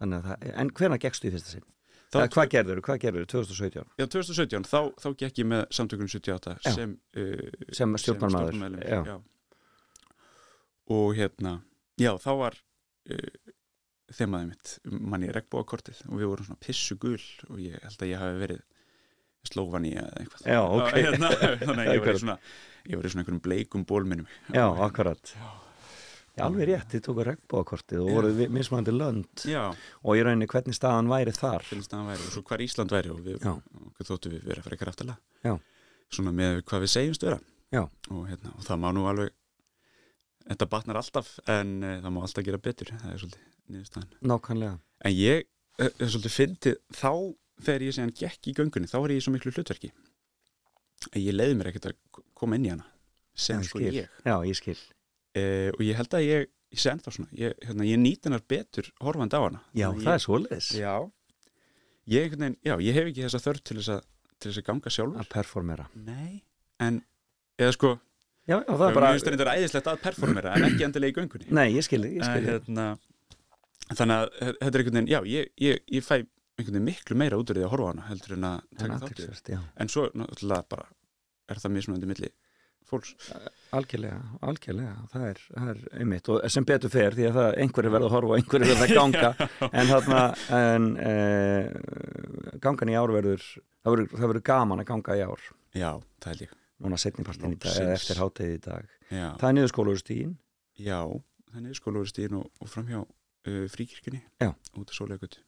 Þannig 0.02 0.18
að 0.18 0.24
það, 0.26 0.48
en 0.58 0.70
hvena 0.74 0.96
gekkstu 0.98 1.28
í 1.28 1.30
fyrsta 1.30 1.50
sinn? 1.52 1.66
Þá- 2.12 2.16
Eða, 2.18 2.30
hvað 2.34 2.48
gerður, 2.52 2.80
hvað 2.82 2.96
gerður 3.04 3.26
2017? 3.30 3.92
Já, 4.00 4.06
2017, 4.10 4.64
þá, 4.66 4.78
þá 4.98 5.08
gekk 5.22 5.38
ég 5.38 5.46
með 5.52 5.62
samtökunum 5.78 6.10
78 6.10 6.56
Já. 6.66 6.72
sem, 6.74 6.96
uh, 7.22 7.44
Sem 7.72 7.94
já. 9.06 9.14
Og 10.92 11.14
hérna, 11.16 11.52
já, 12.02 12.10
þá 12.18 12.30
var 12.40 12.58
uh, 13.14 13.54
þemaðið 14.12 14.50
mitt 14.50 14.74
manni 15.14 15.30
regnbóakortið 15.32 16.02
og 16.10 16.18
við 16.20 16.30
vorum 16.32 16.48
svona 16.50 16.64
pissu 16.66 16.98
gul 17.00 17.22
og 17.48 17.62
ég 17.62 17.78
held 17.86 18.02
að 18.04 18.10
ég 18.12 18.20
hafi 18.20 18.42
verið 18.42 18.64
slófani 19.48 19.96
eða 19.96 20.12
eitthvað. 20.20 20.46
Já, 20.46 20.60
ok. 20.62 20.92
hérna, 20.98 21.32
Þannig 21.66 21.82
að 21.82 21.90
ég 21.92 22.04
var 22.04 22.14
í 22.14 22.22
svona 22.22 22.38
ég 22.82 22.98
var 22.98 23.06
í 23.06 23.12
svona 23.12 23.24
einhverjum 23.24 23.42
bleikum 23.42 23.84
bólminum. 23.88 24.30
Já, 24.54 24.64
akkurat. 24.86 25.34
Já, 26.32 26.46
alveg 26.46 26.70
rétt, 26.70 26.88
þið 26.94 27.02
tóku 27.04 27.24
regnbóakortið 27.28 28.00
og 28.00 28.08
Já. 28.08 28.14
voruð 28.16 28.38
mismunandi 28.56 28.94
lönd. 28.96 29.44
Já, 29.44 29.64
og 30.00 30.16
í 30.16 30.22
rauninni 30.24 30.48
hvernig 30.48 30.76
staðan 30.78 31.10
væri 31.12 31.34
þar. 31.36 31.66
Það 31.68 31.98
að 31.98 32.08
væri 32.08 32.24
og 32.24 32.32
svo 32.32 32.42
hvar 32.48 32.64
Ísland 32.64 32.94
væri 32.94 33.12
og 33.12 33.20
við 33.26 33.36
Já. 33.36 33.52
okkur 33.82 34.08
þóttu 34.08 34.32
við 34.32 34.46
vera 34.48 34.64
ekki 34.64 34.88
aftalega. 34.88 35.18
Já. 35.44 35.58
svona 36.12 36.32
með 36.36 36.62
hvað 36.68 36.84
við 36.86 36.92
segjumst 36.94 37.26
vera. 37.28 37.38
Já. 37.72 37.82
og, 37.84 38.24
hérna, 38.28 38.54
og 38.56 38.64
það 38.64 38.80
má 38.80 38.88
nú 38.96 39.04
alveg 39.08 39.30
þetta 40.48 40.68
batnar 40.72 40.98
alltaf 41.00 41.28
en 41.52 41.76
uh, 41.82 41.92
það 42.02 42.14
má 42.16 42.20
alltaf 42.24 42.46
gera 42.48 42.62
betur. 42.64 42.94
Það 43.02 43.12
er 43.12 43.22
svolítið 43.22 43.46
niðurstaðan. 43.72 44.10
Nákvæmlega. 44.32 44.74
En 45.04 45.16
ég 45.16 45.44
uh, 45.44 45.86
er 45.88 46.12
svolítið 46.12 46.36
fyndið 46.38 46.80
þá 46.96 47.12
þegar 47.66 47.84
ég 47.86 47.96
segjan 47.96 48.14
gekk 48.22 48.48
í 48.50 48.56
göngunni 48.58 48.90
þá 48.90 48.98
er 49.02 49.14
ég 49.14 49.22
í 49.22 49.24
svo 49.26 49.34
miklu 49.34 49.52
hlutverki 49.54 49.92
að 51.12 51.20
ég 51.24 51.36
leiði 51.36 51.58
mér 51.58 51.70
ekkert 51.72 51.90
að 51.90 52.22
koma 52.38 52.58
inn 52.58 52.66
í 52.68 52.72
hana 52.74 52.86
sem 53.34 53.62
sko 53.64 53.80
ég. 53.80 54.04
Já, 54.26 54.34
ég 54.44 54.58
skil. 54.58 54.76
Uh, 55.32 55.70
og 55.72 55.80
ég 55.86 55.96
held 55.96 56.14
að 56.18 56.26
ég 56.26 56.50
ég 56.72 56.80
sé 56.80 56.92
ennþá 56.92 57.12
svona, 57.12 57.32
ég, 57.36 57.56
hérna, 57.66 57.84
ég 57.84 58.00
nýt 58.00 58.26
hennar 58.28 58.42
betur 58.48 58.88
horfandi 59.04 59.36
á 59.36 59.42
hana. 59.44 59.60
Já, 59.76 59.88
Þannig 59.90 59.98
að 59.98 60.06
það 60.06 60.12
ég, 60.12 60.14
er 60.14 60.24
svoleiðis. 60.24 60.70
Já. 60.80 60.94
Já, 62.12 62.74
ég 62.82 62.96
hef 62.96 63.10
ekki 63.10 63.26
þessa 63.26 63.42
þörf 63.44 63.64
til 63.68 63.76
þess 63.78 63.92
að, 63.94 64.06
til 64.40 64.50
þess 64.50 64.62
að 64.62 64.66
ganga 64.70 64.92
sjálfur. 64.92 65.20
Að 65.22 65.30
performera. 65.36 65.86
Nei 65.94 66.40
En, 66.82 66.96
eða 67.60 67.74
sko, 67.76 67.92
Já, 68.48 68.56
já, 68.58 68.72
það 68.74 68.88
er 68.88 68.96
bara 68.96 69.10
finnst 69.14 69.28
þetta 69.28 69.52
æðislegt 69.54 69.88
að 69.92 70.00
performera 70.02 70.54
en 70.56 70.64
ekki 70.66 70.82
endilega 70.88 71.12
í 71.12 71.14
göngunni. 71.20 71.50
Nei, 71.54 71.68
ég 71.76 71.84
skil, 71.86 72.00
ég 72.08 72.24
skil 72.26 72.48
hérna, 72.48 72.86
Þannig 73.92 74.16
að 74.16 74.24
þe- 74.32 74.56
þetta 74.56 74.66
er 74.72 74.80
einhvern 74.80 74.96
veginn, 74.96 75.10
já, 75.12 75.18
ég, 75.30 75.52
ég, 75.62 75.82
ég 75.92 76.06
fæ 76.06 76.16
einhvern 76.58 76.76
veginn 76.76 76.88
miklu 76.88 77.18
meira 77.18 77.38
út 77.40 77.50
úr 77.50 77.58
því 77.58 77.66
að 77.66 77.72
horfa 77.74 77.90
hana 77.92 78.06
heldur 78.10 78.36
en 78.36 78.48
að 78.48 78.62
taka 78.78 78.98
þátt 79.02 79.52
já. 79.54 79.58
En 79.80 79.92
svo, 79.92 80.06
náttúrulega, 80.18 80.68
bara 80.74 80.88
er 81.50 81.60
það 81.62 81.74
mismunandi 81.76 82.10
milli 82.10 82.32
fólks. 82.92 83.14
Algjörlega, 83.72 84.18
algjörlega, 84.44 84.94
það 85.12 85.26
er, 85.30 85.42
það 85.48 85.70
er 85.72 85.82
einmitt 86.02 86.28
og 86.28 86.42
sem 86.52 86.66
betur 86.68 86.92
fer 86.92 87.16
því 87.16 87.28
að 87.30 87.38
það 87.38 87.58
einhverju 87.64 87.92
verða 87.94 88.08
að 88.10 88.16
horfa 88.16 88.34
og 88.34 88.40
einhverju 88.42 88.68
verða 88.68 88.88
að 88.88 88.94
ganga. 88.98 89.48
En 89.80 89.88
þarna 89.88 90.22
en, 90.58 90.88
e, 91.00 92.58
gangan 92.66 92.92
í 92.92 92.98
ár 92.98 93.14
verður 93.16 93.46
það 93.48 93.94
verður, 93.94 94.12
það 94.18 94.32
verður 94.34 94.46
gaman 94.50 94.84
að 94.84 94.90
ganga 94.92 95.16
í 95.16 95.24
ár. 95.24 95.48
Já, 95.72 95.90
það 96.20 96.32
held 96.34 96.44
ég. 96.44 96.54
Núna 96.82 96.98
setnipartin 96.98 97.56
í 97.56 97.60
dag 97.62 97.80
eða 97.80 97.96
eftir 97.96 98.20
hátegi 98.20 98.58
í 98.58 98.62
dag. 98.66 98.96
Já, 99.08 99.28
það 99.40 99.48
er 99.48 99.56
niður 99.56 99.72
skólaugustígin 99.72 100.36
já 100.82 100.98
þannig 101.52 101.72
er 101.72 101.78
skólaverustíðin 101.78 102.38
og, 102.40 102.48
og 102.62 102.70
framhjá 102.70 103.02
uh, 103.02 103.64
fríkirkjunni. 103.72 104.22
Já. 104.40 104.52
út 104.78 104.88
af 104.88 104.96
sólegagut 104.96 105.38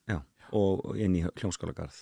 og 0.55 0.95
inn 1.01 1.17
í 1.19 1.23
hljómskálagarð 1.27 1.99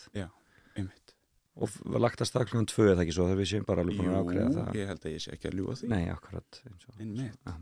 einmitt 0.76 1.14
og 1.56 1.68
f- 1.68 1.82
var 1.84 2.00
lagt 2.06 2.22
að 2.24 2.30
stakk 2.30 2.48
klukkan 2.50 2.68
tvö 2.70 2.86
eða 2.94 3.02
ekki 3.04 3.12
svo 3.16 3.26
þegar 3.28 3.40
við 3.42 3.50
séum 3.52 3.66
bara 3.68 3.82
alveg 3.84 3.98
búin 4.00 4.12
að 4.14 4.22
ákveða 4.22 4.52
það 4.56 4.78
ég 4.80 4.88
held 4.92 5.02
að 5.08 5.12
ég 5.16 5.24
sé 5.26 5.34
ekki 5.34 5.50
að 5.50 5.58
ljúga 5.60 5.74
því 5.82 5.90
Nei, 5.92 6.04
akkurat 6.14 6.60
og- 6.70 7.00
Einmitt. 7.02 7.38
Já. 7.46 7.54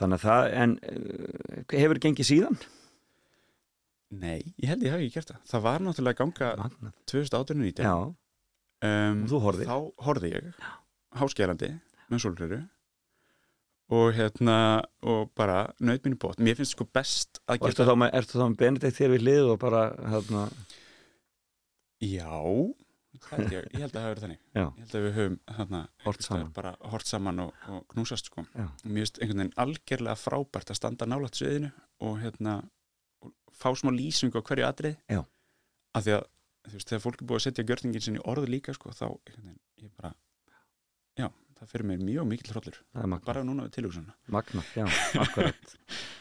Þannig 0.00 0.18
að 0.20 0.24
það, 0.26 0.42
en 0.62 0.74
uh, 0.80 1.78
hefur 1.80 1.98
gengið 2.04 2.28
síðan? 2.30 2.58
Nei, 4.10 4.40
ég 4.58 4.68
held 4.72 4.82
ég 4.84 4.90
hafi 4.94 5.06
ekki 5.06 5.16
gert 5.20 5.30
það 5.30 5.40
Það 5.52 5.64
var 5.68 5.84
náttúrulega 5.86 6.16
að 6.16 6.20
ganga 6.20 6.50
Magnað. 6.60 6.94
2018-19 7.12 7.84
Já, 7.86 7.94
um, 8.90 9.20
Og 9.24 9.28
þú 9.32 9.40
horfðir? 9.46 9.68
Þá 9.70 10.04
horfði 10.06 10.30
ég, 10.34 10.48
háskerandi 11.20 11.68
með 12.10 12.22
sólgleru 12.24 12.60
og 13.90 14.12
hérna 14.14 14.56
og 15.02 15.30
bara 15.38 15.64
nöyð 15.82 16.04
mínu 16.06 16.18
bótt 16.22 16.42
mér 16.42 16.58
finnst 16.58 16.76
sko 16.76 16.86
best 16.94 17.40
að 17.46 17.64
Og 17.64 17.70
ertu 17.70 17.86
þá 17.88 17.94
með, 17.98 18.12
ertu 18.20 18.38
þá 18.38 18.44
með 18.46 18.60
Benedikt 18.62 18.98
þér 19.00 19.14
við 19.16 19.24
lið 19.26 19.50
og 19.54 19.58
bara, 19.62 19.82
hérna, 20.12 20.44
já, 22.00 22.30
ég, 23.50 23.66
ég 23.74 23.82
held 23.82 23.90
að 23.90 23.98
það 23.98 24.08
verið 24.10 24.24
þannig 24.24 24.40
já, 24.40 24.62
ég 24.64 24.82
held 24.84 24.94
að 24.94 25.06
við 25.06 25.16
höfum 25.18 25.38
hérna, 25.58 25.80
staðar 26.00 26.26
saman. 26.28 26.52
bara 26.56 26.74
hort 26.92 27.10
saman 27.10 27.42
og, 27.44 27.64
og 27.68 27.82
knúsast 27.94 28.30
sko. 28.30 28.44
Já. 28.54 28.68
og 28.70 28.86
mér 28.88 29.04
finnst 29.04 29.20
einhvern 29.20 29.42
veginn 29.42 29.56
algjörlega 29.64 30.20
frábært 30.22 30.70
að 30.72 30.80
standa 30.80 31.08
nálægt 31.10 31.40
sviðinu 31.40 31.72
og 32.06 32.20
hérna 32.22 32.60
og 33.26 33.34
fá 33.52 33.68
smá 33.76 33.90
lýsingu 33.92 34.38
á 34.40 34.46
hverju 34.46 34.68
atrið 34.70 34.96
Já. 35.10 35.24
af 35.98 36.06
því 36.06 36.16
að 36.20 36.24
þú 36.70 36.76
veist, 36.78 36.88
þegar 36.92 37.04
fólk 37.04 37.20
er 37.20 37.28
búið 37.30 37.40
að 37.40 37.44
setja 37.48 37.66
gjörningin 37.68 38.04
sinni 38.06 38.20
í 38.20 38.26
orð 38.30 38.48
líka 38.52 38.74
sko, 38.76 38.92
þá 38.94 39.06
einhvern 39.10 39.50
veginn, 39.50 39.60
ég 39.82 39.92
bara 39.98 40.14
já, 41.18 41.28
það 41.60 41.72
fyrir 41.74 41.86
mér 41.90 42.00
mjög 42.06 42.32
er 42.40 42.80
magna, 43.10 43.20
bara 43.26 43.42
núna 43.44 43.66
við 43.68 43.74
tilhugsunna 43.76 44.14
magna, 44.32 44.64
já, 44.76 44.86
akkurat. 45.24 45.76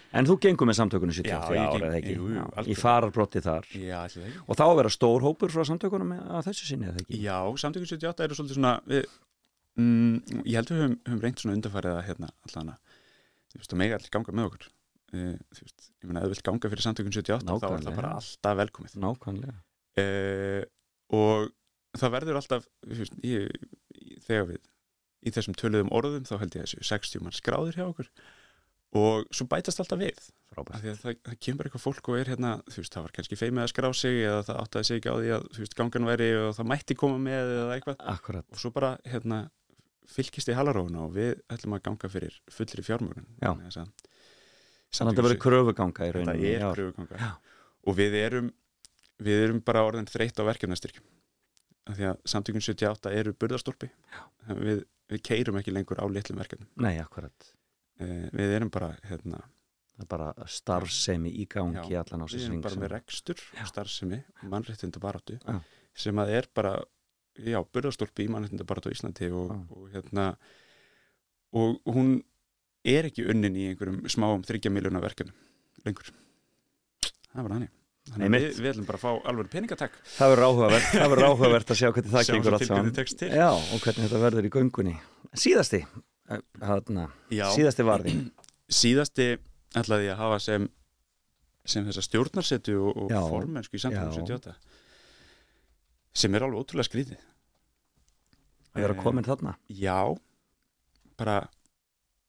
En 0.09 0.25
þú 0.25 0.35
gengur 0.41 0.65
með 0.65 0.77
samtökunum 0.79 1.13
78 1.13 1.53
Já, 1.53 1.65
ára, 1.69 1.87
eða 1.91 1.97
ekki? 1.99 2.13
jú, 2.17 2.29
jú, 2.33 2.43
Já. 2.43 2.63
Í 2.65 2.75
fararbrotti 2.79 3.41
þar. 3.45 3.67
já, 3.77 3.99
Og 4.49 4.57
þá 4.57 4.63
að 4.65 4.77
vera 4.79 4.89
stór 4.95 5.21
hópur 5.21 5.53
frá 5.53 5.61
samtökunum 5.69 6.15
að 6.17 6.47
þessu 6.49 6.65
sinni, 6.71 6.87
eða 6.89 7.03
ekki? 7.03 7.19
Já, 7.21 7.37
samtökum 7.61 7.91
78 7.91 8.25
eru 8.25 8.37
svolítið 8.39 8.57
svona 8.57 8.71
við, 8.89 9.05
mm, 9.77 10.41
ég 10.49 10.57
held 10.57 10.73
við 10.73 10.81
höfum, 10.81 10.97
höfum 11.05 11.21
reynt 11.27 11.43
svona 11.43 11.55
undarfærið 11.59 11.93
að 11.99 12.01
hérna 12.09 12.31
allan 12.49 12.73
að 12.73 12.97
þú 13.53 13.61
veist, 13.61 13.75
og 13.77 13.81
mega 13.83 13.99
allir 13.99 14.13
ganga 14.17 14.35
með 14.39 14.49
okkur 14.49 14.65
uh, 14.65 15.37
þú 15.53 15.67
veist, 15.67 15.85
ég 16.01 16.09
meina, 16.09 16.19
ef 16.23 16.25
þú 16.25 16.33
vilt 16.33 16.45
ganga 16.49 16.73
fyrir 16.73 16.85
samtökum 16.87 17.15
78 17.19 17.45
þá 17.45 17.45
er 17.45 17.53
Nákvæmlega. 17.53 17.85
það 17.85 18.01
bara 18.01 18.11
alltaf 18.17 18.59
velkomið 18.63 18.97
Nákvæmlega. 19.05 19.55
uh, 20.01 20.63
og 21.21 22.01
það 22.01 22.13
verður 22.17 22.41
alltaf 22.41 22.67
þú 22.81 22.99
veist, 23.03 23.21
ég, 23.25 23.47
ég, 23.93 24.19
þegar 24.25 24.49
við 24.55 24.68
í 25.25 25.33
þessum 25.35 25.55
töluðum 25.59 25.93
orðum 25.95 26.27
þá 26.27 26.35
held 26.41 26.55
ég 26.55 26.65
að 26.65 26.67
þessu 26.69 26.89
60 26.89 27.23
mann 27.25 27.35
skráður 27.35 27.79
hjá 27.79 27.85
okkur 27.87 28.11
og 28.99 29.27
svo 29.35 29.45
bætast 29.49 29.81
alltaf 29.83 29.99
við 30.01 30.17
það, 30.57 31.19
það 31.21 31.35
kemur 31.45 31.67
eitthvað 31.67 31.83
fólk 31.83 32.09
og 32.09 32.17
er 32.17 32.31
hérna 32.31 32.55
þú 32.65 32.81
veist, 32.81 32.95
það 32.95 33.05
var 33.05 33.13
kannski 33.17 33.37
feimið 33.37 33.63
að 33.63 33.71
skrá 33.73 33.87
sig 33.93 34.21
eða 34.23 34.39
það 34.47 34.61
áttaði 34.63 34.87
sig 34.89 34.99
ekki 34.99 35.13
á 35.13 35.15
því 35.19 35.31
að 35.35 35.45
þú 35.53 35.63
veist, 35.63 35.75
gangan 35.77 36.09
væri 36.09 36.29
og 36.39 36.49
það 36.57 36.69
mætti 36.71 36.97
koma 36.97 37.19
með 37.21 37.51
eða 37.53 37.75
eitthvað 37.75 38.01
Akkurat. 38.15 38.47
og 38.49 38.63
svo 38.63 38.71
bara 38.73 38.91
hérna 39.05 39.43
fylgist 40.09 40.49
í 40.49 40.57
halarófuna 40.57 41.03
og 41.05 41.13
við 41.19 41.35
ætlum 41.53 41.77
að 41.77 41.83
ganga 41.85 42.09
fyrir 42.09 42.39
fullri 42.49 42.85
fjármögun 42.87 43.27
Já. 43.37 43.51
þannig 43.53 43.77
að 43.77 45.19
það 45.19 45.25
verður 45.27 45.41
kröfuganga 45.45 46.07
í 46.07 46.09
þetta 46.09 46.23
rauninni. 46.25 46.49
er 46.49 46.65
já. 46.65 46.69
kröfuganga 46.73 47.21
Já. 47.21 47.31
og 47.85 47.99
við 47.99 48.17
erum 48.23 48.51
við 49.19 49.45
erum 49.45 49.61
bara 49.61 49.85
orðin 49.85 50.09
þreytt 50.09 50.39
á 50.41 50.49
verkefnastyrkjum 50.49 51.05
af 51.89 51.97
því 51.97 52.07
að 52.09 52.23
samtökun 52.29 52.63
78 52.65 53.13
eru 53.19 53.35
burðastólpi 53.37 53.89
við, 54.57 54.81
við 55.09 55.23
keirum 55.29 55.57
ekki 55.59 55.73
lengur 55.73 56.01
á 56.01 56.05
litlum 56.09 56.39
verkefnum 56.41 56.69
Nei, 56.83 56.97
akkurat. 57.01 57.51
Eh, 57.99 58.27
við 58.35 58.53
erum 58.57 58.69
bara 58.73 58.91
hérna, 59.09 59.41
bara 60.09 60.29
starfsemi 60.47 61.31
í 61.41 61.47
gangi 61.49 61.81
Já, 61.91 62.03
allan 62.03 62.23
á 62.23 62.27
við 62.29 62.37
sér 62.37 62.47
erum 62.51 62.61
bara 62.63 62.81
með 62.83 62.93
rekstur 62.95 63.41
Já. 63.57 63.65
starfsemi 63.71 64.21
og 64.43 64.47
mannréttinda 64.53 65.01
baráttu 65.03 65.39
Já. 65.41 65.59
sem 66.05 66.21
að 66.23 66.33
er 66.37 66.49
bara 66.55 66.77
já, 67.39 67.59
burðastólpi 67.63 68.27
í 68.27 68.31
mannréttinda 68.31 68.67
baráttu 68.69 68.91
á 68.91 68.95
Íslandi 68.95 69.31
og, 69.35 69.51
og 69.73 69.89
hérna 69.95 70.29
og 71.57 71.81
hún 71.89 72.19
er 72.87 73.09
ekki 73.09 73.25
unnin 73.27 73.57
í 73.59 73.67
einhverjum 73.71 74.05
smáum 74.11 74.45
þryggja 74.47 74.71
miljóna 74.71 75.01
verkefnum 75.03 75.35
lengur 75.85 76.13
það 77.33 77.43
var 77.43 77.53
hannig 77.57 77.75
Þannig 77.75 77.78
að 78.15 78.23
Einmitt. 78.25 78.43
við, 78.45 78.59
við 78.63 78.69
ætlum 78.73 78.87
bara 78.89 78.99
að 78.99 79.03
fá 79.03 79.29
alveg 79.31 79.49
peningatakk 79.53 79.97
Það 80.15 80.31
verður 80.33 80.47
áhugavert, 80.49 80.87
það 80.93 81.11
verður 81.13 81.27
áhugavert 81.29 81.73
að 81.73 81.79
sjá 81.79 81.89
hvernig 81.93 82.13
það 82.15 82.29
gengur 82.29 82.57
allt 82.57 82.67
saman. 82.69 82.91
Já, 83.39 83.49
og 83.53 83.83
hvernig 83.83 84.05
þetta 84.05 84.21
verður 84.23 84.47
í 84.49 84.51
göngunni. 84.55 84.95
Síðasti, 85.43 85.79
eh, 86.29 86.43
þarna, 86.63 87.05
Já, 87.35 87.45
síðasti 87.53 87.85
varði. 87.87 88.15
síðasti 88.81 89.27
ætlaði 89.79 90.09
ég 90.09 90.15
að 90.15 90.21
hafa 90.23 90.39
sem 90.43 90.67
sem 91.69 91.85
þessa 91.85 92.01
stjórnarsetu 92.07 92.77
og, 92.81 92.95
og 93.05 93.11
Já. 93.13 93.19
formensku 93.29 93.77
í 93.77 93.81
samtökum 93.83 94.23
Já. 94.25 94.37
78 94.39 94.55
sem 96.19 96.33
er 96.35 96.45
alveg 96.47 96.63
ótrúlega 96.63 96.87
skrítið 96.89 97.19
Að 98.73 98.83
vera 98.85 98.95
Eh, 98.95 99.01
komin 99.01 99.25
þarna. 99.25 99.55
Já, 99.73 99.97
bara 101.17 101.39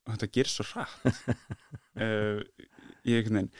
þetta 0.08 0.28
gerir 0.32 0.50
svo 0.50 0.64
hratt 0.72 1.04
uh, 2.00 2.40
ég 3.08 3.20
einhvern 3.20 3.36
veginn 3.36 3.50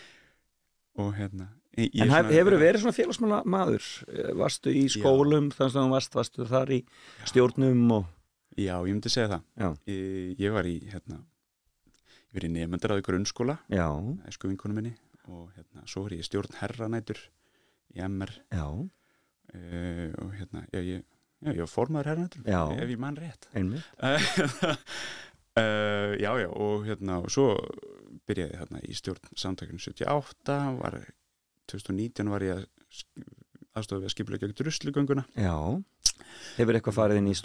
og 1.01 1.13
hérna 1.19 1.47
ég, 1.89 2.01
En 2.05 2.11
svona- 2.13 2.33
hefur 2.37 2.57
verið 2.61 2.83
svona 2.85 2.97
félagsmála 2.97 3.41
maður? 3.45 3.89
Eh, 4.13 4.31
Varstu 4.39 4.73
í 4.75 4.85
skólum, 4.93 5.51
þannig 5.55 5.77
að 5.77 5.85
þú 5.87 5.91
varst, 5.95 6.15
varstu 6.19 6.47
þar 6.51 6.73
í 6.77 6.81
stjórnum 7.31 7.85
og... 7.99 8.07
Já, 8.59 8.75
ég 8.85 8.93
myndi 8.97 9.11
segja 9.13 9.29
það 9.37 9.43
Já. 9.63 9.69
ég, 9.93 10.39
ég 10.43 10.53
var 10.53 10.67
í 10.69 10.75
hérna 10.91 11.21
ég 12.31 12.35
var 12.37 12.47
í 12.47 12.51
nefndaráði 12.55 13.05
grunnskóla 13.07 13.59
Já, 13.71 13.87
æsku 14.29 14.51
vinkonu 14.51 14.75
minni 14.77 14.93
og 15.31 15.53
hérna, 15.55 15.85
svo 15.87 16.03
var 16.09 16.17
ég 16.17 16.27
stjórn 16.27 16.57
herranætur 16.59 17.21
í 17.95 18.03
MR 18.03 18.33
já, 18.51 18.65
uh, 18.67 20.11
og 20.23 20.35
hérna, 20.39 20.65
já, 20.75 20.81
ég, 20.83 21.05
já, 21.43 21.53
ég 21.55 21.63
var 21.63 21.71
formaður 21.71 22.11
herranætur 22.11 22.43
Já. 22.51 22.61
ef 22.83 22.91
ég 22.91 22.99
mann 23.03 23.17
rétt 23.19 23.47
einmitt. 23.55 23.87
uh, 24.03 24.19
já, 26.25 26.31
já, 26.43 26.49
og 26.51 26.85
hérna 26.89 27.21
og 27.23 27.31
svo 27.33 27.55
byrjaði 28.29 28.59
hérna 28.61 28.83
í 28.87 28.95
stjórn 28.99 29.31
samtökunu 29.39 29.79
78 29.83 30.59
var, 30.83 30.99
2019 31.73 32.33
var 32.35 32.47
ég 32.47 32.59
að 32.59 32.69
aðstofa 33.79 34.01
við 34.03 34.09
að 34.09 34.15
skipulega 34.15 34.47
gegn 34.47 34.59
druslugönguna 34.61 35.27
Já. 35.39 35.57
Hefur 36.59 36.77
eitthvað 36.79 36.97
farið 36.99 37.21
inn 37.21 37.31
í 37.31 37.37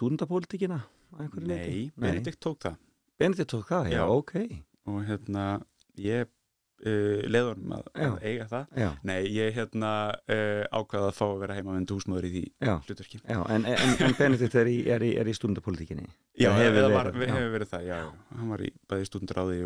leyti? 1.50 1.76
Nei, 1.96 2.08
Benedikt 2.08 2.42
tók 2.44 2.64
það 2.66 2.80
Benedikt 3.22 3.52
tók 3.54 3.70
það, 3.70 3.92
já, 3.94 4.00
Já. 4.02 4.08
ok. 4.12 4.34
og 4.92 5.06
hérna 5.08 5.46
ég 6.02 6.26
uh, 6.26 7.22
honum 7.54 7.76
að, 7.78 7.86
Já. 7.94 8.08
að 8.10 8.26
eiga 8.32 8.48
það 8.52 8.82
Já, 8.84 8.90
Nei, 9.08 9.20
ég 9.36 9.56
hérna 9.56 9.92
uh, 10.12 10.64
ákvaða 10.76 11.12
að 11.12 11.18
fá 11.20 11.26
að 11.28 11.40
vera 11.46 11.58
heima 11.60 11.76
með 11.78 11.96
húsmaður 11.96 12.28
í 12.28 12.34
því 12.36 12.44
já. 12.68 12.74
hlutverki 12.90 13.22
Já, 13.22 13.40
en, 13.56 13.70
en, 13.72 13.96
en 14.10 14.18
Benedikt 14.20 14.60
er 14.62 14.72
í, 14.72 14.78
er 14.98 15.06
í, 15.08 15.14
er 15.22 15.32
í 15.32 15.38
stúdendapólitíkinni? 15.38 16.10
Já, 16.42 16.52
hefur, 16.58 16.90
verið, 16.98 17.32
hefur 17.32 17.56
verið 17.56 17.74
það, 17.76 17.88
já. 17.94 18.00
Hann 18.36 18.54
var 18.56 18.66
í 18.66 18.74
bæði 18.92 19.10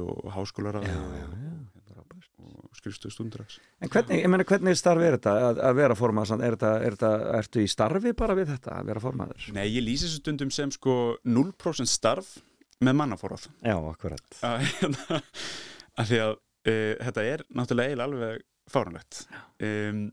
og 0.04 0.32
háskólaráði 0.36 0.92
Já, 0.94 1.00
og, 1.02 1.16
já, 1.18 1.26
já, 1.26 1.30
frábært. 1.50 1.79
Og 2.00 2.78
skrifstuð 2.78 3.14
stundaráðs 3.14 3.58
En 3.84 3.92
hvernig, 3.92 4.22
ég 4.24 4.32
meina, 4.32 4.46
hvernig 4.48 4.78
starf 4.80 5.06
er 5.06 5.18
þetta 5.18 5.34
að, 5.48 5.64
að 5.70 5.80
vera 5.80 5.98
formaður? 6.00 6.44
Er 6.46 6.58
þetta, 6.58 6.74
er 6.84 6.98
þetta, 6.98 7.14
ertu 7.40 7.64
í 7.64 7.72
starfi 7.72 8.14
bara 8.18 8.38
við 8.40 8.54
þetta 8.54 8.76
að 8.80 8.92
vera 8.92 9.04
formaður? 9.04 9.50
Nei, 9.56 9.66
ég 9.68 9.86
lýsi 9.86 10.08
þessu 10.08 10.22
stundum 10.24 10.54
sem 10.54 10.72
sko 10.76 10.96
0% 11.28 11.90
starf 11.90 12.36
með 12.80 12.96
mannaforráð. 13.02 13.50
Já, 13.66 13.76
akkurat. 13.76 14.40
hérna, 14.80 15.20
að 16.00 16.12
því 16.12 16.22
að 16.26 16.36
uh, 16.36 16.94
þetta 17.10 17.26
er 17.34 17.44
náttúrulega 17.50 17.94
eiginlega 17.94 18.10
alveg 18.10 18.46
fáranlegt 18.70 19.24
um, 19.66 20.06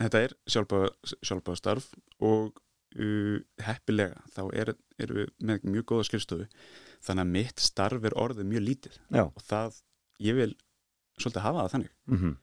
þetta 0.00 0.22
er 0.22 0.34
sjálfbáða 0.46 1.58
starf 1.58 1.88
og 2.24 2.60
uh, 3.00 3.38
heppilega 3.66 4.20
þá 4.34 4.42
er, 4.52 4.72
erum 5.02 5.22
við 5.22 5.32
með 5.48 5.66
mjög 5.72 5.88
góða 5.92 6.08
skrifstofu. 6.10 6.48
Þannig 7.06 7.24
að 7.26 7.34
mitt 7.36 7.62
starf 7.62 8.06
er 8.08 8.16
orðið 8.18 8.50
mjög 8.52 8.64
lítið. 8.66 9.00
Já, 9.12 9.24
og 9.26 9.44
það, 9.44 9.80
ég 10.26 10.38
vil 10.38 10.52
svolítið 11.20 11.44
hafa 11.46 11.64
það 11.64 11.72
þannig. 11.74 11.92
Mhm, 12.12 12.36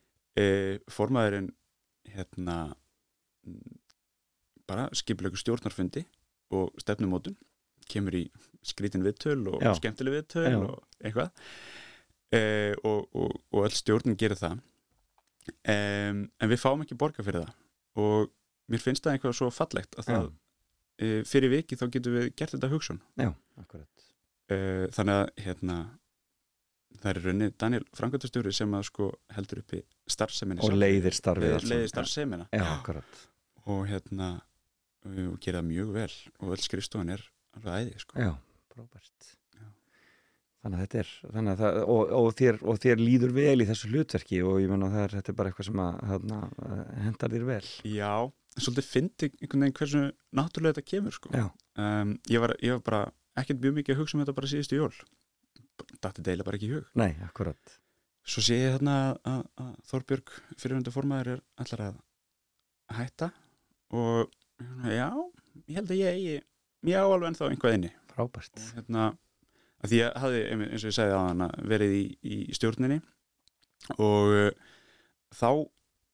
uh, 0.44 0.76
formaðurinn 0.98 1.50
hérna 2.14 2.58
mm, 3.48 3.80
bara 4.70 4.90
skipilegu 4.96 5.38
stjórnarfundi 5.40 6.06
og 6.54 6.74
stefnumótun. 6.82 7.38
Kemur 7.90 8.16
í 8.16 8.28
skrítin 8.64 9.04
viðtöl 9.04 9.42
og 9.52 9.60
Já. 9.62 9.74
skemmtileg 9.76 10.14
viðtöl 10.22 10.46
Já. 10.48 10.60
og 10.64 10.84
eitthvað. 11.04 11.34
Uh, 12.34 12.74
og, 12.88 13.10
og, 13.14 13.34
og 13.54 13.66
öll 13.68 13.76
stjórnin 13.76 14.18
gerir 14.18 14.40
það. 14.40 14.62
Um, 15.68 16.24
en 16.40 16.50
við 16.50 16.62
fáum 16.62 16.82
ekki 16.86 16.96
borga 16.98 17.24
fyrir 17.26 17.44
það. 17.44 17.52
Og 18.00 18.32
mér 18.72 18.82
finnst 18.82 19.04
það 19.04 19.18
eitthvað 19.18 19.36
svo 19.38 19.50
fallegt 19.54 19.98
að 20.00 20.08
það 20.08 20.30
uh, 20.32 21.20
fyrir 21.28 21.52
viki 21.52 21.78
þá 21.78 21.86
getum 21.94 22.16
við 22.16 22.30
gert 22.40 22.56
þetta 22.56 22.70
hugsun. 22.72 23.02
Já, 23.20 23.30
akkurat. 23.60 24.08
uh, 24.54 24.86
þannig 24.96 25.20
að 25.20 25.44
hérna 25.46 25.78
það 27.02 27.10
er 27.12 27.22
raunni 27.26 27.50
Daniel 27.60 27.86
Frankvæntastjóri 27.98 28.54
sem 28.56 28.74
að 28.78 28.88
sko 28.90 29.10
heldur 29.36 29.62
uppi 29.64 29.84
starfseminni 30.10 30.64
Og 30.66 30.76
leiðir 30.78 31.16
starfið 31.18 31.68
leiðir 31.68 31.92
starfsemina 31.92 32.48
Já, 32.54 32.66
akkurat. 32.78 33.22
og 33.66 33.86
hérna 33.90 34.34
og 35.04 35.40
gera 35.44 35.62
mjög 35.66 35.94
vel 35.98 36.12
og 36.40 36.54
öll 36.56 36.64
skrifstofan 36.64 37.12
er 37.14 37.24
alveg 37.58 37.74
æði 37.88 38.02
sko. 38.02 38.20
Já. 38.20 38.32
Já. 38.34 39.66
Þannig 40.64 40.78
að 40.78 40.84
þetta 40.84 41.02
er, 41.02 41.10
að 41.42 41.60
það, 41.60 41.80
og, 41.94 42.14
og, 42.20 42.30
þér, 42.40 42.60
og 42.72 42.80
þér 42.86 43.02
líður 43.02 43.34
vel 43.36 43.58
í 43.60 43.68
þessu 43.68 43.90
hlutverki 43.92 44.40
og 44.48 44.62
ég 44.64 44.72
menna 44.72 44.90
er, 45.04 45.18
þetta 45.18 45.34
er 45.34 45.38
bara 45.40 45.52
eitthvað 45.52 45.70
sem 45.70 45.82
að, 45.84 46.00
hana, 46.12 46.40
hendar 47.04 47.36
þér 47.36 47.50
vel. 47.50 47.66
Já, 47.92 48.14
svolítið 48.56 48.88
fyndi 48.88 49.30
einhvern 49.34 49.66
veginn 49.66 49.78
hversu 49.82 50.06
náttúrulega 50.40 50.78
þetta 50.78 50.94
kemur 50.94 51.18
sko. 51.18 51.34
Um, 51.76 52.16
ég, 52.32 52.40
var, 52.44 52.56
ég 52.64 52.78
var 52.78 52.86
bara 52.88 53.04
ekkert 53.44 53.62
mjög 53.64 53.78
mikið 53.82 53.96
að 53.96 54.02
hugsa 54.02 54.18
um 54.18 54.24
þetta 54.24 54.38
bara 54.40 54.52
síðustu 54.54 54.80
jól 54.80 54.94
dætti 56.04 56.26
deila 56.26 56.46
bara 56.48 56.60
ekki 56.60 56.70
í 56.70 56.74
hug 56.78 56.90
Nei, 57.00 57.12
akkurat. 57.26 57.78
svo 58.24 58.44
sé 58.46 58.58
ég 58.62 58.76
þarna 58.78 58.96
að, 59.10 59.18
að, 59.34 59.44
að 59.66 59.74
Þorbjörg 59.92 60.34
fyrirhundu 60.62 60.94
formaður 60.96 61.32
er 61.36 61.44
allar 61.64 61.86
að 61.90 62.00
hætta 63.00 63.32
og 63.94 64.32
já, 64.88 65.10
ég 65.68 65.78
held 65.80 65.92
að 65.92 66.00
ég 66.02 66.18
eigi 66.18 66.36
ég 66.94 67.00
á 67.00 67.08
alveg 67.08 67.30
ennþá 67.32 67.50
einhvað 67.52 67.78
inni 67.78 67.92
Frábært. 68.14 68.60
og 68.60 68.78
hérna 68.78 69.06
að 69.84 69.92
því 69.92 70.00
ég 70.00 70.18
hafði, 70.24 70.42
einmitt, 70.52 70.72
eins 70.74 70.84
og 70.86 70.92
ég 70.92 70.96
segði 70.98 71.16
á 71.18 71.22
hana 71.28 71.48
verið 71.74 71.96
í, 71.98 72.04
í 72.24 72.38
stjórninni 72.56 73.00
og 74.00 74.30
uh, 74.32 74.52
þá 75.36 75.50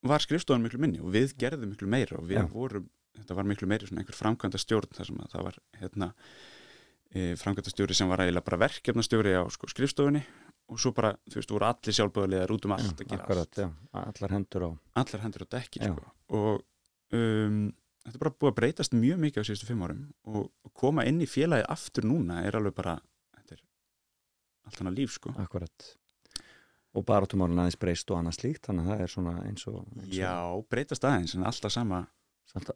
var 0.09 0.23
skrifstofan 0.23 0.63
miklu 0.63 0.79
minni 0.81 1.01
og 1.03 1.11
við 1.13 1.35
gerðum 1.41 1.73
miklu 1.73 1.89
meira 1.91 2.17
og 2.17 2.25
við 2.29 2.39
Já. 2.39 2.45
vorum, 2.53 2.85
þetta 3.19 3.35
var 3.37 3.49
miklu 3.49 3.67
meiri 3.69 3.89
svona 3.89 4.01
einhver 4.03 4.17
framkvæmda 4.17 4.61
stjórn 4.61 4.93
þar 4.95 5.09
sem 5.09 5.19
að 5.21 5.33
það 5.35 5.45
var 5.49 5.59
hérna 5.81 6.07
e, 7.13 7.33
framkvæmda 7.39 7.73
stjóri 7.73 7.97
sem 7.97 8.09
var 8.11 8.23
eiginlega 8.23 8.45
bara 8.45 8.61
verkefnastjóri 8.65 9.35
á 9.37 9.43
sko, 9.53 9.69
skrifstofunni 9.71 10.23
og 10.69 10.79
svo 10.81 10.93
bara, 10.93 11.15
þú 11.29 11.39
veist, 11.39 11.51
voru 11.53 11.65
allir 11.65 11.95
sjálfböðulegar 11.97 12.53
út 12.53 12.65
um 12.67 12.73
allt 12.75 12.93
að 12.93 13.05
gera 13.07 13.23
akkurat, 13.23 13.61
já, 13.63 13.69
allar 14.03 14.35
hendur 14.35 14.65
á 14.65 14.69
allt 14.69 15.13
allar 15.13 15.23
hendur 15.25 15.45
á 15.45 15.47
dekki 15.55 15.81
sko. 15.81 16.11
og 16.37 16.65
um, 17.17 17.63
þetta 18.03 18.17
er 18.17 18.23
bara 18.23 18.35
búið 18.35 18.51
að 18.51 18.59
breytast 18.59 18.97
mjög 18.97 19.23
mikið 19.23 19.41
á 19.41 19.47
síðustu 19.49 19.69
fimm 19.69 19.85
árum 19.85 20.03
og, 20.29 20.51
og 20.65 20.73
koma 20.77 21.05
inn 21.09 21.23
í 21.23 21.29
félagið 21.29 21.71
aftur 21.73 22.07
núna 22.09 22.43
er 22.45 22.59
alveg 22.59 22.77
bara 22.77 22.99
þetta 23.39 23.57
er 23.57 23.63
allt 24.69 24.83
hana 24.83 24.93
líf 24.93 25.15
sko. 25.17 25.33
Akkurat. 25.41 25.89
Og 26.97 27.05
barátumálun 27.05 27.61
aðeins 27.61 27.77
breyst 27.81 28.09
og 28.13 28.19
annað 28.19 28.39
slíkt 28.39 28.69
þannig 28.69 28.85
að 28.85 28.93
það 28.93 29.03
er 29.03 29.13
svona 29.13 29.35
eins 29.45 29.67
og, 29.69 29.81
eins 29.97 30.07
og 30.07 30.15
Já, 30.17 30.33
breytast 30.69 31.05
aðeins 31.05 31.35
en 31.37 31.45
alltaf 31.49 31.73
sama, 31.73 32.03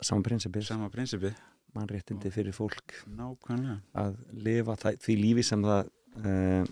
sama 0.02 0.26
prinsipið, 0.26 0.68
sama 0.70 0.90
prinsipi 0.94 1.34
mannréttindi 1.78 2.32
fyrir 2.34 2.56
fólk. 2.56 2.96
Nákvæmlega. 3.18 3.80
Að 3.98 4.18
lifa 4.46 4.78
því 4.84 5.18
lífi 5.20 5.46
sem 5.48 5.64
það 5.66 5.92
uh, 6.22 6.72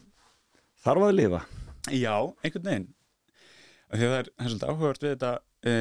þarf 0.85 1.07
að 1.07 1.15
lifa. 1.17 1.41
Já, 1.89 2.15
einhvern 2.43 2.67
veginn. 2.67 2.89
Að 3.91 4.03
það 4.03 4.17
er, 4.17 4.31
er 4.37 4.51
svolítið 4.51 4.69
áhugavert 4.71 5.03
við 5.03 5.13
þetta 5.15 5.31
e, 5.67 5.73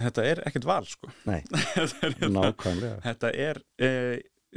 þetta 0.00 0.24
er 0.30 0.42
ekkert 0.48 0.68
val 0.70 0.82
sko. 0.88 1.10
Nei. 1.28 1.40
hérna, 2.00 2.30
nákvæmlega, 2.38 2.96
þetta 3.04 3.32
er 3.46 3.60
e, 3.76 3.90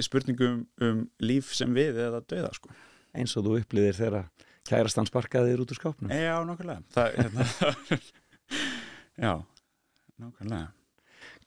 spurningum 0.02 0.64
um 0.82 1.04
líf 1.22 1.52
sem 1.58 1.76
við 1.76 2.00
eða 2.08 2.24
döða 2.26 2.54
sko. 2.58 2.74
Eins 3.14 3.36
og 3.38 3.46
þú 3.46 3.58
upplýðir 3.60 4.00
þegar 4.00 4.30
kærastan 4.66 5.10
sparkaði 5.10 5.54
þér 5.54 5.66
út 5.66 5.76
úr 5.76 5.82
skápnum. 5.82 6.14
Já, 6.16 6.38
nákvæmlega. 6.48 6.86
Það, 6.96 7.20
hérna, 7.20 8.00
Já, 9.26 9.34
nákvæmlega 10.24 10.72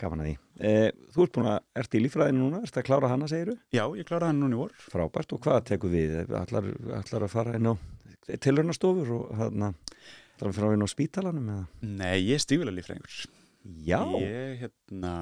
gaman 0.03 0.22
að 0.24 0.28
því. 0.30 0.34
Eh, 0.70 0.90
Þú 1.14 1.24
ert 1.26 1.34
búin 1.36 1.49
að, 1.53 1.59
ert 1.82 1.97
í 1.99 2.03
lífræðinu 2.05 2.42
núna, 2.44 2.61
ert 2.66 2.78
að 2.80 2.86
klára 2.88 3.11
hana 3.12 3.28
segir 3.30 3.55
Já, 3.76 3.84
ég 3.97 4.07
kláraði 4.09 4.30
hann 4.32 4.40
núna 4.44 4.57
í 4.57 4.61
vor. 4.61 4.76
Frábært 4.92 5.32
og 5.36 5.42
hvað 5.47 5.64
tekur 5.72 5.92
við? 5.92 6.14
Allar, 6.42 6.70
allar 7.01 7.26
að 7.28 7.32
fara 7.34 7.57
inn 7.59 7.70
á 7.70 7.74
tilhörnastofur 8.26 9.11
og 9.20 9.26
þarna 9.38 9.72
allar 10.36 10.51
að 10.53 10.57
fara 10.61 10.76
inn 10.76 10.86
á 10.86 10.90
spítalanum 10.90 11.51
eða? 11.57 11.66
Nei, 11.97 12.16
ég 12.28 12.38
er 12.40 12.42
stífilega 12.47 12.76
líffræðingur. 12.80 13.20
Já, 13.86 14.01
Ég, 14.22 14.61
hérna 14.62 15.12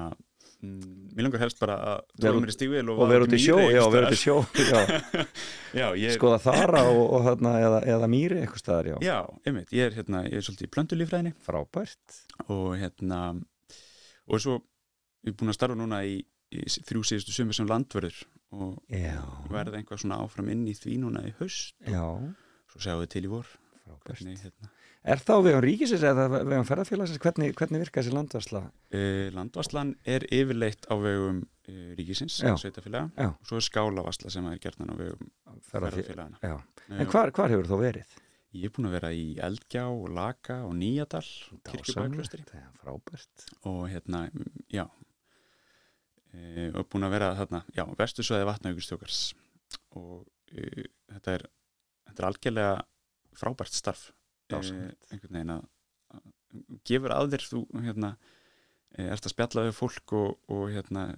mm, 0.61 1.13
Mér 1.17 1.25
langar 1.25 1.41
helst 1.41 1.57
bara 1.61 1.75
að 1.95 2.27
út- 2.29 2.41
mér 2.43 2.51
í 2.51 2.55
stífil 2.55 2.83
og, 2.93 2.99
og 3.01 3.09
vera 3.09 3.25
út 3.25 3.33
í 3.33 3.39
sjó 3.41 3.55
já, 3.73 3.81
vera 3.89 4.09
út 4.11 4.13
í 4.13 4.19
sjó, 4.21 4.35
já, 4.53 4.81
Já, 5.79 5.87
ég, 5.97 6.13
skoða 6.17 6.37
þara 6.43 6.83
og, 6.91 7.01
og 7.17 7.25
þarna 7.25 7.53
eða, 7.63 7.79
eða 7.95 8.09
mýri 8.11 8.37
eitthvað 8.43 8.61
staðar, 8.61 8.91
já, 8.93 8.97
já, 9.07 9.17
einmitt 9.49 9.73
Ég 9.73 9.89
er, 9.89 9.97
hérna, 9.97 10.21
ég 10.29 10.37
er 10.37 10.45
svolítið 10.45 10.67
í 10.69 10.73
plöntulíffræðinni 10.75 11.33
frábært. 11.47 12.19
Og 12.53 12.75
hérna 12.77 13.21
og 14.27 14.41
svo 14.41 14.55
ég 15.25 15.33
er 15.33 15.37
búin 15.39 15.51
að 15.53 15.57
starfa 15.59 15.77
núna 15.79 16.03
í, 16.05 16.19
í 16.53 16.63
þrjú 16.85 17.03
síðustu 17.11 17.33
sumir 17.35 17.57
sem 17.57 17.67
landvörður 17.69 18.17
og 18.55 18.79
verða 19.51 19.79
einhvað 19.81 20.03
svona 20.03 20.21
áfram 20.23 20.49
inn 20.53 20.65
í 20.69 20.75
því 20.77 20.99
núna 21.01 21.23
í 21.27 21.33
haust 21.41 21.75
já, 21.89 22.03
svo 22.71 22.79
sjáum 22.83 23.01
við 23.03 23.13
til 23.15 23.25
í 23.27 23.31
vor 23.35 23.47
hvernig, 24.05 24.39
hérna, 24.41 24.69
Er 25.05 25.19
þá 25.21 25.35
vegum 25.45 25.61
ríkisins 25.61 26.01
eða 26.01 26.23
vegum 26.33 26.65
ferðarfélagsins, 26.65 27.19
hvernig, 27.21 27.51
hvernig 27.57 27.83
virka 27.83 28.01
þessi 28.01 28.13
landvarsla? 28.15 28.61
uh, 28.65 29.27
Landvarslan 29.35 29.91
er 30.09 30.25
yfirleitt 30.33 30.87
á 30.89 30.97
vegum 30.97 31.43
uh, 31.43 31.91
ríkisins, 31.99 32.39
Já. 32.41 32.55
sveitafélaga 32.57 33.11
Já. 33.13 33.27
og 33.35 33.45
svo 33.49 33.59
er 33.61 33.65
skálavasla 33.67 34.31
sem 34.33 34.47
er 34.49 34.57
gerðan 34.63 34.89
á 34.89 34.95
vegum 34.97 35.29
ferðarfélagana 35.69 36.41
Eh, 36.45 36.99
en 37.01 37.07
hvar, 37.09 37.29
hvar 37.33 37.49
hefur 37.53 37.65
þá 37.69 37.75
verið? 37.81 38.17
Ég 38.55 38.69
er 38.69 38.71
búin 38.71 38.87
að 38.87 38.95
vera 38.95 39.09
í 39.11 39.25
Eldgjá 39.43 39.83
og 39.91 40.05
Laka 40.15 40.61
og 40.63 40.75
Nýjadal 40.79 41.25
frábært. 42.79 43.47
Og 43.67 43.81
hérna, 43.91 44.21
já 44.71 44.85
e, 46.31 46.69
og 46.71 46.85
búin 46.91 47.07
að 47.07 47.15
vera 47.17 47.33
þarna, 47.41 47.61
já, 47.75 47.83
vestursvæði 47.99 48.47
vatnaugustjókars 48.51 49.19
og 49.99 50.23
e, 50.55 50.87
þetta 51.11 51.35
er 51.35 51.45
þetta 52.05 52.23
er 52.23 52.29
algjörlega 52.29 52.73
frábært 53.35 53.75
starf. 53.75 54.07
E, 54.47 54.55
einhvern 55.11 55.39
veginn 55.39 55.55
að, 55.57 55.69
að 56.15 56.25
gefur 56.87 57.15
að 57.15 57.35
þér 57.35 57.47
þú 57.51 57.63
hérna 57.83 58.15
e, 58.95 59.07
ert 59.09 59.27
að 59.27 59.33
spjalla 59.35 59.67
við 59.67 59.79
fólk 59.81 60.15
og, 60.15 60.35
og 60.53 60.67
hérna 60.71 61.09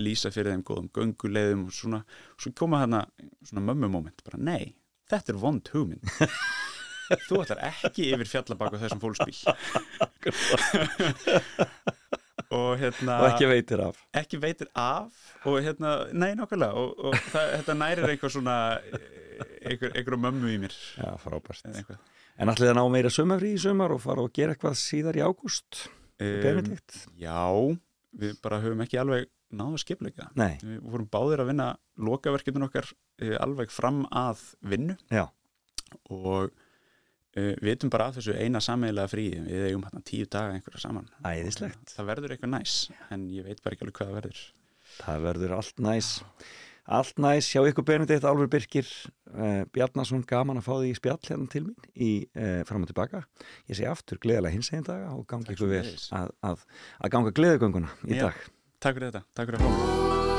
lýsa 0.00 0.32
fyrir 0.32 0.54
þeim 0.54 0.64
góðum 0.64 0.92
gönguleiðum 0.96 1.66
og 1.66 1.74
svona, 1.76 2.06
svo 2.40 2.54
koma 2.56 2.80
þarna 2.80 3.02
svona 3.44 3.66
mömmumóment, 3.66 4.24
bara 4.24 4.40
nei 4.40 4.72
þetta 5.12 5.34
er 5.34 5.40
vond 5.42 5.72
hugmynd. 5.74 6.04
Þú 7.28 7.42
ætlar 7.42 7.60
ekki 7.68 8.08
yfir 8.14 8.28
fjallabak 8.30 8.72
á 8.72 8.82
þessum 8.86 9.02
fólksbíl. 9.02 9.36
Og 12.52 12.76
hérna 12.80 13.16
Og 13.22 13.26
ekki 13.30 13.48
veitir 13.48 13.80
af. 13.80 13.98
Ekki 14.16 14.38
veitir 14.40 14.68
af 14.76 15.12
og 15.48 15.56
hérna, 15.64 15.92
nei 16.12 16.34
nákvæmlega. 16.36 16.72
Og, 16.76 16.90
og 17.08 17.16
það, 17.32 17.52
þetta 17.58 17.76
nærir 17.80 18.08
einhver 18.12 18.32
svona 18.32 18.56
einhver, 19.64 19.94
einhver 19.96 20.18
mömmu 20.20 20.52
í 20.52 20.58
mér. 20.60 20.76
Já, 21.00 21.08
frábært. 21.22 21.64
En 22.40 22.52
allir 22.52 22.70
það 22.70 22.78
ná 22.78 22.84
meira 22.92 23.12
sumafrí 23.12 23.54
í 23.56 23.60
sumar 23.60 23.94
og 23.94 24.02
fara 24.04 24.24
og 24.24 24.32
gera 24.36 24.54
eitthvað 24.54 24.76
síðar 24.80 25.18
í 25.18 25.24
ágúst? 25.24 25.86
Benedikt? 26.20 27.06
Já, 27.18 27.40
við 28.20 28.36
bara 28.44 28.60
höfum 28.62 28.84
ekki 28.84 29.00
alveg 29.00 29.28
náðu 29.58 29.76
að 29.76 29.82
skipleika 29.84 30.28
Nei, 30.38 30.56
við 30.62 30.80
vorum 30.84 31.08
báðir 31.12 31.42
að 31.44 31.52
vinna 31.52 31.68
lokaverkefnin 32.00 32.66
okkar 32.68 32.88
eh, 33.22 33.36
alveg 33.42 33.72
fram 33.74 34.02
að 34.08 34.42
vinnu. 34.72 34.96
Já, 35.12 35.26
og 36.08 36.48
uh, 36.48 36.56
við 37.36 37.68
vitum 37.68 37.92
bara 37.92 38.08
að 38.10 38.20
þessu 38.20 38.36
eina 38.38 38.62
sameiginlega 38.64 39.12
fríi. 39.12 39.38
Við 39.46 39.68
eigum 39.70 39.86
hérna 39.86 40.02
tíu 40.08 40.28
daga 40.30 40.56
einhverja 40.56 40.82
saman. 40.86 41.08
Æðislegt. 41.26 41.94
Það 41.96 42.10
verður 42.10 42.34
eitthvað 42.34 42.54
næs 42.56 42.76
en 43.12 43.30
ég 43.32 43.46
veit 43.48 43.62
bara 43.62 43.76
ekki 43.76 43.86
alveg 43.86 43.98
hvað 44.00 44.12
það 44.12 44.20
verður. 44.20 44.44
Það 44.98 45.26
verður 45.28 45.56
allt 45.56 45.82
næs. 45.82 46.12
Allt 46.92 47.20
næs, 47.22 47.46
hjá 47.52 47.62
ykkur 47.62 47.84
Benedikt, 47.86 48.24
Álfur 48.26 48.48
Birkir 48.50 48.88
uh, 49.30 49.62
Bjarnason, 49.70 50.24
gaman 50.26 50.58
að 50.58 50.66
fá 50.66 50.72
því 50.80 50.88
spjall 50.98 51.20
hérna 51.28 51.46
til 51.52 51.62
mín 51.68 51.92
í 51.94 52.10
uh, 52.34 52.64
fram 52.66 52.82
og 52.82 52.90
tilbaka. 52.90 53.22
Ég 53.70 53.78
segi 53.78 53.86
aftur, 53.86 54.18
gleðilega 54.22 54.56
hins 54.56 54.72
egin 54.72 54.88
daga 54.88 55.12
og 55.14 55.22
gangi 55.30 55.54
ykkur 55.54 55.70
vel 55.70 55.84
að, 56.18 56.34
að, 56.42 56.66
að 56.98 57.14
ganga 57.14 57.34
gleðugönguna 57.38 57.94
í 58.10 58.18
Já. 58.18 58.26
dag 58.26 58.42
Takk 58.82 58.98
fyrir 58.98 59.12
þetta, 59.12 59.26
takk 59.38 59.52
fyrir 59.52 59.62
að 59.62 59.68
fá 59.70 60.31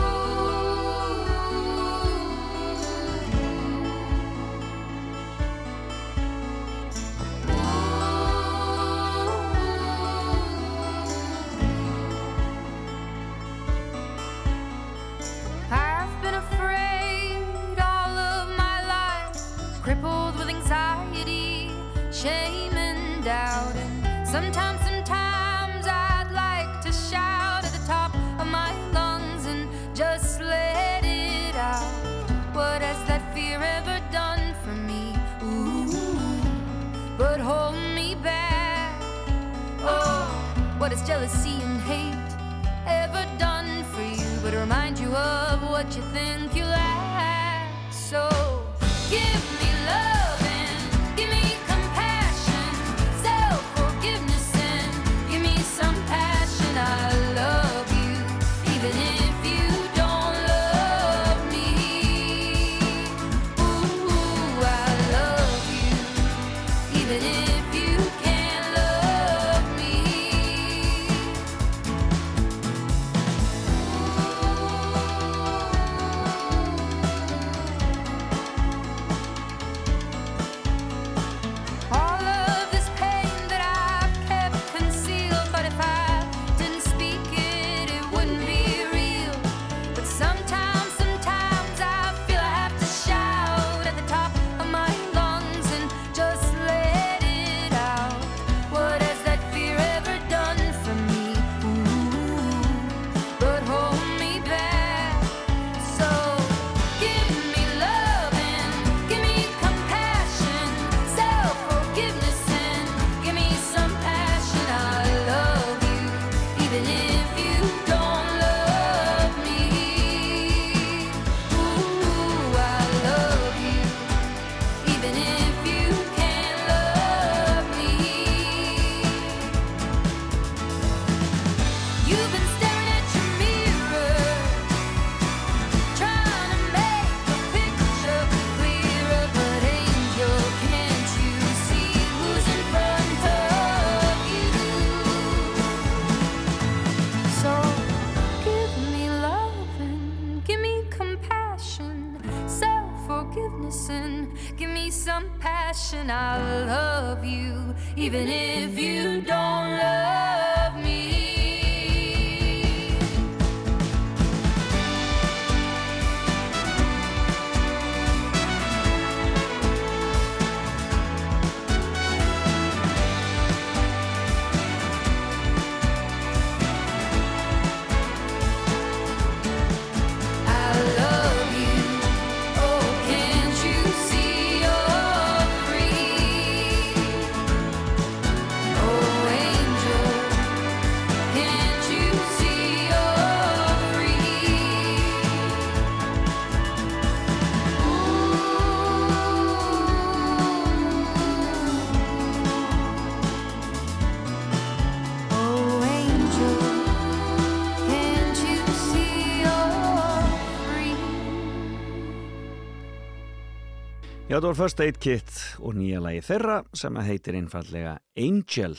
Já, 214.33 214.39
þetta 214.39 214.49
var 214.49 214.57
First 214.57 214.79
Aid 214.81 214.95
Kit 214.97 215.31
og 215.61 215.75
nýja 215.77 215.99
lagi 216.01 216.23
þeirra 216.25 216.55
sem 216.73 216.95
heitir 217.05 217.35
einfallega 217.37 217.91
Angel. 218.17 218.71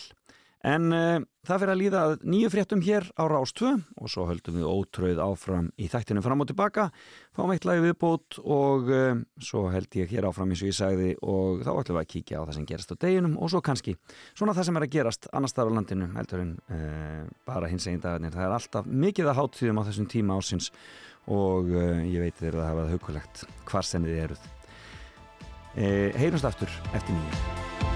En 0.67 0.89
uh, 0.91 1.21
það 1.47 1.61
fyrir 1.63 1.71
að 1.71 1.79
líða 1.79 2.01
nýju 2.27 2.49
fréttum 2.51 2.81
hér 2.83 3.07
á 3.15 3.23
Rástvö 3.31 3.71
og 3.95 4.11
svo 4.11 4.25
höldum 4.27 4.57
við 4.59 4.67
ótröð 4.67 5.21
áfram 5.23 5.69
í 5.79 5.87
þættinu 5.93 6.25
fram 6.27 6.43
og 6.43 6.49
tilbaka, 6.51 6.89
fáum 7.39 7.53
eitt 7.55 7.69
lagi 7.71 7.85
viðbót 7.85 8.41
og 8.43 8.91
uh, 8.91 9.21
svo 9.39 9.69
held 9.71 9.95
ég 10.01 10.11
hér 10.11 10.27
áfram 10.27 10.51
eins 10.51 10.65
og 10.65 10.73
ég 10.73 10.79
sagði 10.81 11.13
og 11.23 11.63
þá 11.63 11.71
ætlum 11.77 12.01
við 12.01 12.03
að 12.03 12.11
kíkja 12.17 12.43
á 12.43 12.47
það 12.49 12.59
sem 12.59 12.67
gerast 12.73 12.97
á 12.99 13.03
deginum 13.07 13.39
og 13.39 13.55
svo 13.55 13.63
kannski 13.71 13.95
svona 14.33 14.57
það 14.59 14.69
sem 14.73 14.81
er 14.83 14.89
að 14.89 14.95
gerast 14.97 15.31
annars 15.31 15.55
þar 15.55 15.71
á 15.71 15.77
landinu 15.79 16.11
heldur 16.17 16.45
en 16.49 16.53
uh, 16.67 17.31
bara 17.47 17.71
hins 17.71 17.87
eginn 17.87 18.03
dagarnir. 18.03 18.35
Það 18.35 18.49
er 18.49 18.57
alltaf 18.59 18.91
mikið 19.07 19.31
að 19.31 19.39
háttíðum 19.39 19.79
á 19.79 19.87
þessum 19.87 20.11
tíma 20.19 20.43
ásins 20.43 20.73
og 21.31 21.71
ég 21.71 22.19
veit 22.27 22.43
þeirra 22.43 22.67
að 22.67 22.71
hafa 22.73 22.83
það 22.83 22.99
hugulegt 22.99 23.47
hvar 23.71 23.87
sem 23.87 24.11
þið 24.11 24.23
eruð. 24.27 24.45
Eh, 25.77 26.13
heyrumst 26.15 26.47
aftur 26.47 26.71
eftir 26.95 27.17
nýju 27.17 27.94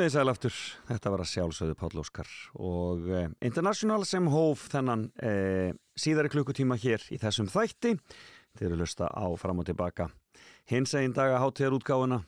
Komið 0.00 0.14
þið 0.14 0.16
sæl 0.16 0.30
aftur, 0.30 0.58
þetta 0.88 1.10
var 1.12 1.20
að 1.20 1.28
sjálfsögðu 1.28 1.74
Páll 1.76 1.98
Óskar 2.00 2.28
og 2.56 3.08
eh, 3.12 3.26
International 3.44 4.06
sem 4.08 4.30
hóf 4.32 4.62
þennan 4.72 5.02
eh, 5.20 5.74
síðari 5.92 6.30
klukkutíma 6.32 6.78
hér 6.80 7.04
í 7.12 7.18
þessum 7.20 7.50
þætti. 7.52 7.90
Þeir 8.56 8.66
eru 8.70 8.78
lusta 8.80 9.10
á 9.12 9.28
fram 9.36 9.60
og 9.60 9.68
tilbaka. 9.68 10.06
Hins 10.72 10.96
einn 10.96 11.12
daga 11.12 11.42
hátíðar 11.42 11.76
útgáfuna. 11.76 12.22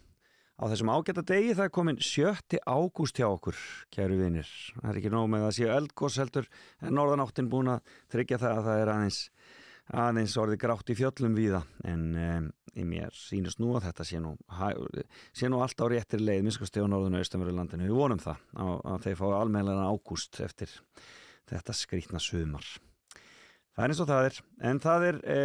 Á 0.61 0.65
þessum 0.69 0.93
ágæta 0.93 1.25
degi 1.33 1.57
það 1.57 1.65
er 1.65 1.75
komin 1.79 2.03
7. 2.05 2.61
ágúst 2.61 3.23
hjá 3.23 3.31
okkur 3.31 3.65
kæru 3.89 4.21
vinir, 4.21 4.53
það 4.77 4.93
er 4.93 5.01
ekki 5.01 5.17
nóg 5.17 5.33
með 5.33 5.49
að 5.49 5.57
séu 5.63 5.73
eldgós 5.73 6.21
heldur 6.21 6.53
en 6.85 6.93
norðanáttin 7.01 7.49
búin 7.49 7.73
að 7.73 7.97
tryggja 8.13 8.43
það 8.45 8.59
að 8.59 8.69
það 8.69 8.83
er 8.83 8.97
aðeins 8.99 9.23
aðeins 9.93 10.37
orðið 10.45 10.61
grátt 10.67 10.93
í 10.93 11.01
fjöllum 11.01 11.41
víða. 11.41 11.65
En 11.89 12.05
um, 12.13 12.53
í 12.79 12.85
mér 12.89 13.13
sínust 13.17 13.61
nú 13.61 13.75
að 13.77 13.89
þetta 13.89 14.07
sé 14.09 14.21
nú, 14.23 14.37
sé 15.37 15.51
nú 15.51 15.61
allt 15.65 15.83
á 15.83 15.87
réttir 15.93 16.23
leið 16.23 16.47
minnskust 16.47 16.79
á 16.81 16.85
norðun 16.85 17.19
og 17.19 17.25
austanveru 17.25 17.57
landinu. 17.57 17.89
Við 17.91 17.99
vonum 17.99 18.23
það 18.23 18.47
að, 18.55 18.73
að 18.95 19.05
þeir 19.07 19.19
fái 19.21 19.29
almennlega 19.41 19.91
ágúst 19.91 20.41
eftir 20.45 20.73
þetta 21.53 21.77
skrítna 21.77 22.23
sumar. 22.23 22.67
Það 23.73 23.85
er 23.85 23.93
eins 23.93 24.01
og 24.05 24.09
það 24.11 24.27
er. 24.29 24.39
En 24.69 24.81
það 24.85 25.05
er, 25.09 25.19
e, 25.33 25.37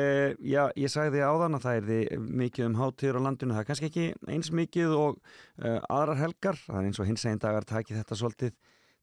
já, 0.51 0.61
ég 0.75 0.91
sagði 0.91 1.21
áðan 1.23 1.55
að 1.55 1.63
það 1.63 1.77
er 1.77 1.85
því 1.87 1.99
mikið 2.41 2.65
um 2.65 2.79
hátíður 2.81 3.19
á 3.23 3.25
landinu. 3.27 3.55
Það 3.55 3.61
er 3.61 3.67
kannski 3.69 3.87
ekki 3.91 4.07
eins 4.35 4.49
mikið 4.51 4.95
og 4.97 5.21
e, 5.63 5.77
aðrar 5.79 6.19
helgar, 6.19 6.59
það 6.65 6.81
er 6.81 6.89
eins 6.89 6.99
og 6.99 7.07
hins 7.07 7.23
einn 7.29 7.39
dagar 7.43 7.67
takið 7.67 8.01
þetta 8.01 8.19
svolítið 8.19 8.57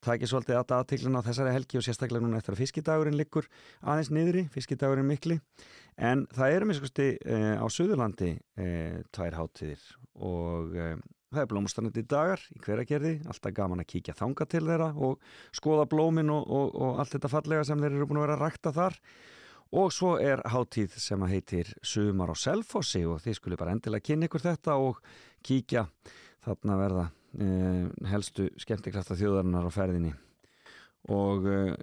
takið 0.05 0.31
svolítið 0.31 0.59
að 0.61 0.77
aðtikluna 0.79 1.23
á 1.25 1.27
þessari 1.27 1.55
helgi 1.55 1.81
og 1.81 1.87
sérstaklega 1.87 2.25
núna 2.25 2.41
eftir 2.41 2.55
að 2.55 2.63
fiskidagurinn 2.63 3.19
liggur 3.19 3.49
aðeins 3.83 4.13
niðri, 4.15 4.47
fiskidagurinn 4.55 5.09
mikli. 5.09 5.41
En 5.97 6.25
það 6.35 6.57
eru 6.59 6.71
miskusti 6.71 7.11
uh, 7.17 7.61
á 7.63 7.67
Suðurlandi 7.71 8.33
uh, 8.35 9.03
tvær 9.15 9.39
hátíðir 9.39 9.85
og 10.15 10.75
uh, 10.75 10.97
það 11.35 11.43
er 11.43 11.51
blómstannandi 11.51 12.05
dagar 12.11 12.43
í 12.55 12.61
hveragerði, 12.63 13.15
alltaf 13.31 13.55
gaman 13.57 13.83
að 13.83 13.91
kíkja 13.95 14.17
þanga 14.19 14.47
til 14.51 14.65
þeirra 14.67 14.91
og 14.95 15.25
skoða 15.55 15.89
blómin 15.91 16.33
og, 16.35 16.45
og, 16.47 16.75
og 16.75 17.01
allt 17.03 17.17
þetta 17.17 17.33
fallega 17.33 17.65
sem 17.67 17.81
þeir 17.83 17.97
eru 17.97 18.11
búin 18.11 18.23
að 18.23 18.29
vera 18.29 18.39
að 18.39 18.45
rækta 18.47 18.75
þar. 18.75 19.01
Og 19.75 19.91
svo 19.91 20.13
er 20.23 20.43
hátíð 20.53 20.95
sem 21.03 21.23
að 21.25 21.33
heitir 21.35 21.73
Sumar 21.83 22.31
á 22.31 22.37
Selfossi 22.39 23.03
og 23.11 23.23
þið 23.25 23.39
skulle 23.41 23.59
bara 23.59 23.75
endilega 23.75 24.07
kynna 24.07 24.29
ykkur 24.29 24.45
þetta 24.45 24.77
og 24.79 25.01
kíkja. 25.43 25.89
Þarna 26.45 26.77
verða 26.79 27.07
helstu 28.11 28.47
skemmtikrafta 28.63 29.17
þjóðarinnar 29.19 29.67
á 29.67 29.73
ferðinni. 29.75 30.13
Og 31.13 31.45
uh, 31.45 31.75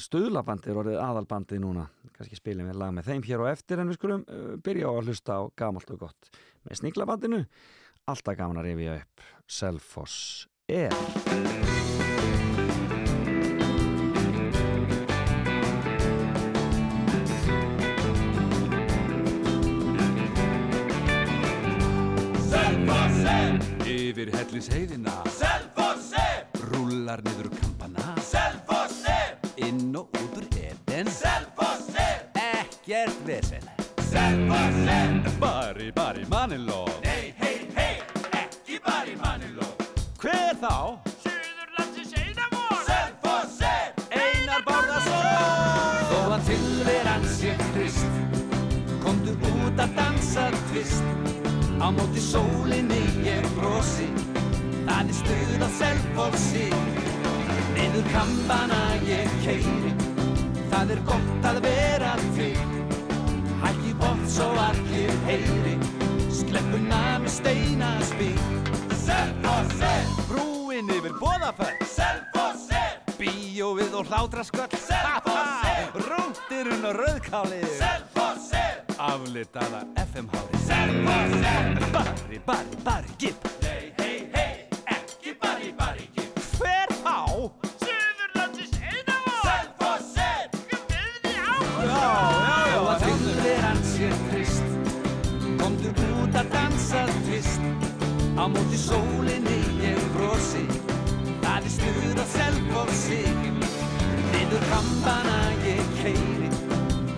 stuðlabandi 0.00 0.68
er 0.68 0.80
orðið 0.82 0.98
aðalbandið 1.00 1.62
núna. 1.62 1.86
Kannski 2.16 2.36
spilum 2.36 2.68
við 2.68 2.80
lag 2.82 2.92
með 2.92 3.08
þeim 3.08 3.24
hér 3.24 3.44
og 3.44 3.50
eftir 3.52 3.80
en 3.80 3.88
við 3.88 4.00
skulum 4.00 4.26
uh, 4.28 4.52
byrja 4.60 4.90
á 4.90 4.92
að 4.92 5.08
hlusta 5.08 5.40
á 5.40 5.42
gamalt 5.56 5.94
og 5.96 6.04
gott. 6.04 6.30
Með 6.66 6.82
sniglabandinu 6.82 7.42
alltaf 8.06 8.36
gaman 8.38 8.60
að 8.60 8.70
rifja 8.70 9.00
upp. 9.00 9.26
Selfoss 9.48 10.46
er 10.68 12.25
Yfir 24.36 24.50
hellis 24.50 24.66
heiðina 24.68 25.12
Selfossi! 25.32 26.24
Rúlar 26.68 27.22
niður 27.24 27.46
kampana. 27.54 28.10
Selfossi! 28.20 29.14
Inn 29.64 29.96
og 29.96 30.12
út 30.12 30.34
úr 30.36 30.44
eden. 30.60 31.08
Selfossi! 31.08 32.04
Ekkert 32.36 33.16
vesen. 33.24 33.64
Selfossi! 34.10 34.98
Bari, 35.40 35.88
bari, 35.96 36.26
manniló 36.28 36.82
Nei, 37.06 37.32
hei, 37.40 37.64
hei! 37.78 37.96
Ekki 38.42 38.76
bari, 38.84 39.16
manniló 39.22 39.70
Hver 40.20 40.60
þá? 40.60 41.00
Suðurlandsins 41.24 42.12
einamór 42.20 42.84
Selfossi! 42.90 43.72
Einar 44.20 44.68
Bárðarsson 44.68 46.12
Þó 46.12 46.20
að 46.36 46.48
tilveran 46.52 47.26
sé 47.38 47.56
trist 47.72 48.20
Komdu 49.00 49.38
út 49.54 49.80
að 49.80 49.96
dansa 49.96 50.50
tvist. 50.66 51.16
Á 51.76 51.92
móti 51.92 52.20
sólinni 52.20 53.02
ég 53.22 53.44
brosi 53.54 54.08
Það 55.06 55.12
er 55.12 55.18
stuð 55.20 55.60
á 55.62 55.68
selfossi. 55.70 56.64
Niður 57.76 58.06
kampana 58.10 58.78
ég 59.06 59.34
keiri 59.44 59.92
Það 60.72 60.90
er 60.96 61.02
gott 61.06 61.46
að 61.46 61.60
vera 61.62 62.14
til. 62.34 62.48
Hækki 63.60 63.92
bótt 64.00 64.24
svo 64.34 64.48
allir 64.58 65.12
heyri. 65.28 65.76
Sleppuna 66.34 67.20
með 67.22 67.32
steinaspil 67.36 68.34
Selfossi! 69.04 69.94
Brúin 70.26 70.90
yfir 70.90 71.14
bóðafell 71.20 71.86
Selfossi! 71.86 72.82
Bíóið 73.20 73.94
og 74.00 74.10
hlátrasköll. 74.10 74.74
Selfossi! 74.88 75.76
Rúndirinn 76.08 76.82
og 76.90 76.98
rauðkálið. 76.98 77.68
Selfossi! 77.78 78.64
Aflitaða 78.98 79.86
FM-hári 80.08 80.64
Selfossi! 80.66 81.54
Bari, 81.94 82.42
bari, 82.50 82.82
bari, 82.82 83.20
gipp 83.22 83.55
Móti 98.76 98.88
sólinni 98.92 99.60
ég 99.80 100.00
brosi. 100.12 100.66
Það 101.40 101.64
er 101.64 101.70
stuð 101.72 102.18
á 102.20 102.26
Selfossi 102.28 103.22
Niður 104.34 104.64
kampana 104.68 105.38
ég 105.64 105.80
keiri 105.96 106.50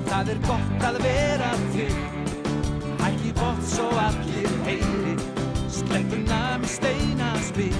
Það 0.07 0.31
er 0.35 0.39
gott 0.47 0.87
að 0.87 1.01
vera 1.03 1.51
til. 1.73 1.97
Hækki 3.03 3.35
bótt 3.41 3.67
svo 3.73 3.89
allir 4.05 4.55
heyri. 4.69 5.17
Sleppuna 5.67 6.41
með 6.63 6.71
steinaspil 6.77 7.75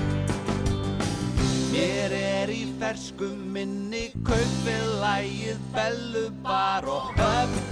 Mér 1.71 2.19
er 2.19 2.51
í 2.51 2.65
fersku 2.83 3.31
minni 3.55 4.09
Kaupið 4.27 4.95
lægið 5.05 5.67
bellu 5.79 6.29
bar 6.43 6.91
og 6.99 7.15
höfn 7.15 7.68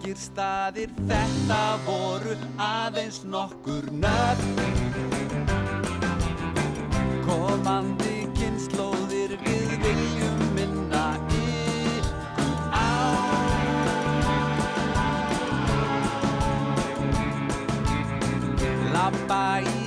margir 0.00 0.16
staðir 0.16 0.90
Þetta 1.08 1.78
voru 1.84 2.36
aðeins 2.56 3.20
nokkur 3.24 3.84
nöfn. 3.92 4.56
Komandi 7.26 8.28
kynnslóðir 8.38 9.36
við 9.44 9.76
viljum 9.84 10.40
minna 10.56 11.04
ykkur 11.36 12.08
á. 12.72 12.88
Lappa 18.94 19.60
í 19.60 19.79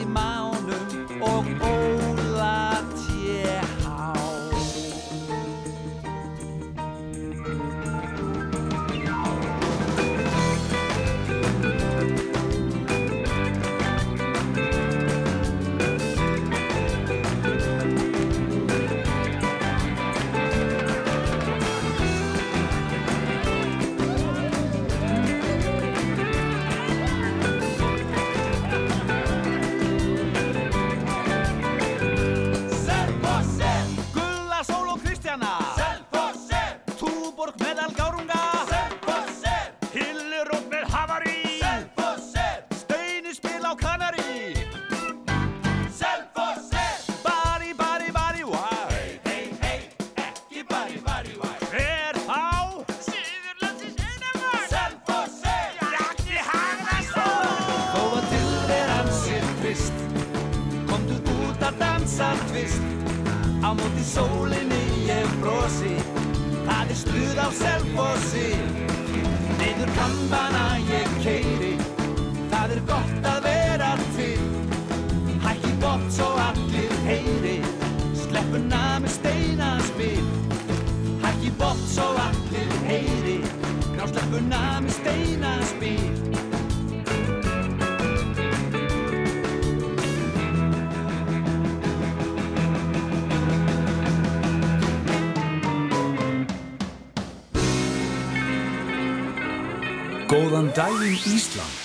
Góðan 100.63 100.75
daginn 100.79 101.19
Ísland. 101.27 101.75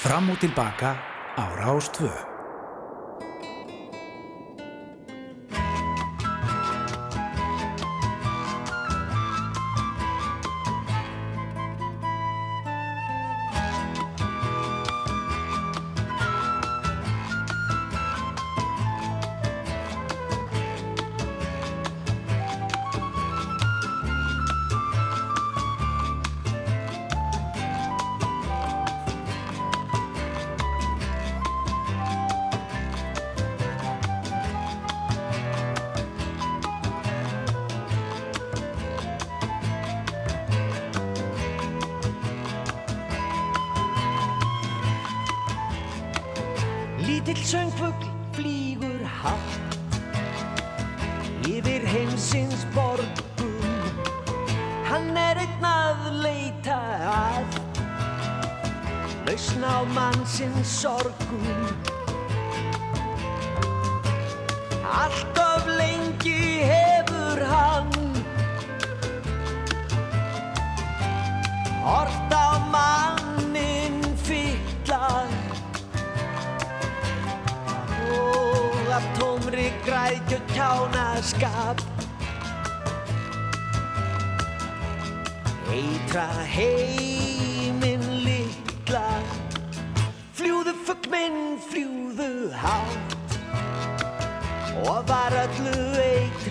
Fram 0.00 0.30
og 0.32 0.40
tilbaka 0.40 0.96
á 1.36 1.44
Rástvö. 1.60 2.23
Lítill 47.34 47.46
söngfugl 47.46 48.06
flýgur 48.32 49.02
hátt 49.22 49.78
Yfir 51.48 51.82
heimsins 51.86 52.66
borgum. 52.74 53.58
Hann 54.86 55.16
er 55.16 55.40
einn 55.42 55.66
að 55.66 56.04
leita 56.22 56.78
að 57.10 57.58
Lausn 59.26 59.66
á 59.66 59.82
mannsins 59.96 60.78
sorgum. 60.78 61.66
Allt 64.86 65.33
grækju 80.04 80.38
kjánaskap 80.52 81.80
Eitra 85.72 86.26
heiminn 86.44 88.04
litla. 88.24 89.08
Fljúðu 90.36 90.74
fugg 90.86 91.08
minn, 91.10 91.56
fljúðu 91.70 92.52
hátt. 92.52 93.38
Og 94.84 95.00
var 95.08 95.34
öllu 95.40 95.74
eitri 96.04 96.43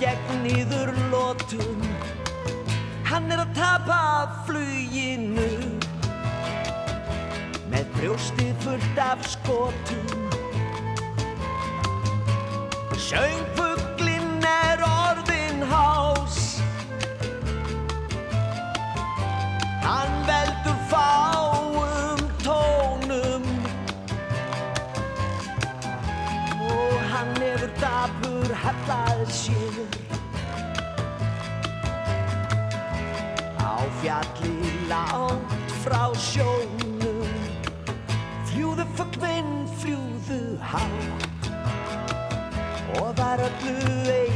gegn 0.00 0.42
niður 0.46 0.92
lótum 1.12 1.84
Hann 3.14 3.30
er 3.30 3.44
að 3.44 3.50
tapa 3.54 3.96
fluginu 4.42 5.44
með 7.70 7.84
brjóstið 7.94 8.56
fullt 8.64 8.98
af 8.98 9.20
skotum. 9.30 10.24
Söngfuglinn 13.04 14.42
er 14.48 14.82
orðin 14.88 15.62
hás. 15.70 16.40
Hann 19.84 20.16
veldur 20.26 20.80
fáum 20.90 22.24
tónum. 22.42 23.46
Og 26.66 26.98
hann 27.12 27.30
hefur 27.38 27.70
dapur 27.78 28.58
hallað 28.64 29.22
sér 29.44 29.63
hátt 40.74 41.50
og 43.00 43.18
var 43.18 43.38
öllu 43.48 43.74
eitri 44.12 44.33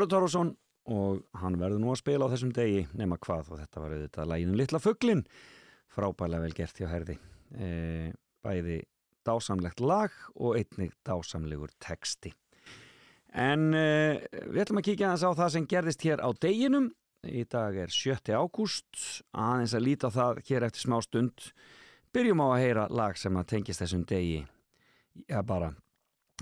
Hörður 0.00 0.14
Tórusson 0.14 0.50
og 0.88 1.18
hann 1.36 1.58
verður 1.60 1.80
nú 1.82 1.90
að 1.92 1.98
spila 2.00 2.24
á 2.24 2.32
þessum 2.32 2.52
degi 2.56 2.86
nema 2.96 3.18
hvað 3.20 3.50
og 3.52 3.58
þetta 3.60 3.80
var 3.82 3.90
auðvitað 3.92 4.28
læginu 4.30 4.54
Littla 4.56 4.78
Fugglin 4.80 5.20
frábælega 5.92 6.44
vel 6.46 6.54
gert 6.56 6.80
hjá 6.80 6.86
herði. 6.88 7.16
E, 7.52 7.68
bæði 8.40 8.78
dásamlegt 9.28 9.82
lag 9.84 10.14
og 10.38 10.56
einnig 10.56 10.94
dásamlegur 11.04 11.74
texti. 11.84 12.32
En 13.36 13.74
e, 13.76 14.22
við 14.46 14.62
ætlum 14.62 14.80
að 14.80 14.86
kíkja 14.88 15.10
aðeins 15.10 15.26
á 15.28 15.38
það 15.42 15.52
sem 15.58 15.68
gerðist 15.74 16.06
hér 16.08 16.24
á 16.24 16.28
deginum. 16.46 16.88
Í 17.28 17.44
dag 17.52 17.76
er 17.84 17.92
7. 17.92 18.32
ágúst. 18.32 19.04
Aðeins 19.36 19.76
að 19.76 19.84
líta 19.84 20.12
það 20.16 20.40
hér 20.48 20.68
eftir 20.70 20.86
smá 20.86 20.96
stund. 21.04 21.50
Byrjum 22.08 22.40
á 22.40 22.46
að 22.54 22.62
heyra 22.64 22.88
lag 22.88 23.20
sem 23.20 23.36
að 23.36 23.52
tengist 23.52 23.84
þessum 23.84 24.08
degi. 24.08 24.40
Já 25.28 25.42
bara 25.44 25.74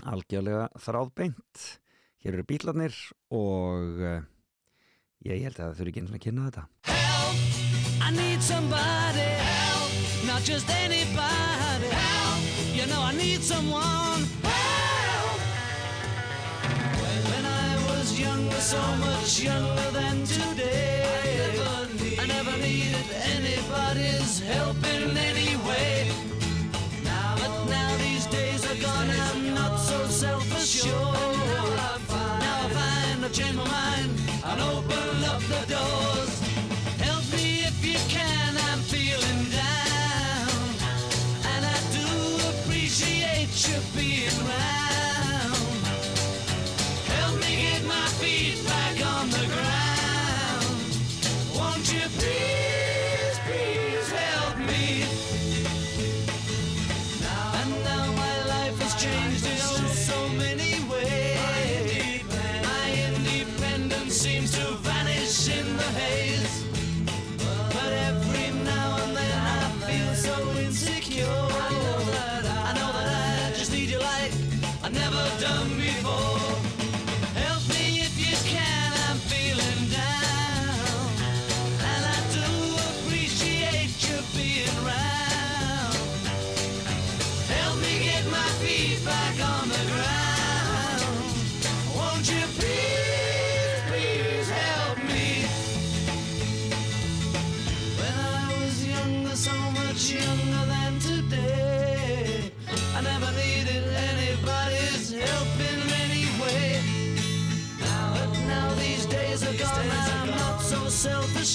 algjörlega 0.07 0.69
þráðbeint 0.79 1.67
hér 2.23 2.35
eru 2.35 2.45
bílarnir 2.47 2.95
og 3.31 4.03
uh, 4.03 4.19
ég 5.25 5.43
held 5.43 5.59
að 5.59 5.65
það 5.65 5.77
þurfi 5.79 5.93
ekki 5.93 6.03
eins 6.03 6.11
og 6.13 6.19
að 6.19 6.25
kynna 6.27 6.49
þetta 6.49 6.67
I 8.01 8.11
need 8.11 8.41
somebody 8.41 9.19
help, 9.19 9.91
not 10.25 10.41
just 10.43 10.67
anybody 10.69 11.89
help. 11.91 12.41
You 12.73 12.87
know 12.87 13.01
I 13.01 13.13
need 13.13 13.43
someone 13.43 14.23
help. 14.41 15.41
When 17.29 17.45
I 17.45 17.69
was 17.87 18.19
younger, 18.19 18.61
so 18.73 18.81
much 18.97 19.41
younger 19.43 19.91
than 19.91 20.23
today, 20.25 21.03
I 22.19 22.25
never, 22.25 22.57
needed 22.57 23.05
anybody's 23.35 24.39
help 24.39 24.77
in 24.77 25.15
any 25.15 25.38
change 33.31 33.55
my 33.55 33.63
mind. 33.63 34.09
I 34.43 34.57
know 34.57 34.88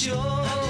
就 0.05 0.64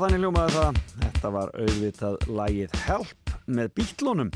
þannig 0.00 0.22
ljómaði 0.22 0.52
það. 0.54 0.76
Þetta 1.00 1.30
var 1.34 1.50
auðvitað 1.60 2.14
lægið 2.32 2.74
Help 2.86 3.32
með 3.50 3.72
bítlunum. 3.76 4.30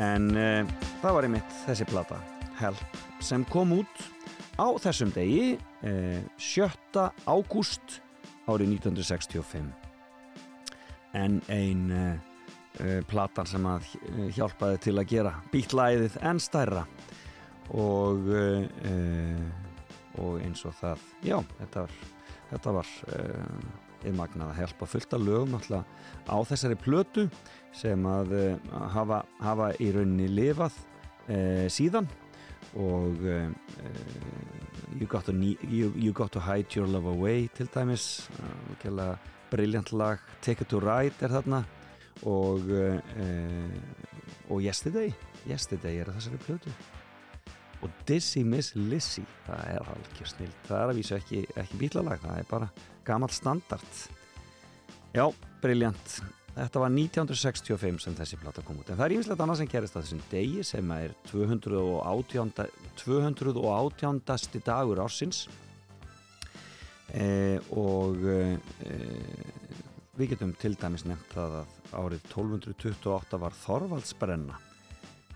En 0.00 0.28
uh, 0.34 0.70
það 1.02 1.16
var 1.16 1.26
einmitt 1.26 1.52
þessi 1.66 1.86
plata, 1.90 2.16
Help, 2.58 2.96
sem 3.22 3.44
kom 3.52 3.74
út 3.76 4.02
á 4.58 4.66
þessum 4.82 5.12
degi, 5.14 5.52
uh, 5.86 6.22
7. 6.40 7.04
ágúst 7.28 8.00
árið 8.50 8.72
1965. 8.80 9.68
En 11.20 11.38
ein 11.54 11.84
uh, 11.94 12.96
platan 13.10 13.50
sem 13.50 13.68
að 13.70 13.86
hjálpaði 14.38 14.80
til 14.88 14.96
að 14.96 15.10
gera 15.12 15.36
bítlæðið 15.52 16.18
enn 16.30 16.40
stærra. 16.42 16.86
Og, 17.70 18.26
og 20.18 20.40
eins 20.42 20.64
og 20.66 20.72
það, 20.80 21.02
já, 21.22 21.36
þetta 21.60 21.84
var, 21.84 21.92
þetta 22.50 22.72
var 22.74 22.88
uh, 24.00 24.08
yfirmagnað 24.08 24.52
að 24.52 24.60
hjálpa 24.60 24.88
fullt 24.88 25.14
af 25.16 25.22
lögum 25.24 25.56
á 25.56 26.36
þessari 26.48 26.76
plötu 26.80 27.28
sem 27.76 28.06
að 28.06 28.34
uh, 28.36 28.80
hafa, 28.94 29.22
hafa 29.40 29.70
í 29.80 29.90
rauninni 29.94 30.28
lifað 30.28 30.76
uh, 31.28 31.66
síðan. 31.68 32.08
Og 32.78 33.24
uh, 33.26 33.48
you, 34.98 35.06
got 35.06 35.24
to 35.26 35.32
you, 35.34 35.92
you 35.96 36.12
Got 36.12 36.32
to 36.32 36.40
Hide 36.40 36.70
Your 36.76 36.86
Love 36.86 37.08
Away 37.10 37.48
til 37.54 37.66
dæmis. 37.74 38.28
Briljant 39.50 39.90
lag 39.92 40.18
Take 40.40 40.62
It 40.62 40.70
to 40.70 40.78
Ride 40.78 41.18
er 41.20 41.34
þarna. 41.34 41.64
Og 42.22 42.70
uh, 42.70 43.00
og 44.50 44.62
Yesterday 44.62 45.12
Yesterday 45.48 46.00
er 46.00 46.10
þessari 46.14 46.38
plötu. 46.44 46.72
Og 47.80 47.90
Dizzy 48.08 48.42
Miss 48.44 48.74
Lizzy 48.76 49.22
það 49.46 49.60
er 49.72 49.90
algjör 49.94 50.28
snill, 50.28 50.52
það 50.66 50.82
er 50.82 50.90
að 50.90 50.98
vísu 51.00 51.14
ekki, 51.16 51.44
ekki 51.62 51.78
bílalag, 51.80 52.20
það 52.20 52.40
er 52.42 52.48
bara 52.50 52.68
gamalt 53.06 53.34
standard. 53.36 54.04
Já, 55.14 55.26
briljant 55.62 56.20
þetta 56.60 56.82
var 56.82 56.92
1965 56.92 58.04
sem 58.04 58.16
þessi 58.18 58.38
plata 58.40 58.62
kom 58.66 58.80
út. 58.80 58.90
En 58.90 58.98
það 58.98 59.06
er 59.06 59.16
ímislegt 59.16 59.42
annað 59.44 59.60
sem 59.62 59.70
gerist 59.70 59.96
á 59.96 60.02
þessum 60.02 60.22
degi 60.30 60.64
sem 60.66 60.94
er 60.96 61.14
218 61.30 62.52
218. 63.00 64.62
dagur 64.66 65.02
ársins. 65.04 65.44
Eh, 67.10 67.58
og 67.74 68.22
eh, 68.30 68.56
við 70.18 70.34
getum 70.34 70.54
til 70.58 70.76
dæmis 70.78 71.06
nefnt 71.08 71.38
að 71.40 71.62
árið 71.90 72.26
1228 72.28 73.40
var 73.40 73.56
Þorvaldsbrenna. 73.64 74.58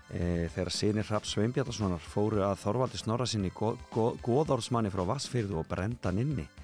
E, 0.05 0.45
þegar 0.53 0.69
sinir 0.69 1.07
Rapp 1.09 1.25
Sveinbjarnasonar 1.25 2.03
fóru 2.05 2.43
að 2.45 2.59
Þorvaldi 2.61 2.99
snorra 3.01 3.25
sinni 3.25 3.49
góðorðsmanni 3.49 4.91
frá 4.93 5.01
Vassfyrðu 5.09 5.57
og 5.63 5.65
brendan 5.67 6.21
inni 6.21 6.45
Þannig, 6.45 6.54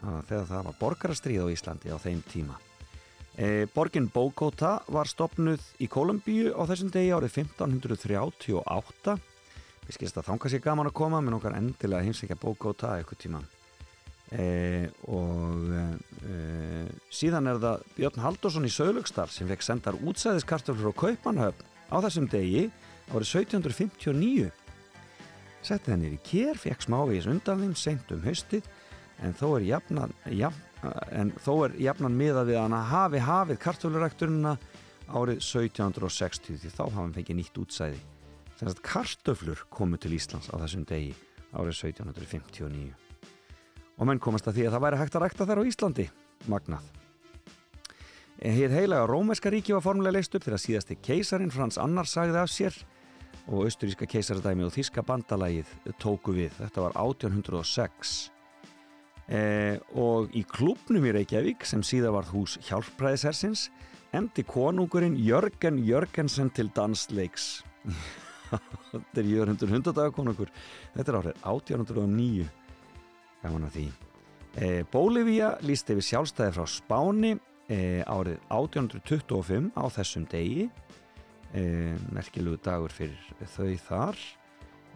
þegar 0.00 0.48
það 0.48 0.66
var 0.68 0.80
borgarastríð 0.80 1.46
á 1.46 1.52
Íslandi 1.52 1.92
á 1.92 1.98
þeim 2.00 2.20
tíma. 2.30 2.58
E, 3.40 3.66
Borgin 3.74 4.08
Bogota 4.12 4.80
var 4.90 5.08
stopnuð 5.08 5.62
í 5.80 5.88
Kolumbíu 5.88 6.50
á 6.56 6.62
þessum 6.68 6.90
degi 6.92 7.12
árið 7.14 7.38
1538 7.44 9.16
við 9.86 9.96
skilst 9.96 10.18
að 10.20 10.28
þánga 10.28 10.50
sér 10.52 10.62
gaman 10.64 10.90
að 10.90 10.98
koma 10.98 11.22
með 11.22 11.36
nokkar 11.36 11.56
endilega 11.56 12.04
heimsækja 12.04 12.38
Bogota 12.42 12.96
eitthvað 12.98 13.22
tíma 13.22 13.40
e, 14.34 14.90
og 15.08 15.72
e, 16.26 16.34
síðan 17.08 17.48
er 17.52 17.62
það 17.62 17.86
Björn 17.96 18.24
Haldursson 18.26 18.68
í 18.68 18.72
Sölugstar 18.74 19.32
sem 19.32 19.48
fekk 19.50 19.66
sendar 19.66 19.98
útsæðiskartöflur 20.02 20.92
og 20.92 20.98
kaupanhöfn 21.00 21.64
á 21.90 21.96
þessum 22.02 22.28
degi 22.30 22.66
árið 23.10 23.32
1759 23.40 24.50
setti 25.60 25.92
þennir 25.92 26.16
í 26.16 26.20
kér, 26.24 26.58
fekk 26.58 26.86
smávegis 26.86 27.28
undan 27.30 27.64
þeim 27.64 27.74
seint 27.78 28.12
um 28.14 28.22
haustið 28.24 28.68
en 29.20 29.34
þó 29.36 29.46
er 29.58 29.66
jafnan, 29.68 30.14
jafn, 30.32 30.62
en 31.12 31.32
þó 31.44 31.52
er 31.66 31.76
jafnan 31.80 32.16
miða 32.16 32.44
við 32.48 32.60
hann 32.60 32.76
að 32.76 32.88
hafi 32.92 33.24
hafið 33.26 33.60
kartöflurækturina 33.64 34.54
árið 35.10 35.42
1760 35.42 36.60
því 36.62 36.72
þá 36.72 36.82
hafa 36.84 37.00
hann 37.02 37.14
fengið 37.16 37.40
nýtt 37.40 37.60
útsæði. 37.60 38.00
Sem 38.56 38.70
að 38.70 38.82
kartöflur 38.84 39.64
komu 39.72 40.00
til 40.00 40.14
Íslands 40.16 40.50
á 40.52 40.56
þessum 40.60 40.86
degi 40.88 41.12
árið 41.52 41.74
1759 41.90 42.90
og 44.00 44.08
menn 44.08 44.20
komast 44.22 44.48
að 44.48 44.56
því 44.56 44.66
að 44.66 44.74
það 44.74 44.84
væri 44.86 44.98
hægt 45.00 45.16
að 45.16 45.22
rækta 45.26 45.46
þær 45.48 45.60
á 45.60 45.68
Íslandi. 45.68 46.06
Magnað. 46.48 46.86
Hér 48.40 48.72
heilaga 48.72 49.08
Rómerska 49.10 49.50
ríki 49.52 49.74
var 49.76 49.84
formulega 49.84 50.16
leist 50.16 50.34
upp 50.36 50.46
þegar 50.46 50.62
síðasti 50.62 50.96
keisarin 51.04 51.52
Frans 51.52 51.76
Annar 51.76 52.08
sagði 52.08 52.40
af 52.40 52.48
sér 52.48 52.78
og 53.50 53.66
austuríska 53.66 54.08
keisaradæmi 54.08 54.64
og 54.64 54.72
þíska 54.72 55.04
bandalagið 55.04 55.68
tóku 56.00 56.32
við. 56.32 56.54
Þetta 56.56 56.86
var 56.86 56.96
1806 56.96 58.30
eh, 59.30 59.78
og 59.94 60.34
í 60.36 60.44
klubnum 60.44 61.06
í 61.06 61.14
Reykjavík 61.16 61.64
sem 61.68 61.84
síðan 61.86 62.16
var 62.18 62.28
hús 62.32 62.58
hjálpræðishersins 62.68 63.68
emdi 64.16 64.44
konungurinn 64.46 65.18
Jörgen 65.22 65.78
Jörgensen 65.86 66.50
til 66.54 66.70
dansleiks. 66.74 67.62
Þetta 68.90 69.22
er 69.22 69.28
Jörgundur 69.30 69.70
hundadagakonungur. 69.70 70.50
Þetta 70.96 71.12
er 71.12 71.20
árið 71.20 71.44
1809 71.46 72.48
gaman 73.44 73.68
að 73.68 73.76
því. 73.76 73.86
Eh, 74.58 74.80
Bólivía 74.90 75.54
líst 75.62 75.90
yfir 75.92 76.04
sjálfstæði 76.04 76.56
frá 76.56 76.66
Spáni 76.66 77.36
e, 77.70 78.02
árið 78.02 78.40
1825 78.50 79.70
á 79.78 79.84
þessum 79.94 80.26
degi 80.30 80.66
e, 81.54 81.62
merkilegu 82.10 82.58
dagur 82.64 82.94
fyrir 82.94 83.46
þau 83.54 83.70
þar 83.86 84.22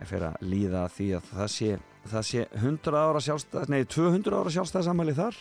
fyrir 0.04 0.26
að 0.32 0.48
líða 0.50 0.86
því 0.90 1.08
að 1.18 1.28
það 1.30 1.50
sé, 1.54 1.68
það 2.10 2.26
sé 2.28 2.46
100 2.60 2.98
ára 2.98 3.22
sjálfstæð 3.24 3.72
nei 3.72 3.82
200 3.88 4.38
ára 4.38 4.54
sjálfstæðsamæli 4.54 5.16
þar 5.16 5.38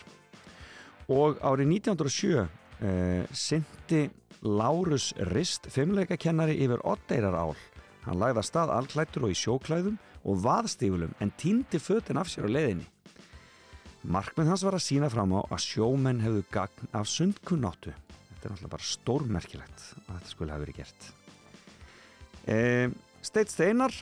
og 1.13 1.41
árið 1.43 1.73
1907 1.79 2.43
e, 2.43 2.93
syndi 3.35 4.05
Lárus 4.43 5.11
Rist 5.31 5.69
fimmleikakennari 5.71 6.57
yfir 6.65 6.83
Oddeirar 6.87 7.35
ál 7.35 7.53
hann 8.03 8.19
lagði 8.19 8.41
að 8.41 8.49
stað 8.49 8.73
allklættur 8.77 9.27
og 9.27 9.35
í 9.35 9.39
sjóklæðum 9.39 9.99
og 10.23 10.41
vaðstífulum 10.43 11.15
en 11.23 11.31
týndi 11.39 11.79
fötin 11.79 12.19
af 12.19 12.31
sér 12.31 12.47
á 12.47 12.55
leiðinni 12.55 12.87
Markmið 14.03 14.49
hans 14.51 14.63
var 14.67 14.75
að 14.75 14.83
sína 14.83 15.07
fram 15.07 15.31
á 15.31 15.47
að 15.47 15.61
sjómenn 15.63 16.19
hefðu 16.19 16.41
gagn 16.51 16.89
af 16.91 17.07
sundkunnáttu. 17.07 17.93
Þetta 17.93 18.41
er 18.49 18.51
náttúrulega 18.51 18.71
bara 18.73 18.87
stórmerkilegt 18.89 19.83
að 20.01 20.09
þetta 20.09 20.31
skulle 20.31 20.51
hafa 20.51 20.63
verið 20.65 20.79
gert. 20.81 21.05
E, 22.43 22.57
Steit 23.23 23.53
Steinar 23.53 23.95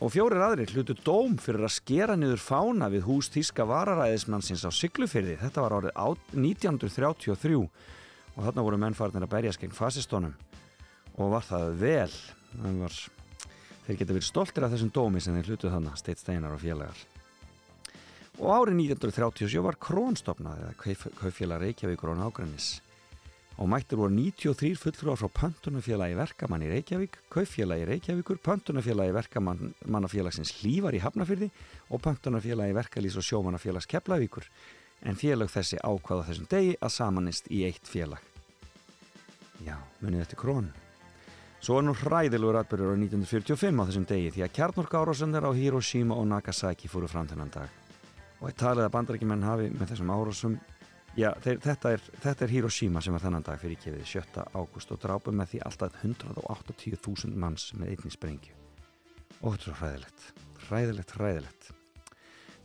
og 0.00 0.12
fjórir 0.14 0.40
aðrir 0.40 0.72
hlutu 0.72 0.94
dóm 1.04 1.36
fyrir 1.40 1.66
að 1.66 1.74
skera 1.76 2.16
niður 2.16 2.40
fána 2.40 2.88
við 2.92 3.04
hús 3.04 3.28
Þíska 3.34 3.66
vararæðismannsins 3.68 4.64
á 4.64 4.70
Siglufyrði. 4.72 5.36
Þetta 5.42 5.64
var 5.64 5.76
árið 5.76 5.92
1933 6.32 7.60
og 7.60 8.40
þarna 8.40 8.64
voru 8.64 8.80
mennfarnir 8.80 9.26
að 9.26 9.34
berjast 9.34 9.60
gegn 9.60 9.76
fasistónum 9.76 10.36
og 11.20 11.34
var 11.34 11.44
það 11.44 11.74
vel. 11.82 12.12
Það 12.56 12.80
var, 12.80 12.98
þeir 13.86 14.00
geta 14.00 14.16
verið 14.16 14.28
stoltir 14.30 14.66
af 14.66 14.72
þessum 14.74 14.92
dómi 14.96 15.20
sem 15.20 15.36
þeir 15.36 15.52
hlutu 15.52 15.72
þannig, 15.72 15.98
Steit 16.00 16.22
Steinar 16.22 16.56
og 16.56 16.62
félagar. 16.64 17.06
Og 18.40 18.48
árið 18.56 18.78
1937 18.86 19.66
var 19.66 19.76
Krónstofnað 19.76 20.62
eða 20.64 21.02
Kaufélag 21.20 21.60
Reykjavíkur 21.60 22.14
og 22.14 22.22
Nágrannis. 22.22 22.78
Og 23.60 23.68
mættur 23.68 24.00
voru 24.00 24.14
93 24.16 24.78
fulltrúar 24.80 25.18
frá 25.20 25.28
Pöntunafélagi 25.36 26.16
Verkamann 26.16 26.62
í 26.64 26.70
Reykjavík, 26.70 27.18
Kaufélagi 27.28 27.84
Reykjavíkur, 27.90 28.38
Pöntunafélagi 28.40 29.12
Verkamannafélagsins 29.12 30.54
Hlívar 30.60 30.96
í 30.96 31.02
Hafnafyrði 31.04 31.50
og 31.92 32.00
Pöntunafélagi 32.00 32.72
Verkalýs 32.78 33.18
og 33.20 33.26
Sjómannafélags 33.26 33.88
Keflavíkur. 33.90 34.48
En 35.04 35.16
félag 35.20 35.52
þessi 35.52 35.76
ákvaða 35.84 36.24
þessum 36.30 36.48
degi 36.48 36.78
að 36.80 36.94
samanist 36.96 37.52
í 37.52 37.60
eitt 37.68 37.84
félag. 37.84 38.24
Já, 39.60 39.76
munið 40.00 40.24
eftir 40.24 40.40
Krón. 40.40 40.72
Svo 41.60 41.76
er 41.76 41.84
nú 41.84 41.92
hræðilegur 42.00 42.62
atbyrður 42.62 42.96
á 42.96 43.00
1945 43.04 43.76
á 43.76 43.84
þessum 43.84 44.08
degi 44.08 44.32
því 44.38 44.46
að 44.46 44.54
kjarnorka 44.56 45.04
árásundir 45.04 45.44
á 45.44 45.52
Hiroshima 45.52 46.16
og 46.16 46.30
Nagasaki 46.32 46.88
fóru 46.88 47.12
fram 47.12 47.28
þennan 47.28 47.52
dag 47.52 47.80
og 48.40 48.48
ég 48.48 48.56
talið 48.56 48.86
að 48.86 48.94
bandarækjumenn 48.94 49.44
hafi 49.44 49.68
með 49.74 49.90
þessum 49.92 50.12
árásum 50.14 50.54
já, 51.20 51.30
þeir, 51.44 51.58
þetta, 51.64 51.94
er, 51.96 52.06
þetta 52.24 52.46
er 52.46 52.54
Hiroshima 52.54 53.02
sem 53.04 53.14
var 53.14 53.24
þennan 53.24 53.46
dag 53.46 53.60
fyrir 53.60 53.80
kefið 53.80 54.06
7. 54.08 54.44
ágúst 54.56 54.94
og 54.94 55.02
drápu 55.02 55.34
með 55.36 55.54
því 55.54 55.64
alltaf 55.68 55.98
180.000 56.02 57.36
manns 57.36 57.70
með 57.76 57.94
einni 57.94 58.14
sprengju. 58.14 58.56
Er 59.40 59.76
hræðilegt 59.80 60.32
hræðilegt, 60.68 61.14
hræðilegt 61.16 61.70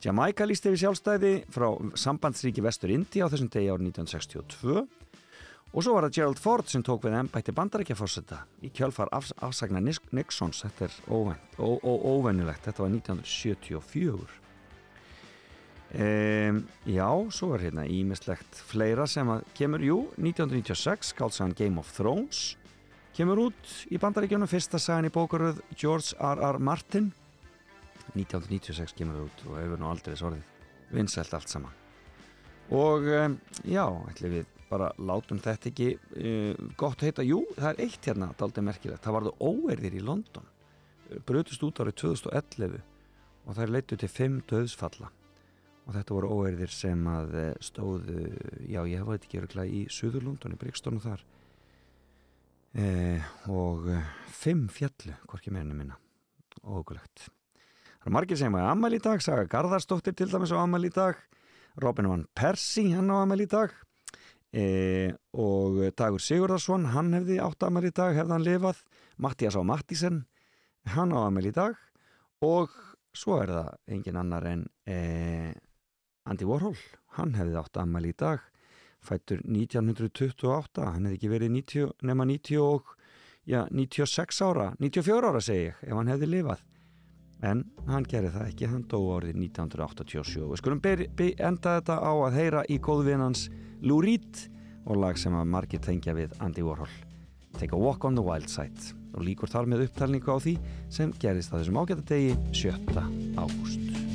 Jamaica 0.04 0.46
líst 0.46 0.68
yfir 0.68 0.82
sjálfstæði 0.84 1.34
frá 1.54 1.70
sambandsríki 1.98 2.62
Vestur 2.62 2.92
Indi 2.94 3.24
á 3.24 3.32
þessum 3.32 3.50
degi 3.50 3.72
árið 3.72 3.88
1962 3.90 4.84
og 5.76 5.84
svo 5.84 5.96
var 5.96 6.06
það 6.08 6.18
Gerald 6.20 6.40
Ford 6.40 6.70
sem 6.72 6.84
tók 6.86 7.08
við 7.08 7.18
ennbætti 7.20 7.56
bandarækjafórsetta 7.56 8.44
í 8.64 8.70
kjálfar 8.76 9.10
af, 9.16 9.32
afsagna 9.44 9.82
Nixons. 9.84 10.62
Þetta 10.64 10.88
er 10.88 10.94
óvennilegt, 11.12 12.64
þetta 12.64 12.86
var 12.86 12.94
1974 12.94 14.45
Um, 15.94 16.64
já, 16.84 17.08
svo 17.32 17.54
er 17.56 17.68
hérna 17.68 17.86
ímislegt 17.88 18.58
fleira 18.68 19.06
sem 19.08 19.30
að 19.30 19.46
kemur, 19.56 19.84
jú, 19.86 19.98
1996 20.18 21.14
skálsagan 21.14 21.54
Game 21.56 21.80
of 21.80 21.92
Thrones. 21.94 22.56
Kemur 23.16 23.46
út 23.46 23.76
í 23.94 24.00
bandaríkjónu 24.02 24.48
fyrsta 24.50 24.82
sagan 24.82 25.08
í 25.08 25.14
bókaröð 25.14 25.62
George 25.78 26.18
R.R. 26.18 26.60
Martin. 26.60 27.14
1996 28.16 28.98
kemur 28.98 29.28
út 29.28 29.46
og 29.48 29.60
hefur 29.62 29.80
nú 29.80 29.88
aldrei 29.88 30.18
sorðið 30.20 30.50
vinsælt 30.96 31.38
allt 31.38 31.54
saman. 31.54 31.78
Og 32.76 33.06
um, 33.06 33.38
já, 33.64 33.86
ætlum 34.10 34.36
við 34.40 34.52
bara 34.68 34.90
látum 34.98 35.40
þetta 35.40 35.70
ekki 35.70 35.92
uh, 35.96 36.72
gott 36.82 37.06
heita, 37.06 37.24
jú, 37.24 37.44
það 37.56 37.70
er 37.72 37.84
eitt 37.86 38.10
hérna 38.10 38.34
aldrei 38.36 38.66
merkilegt, 38.66 39.06
það 39.06 39.20
varðu 39.20 39.38
óerðir 39.40 40.00
í 40.02 40.04
London. 40.04 40.50
Brutust 41.30 41.64
út 41.64 41.80
árið 41.80 42.02
2011 42.02 42.82
og 43.46 43.54
það 43.54 43.64
er 43.68 43.78
leittu 43.78 44.00
til 44.02 44.10
5 44.10 44.42
döðsfalla 44.50 45.12
og 45.86 45.94
þetta 45.94 46.18
voru 46.18 46.34
óerðir 46.34 46.74
sem 46.74 47.06
að 47.10 47.38
stóðu, 47.64 48.26
já 48.66 48.82
ég 48.90 49.00
hefa 49.00 49.16
þetta 49.16 49.30
ekki 49.30 49.42
öruglega 49.44 49.78
í 49.80 49.86
Suðurlundunni, 49.94 50.60
Bríkstónu 50.60 51.04
þar. 51.04 51.24
E, 52.76 52.88
og 53.54 53.88
fimm 54.36 54.66
fjallu, 54.74 55.16
hvorki 55.30 55.54
meirinu 55.54 55.78
minna. 55.78 56.02
Ógulegt 56.66 57.30
það 58.06 58.12
er 58.12 58.14
margir 58.14 58.38
sem 58.38 58.54
að 58.54 58.68
amal 58.70 58.94
í 58.94 59.02
dag, 59.02 59.22
Saga 59.26 59.48
Garðarsdóttir 59.50 60.14
til 60.14 60.28
dæmis 60.30 60.52
á 60.54 60.62
amal 60.62 60.84
í 60.86 60.92
dag. 60.94 61.18
Robin 61.82 62.06
van 62.12 62.26
Persie, 62.38 62.94
hann 62.94 63.10
á 63.10 63.18
amal 63.18 63.42
í 63.42 63.48
dag. 63.50 63.74
E, 64.54 65.10
og 65.34 65.80
Dagur 65.98 66.22
Sigurðarsson, 66.22 66.86
hann 66.94 67.10
hefði 67.18 67.40
átt 67.42 67.66
amal 67.66 67.82
í 67.90 67.90
dag, 67.90 68.14
hefði 68.14 68.36
hann 68.36 68.46
lifað. 68.46 68.84
Mattias 69.18 69.58
á 69.58 69.66
Mattisen 69.66 70.22
hann 70.94 71.18
á 71.18 71.26
amal 71.26 71.50
í 71.50 71.54
dag. 71.56 71.74
Og 72.46 72.70
svo 73.18 73.40
er 73.42 73.56
það 73.56 73.98
engin 73.98 74.22
annar 74.22 74.46
en 74.52 74.68
eh, 74.86 75.58
Andy 76.26 76.46
Warhol 76.50 76.78
hann 77.20 77.36
hefði 77.38 77.58
átt 77.60 77.78
ammæli 77.78 78.12
í 78.14 78.18
dag 78.18 78.44
fættur 79.06 79.42
1928 79.46 80.86
hann 80.86 81.06
hefði 81.06 81.20
ekki 81.20 81.32
verið 81.32 81.52
90, 81.60 81.92
nema 82.10 82.26
90 82.26 82.64
og 82.64 82.96
já, 83.46 83.66
96 83.70 84.42
ára 84.46 84.72
94 84.82 85.30
ára 85.30 85.44
segi 85.44 85.68
ég, 85.70 85.84
ef 85.86 85.94
hann 85.94 86.10
hefði 86.10 86.32
lifað. 86.32 86.64
En 87.46 87.66
hann 87.92 88.08
gerði 88.10 88.32
það 88.34 88.50
ekki 88.50 88.70
hann 88.72 88.86
dó 88.90 88.98
árið 89.18 89.38
1987 89.44 90.50
við 90.50 90.62
skulum 90.62 90.82
enda 90.86 91.78
þetta 91.78 92.00
á 92.02 92.14
að 92.16 92.40
heyra 92.40 92.66
í 92.72 92.80
góðvinnans 92.82 93.50
Lou 93.86 94.00
Reed 94.02 94.48
og 94.86 95.02
lag 95.02 95.20
sem 95.20 95.36
að 95.36 95.52
margir 95.52 95.84
tengja 95.84 96.16
við 96.18 96.34
Andy 96.40 96.66
Warhol. 96.66 96.90
Take 97.60 97.76
a 97.76 97.80
Walk 97.80 98.06
on 98.06 98.18
the 98.18 98.24
Wild 98.24 98.50
Side. 98.50 98.96
Og 99.16 99.24
líkur 99.24 99.52
þar 99.52 99.70
með 99.70 99.86
upptalningu 99.88 100.28
á 100.32 100.38
því 100.42 100.58
sem 100.92 101.14
gerist 101.22 101.54
á 101.54 101.60
þessum 101.60 101.80
ágæta 101.84 102.04
degi 102.10 102.36
7. 102.52 102.74
ágúst 103.38 104.15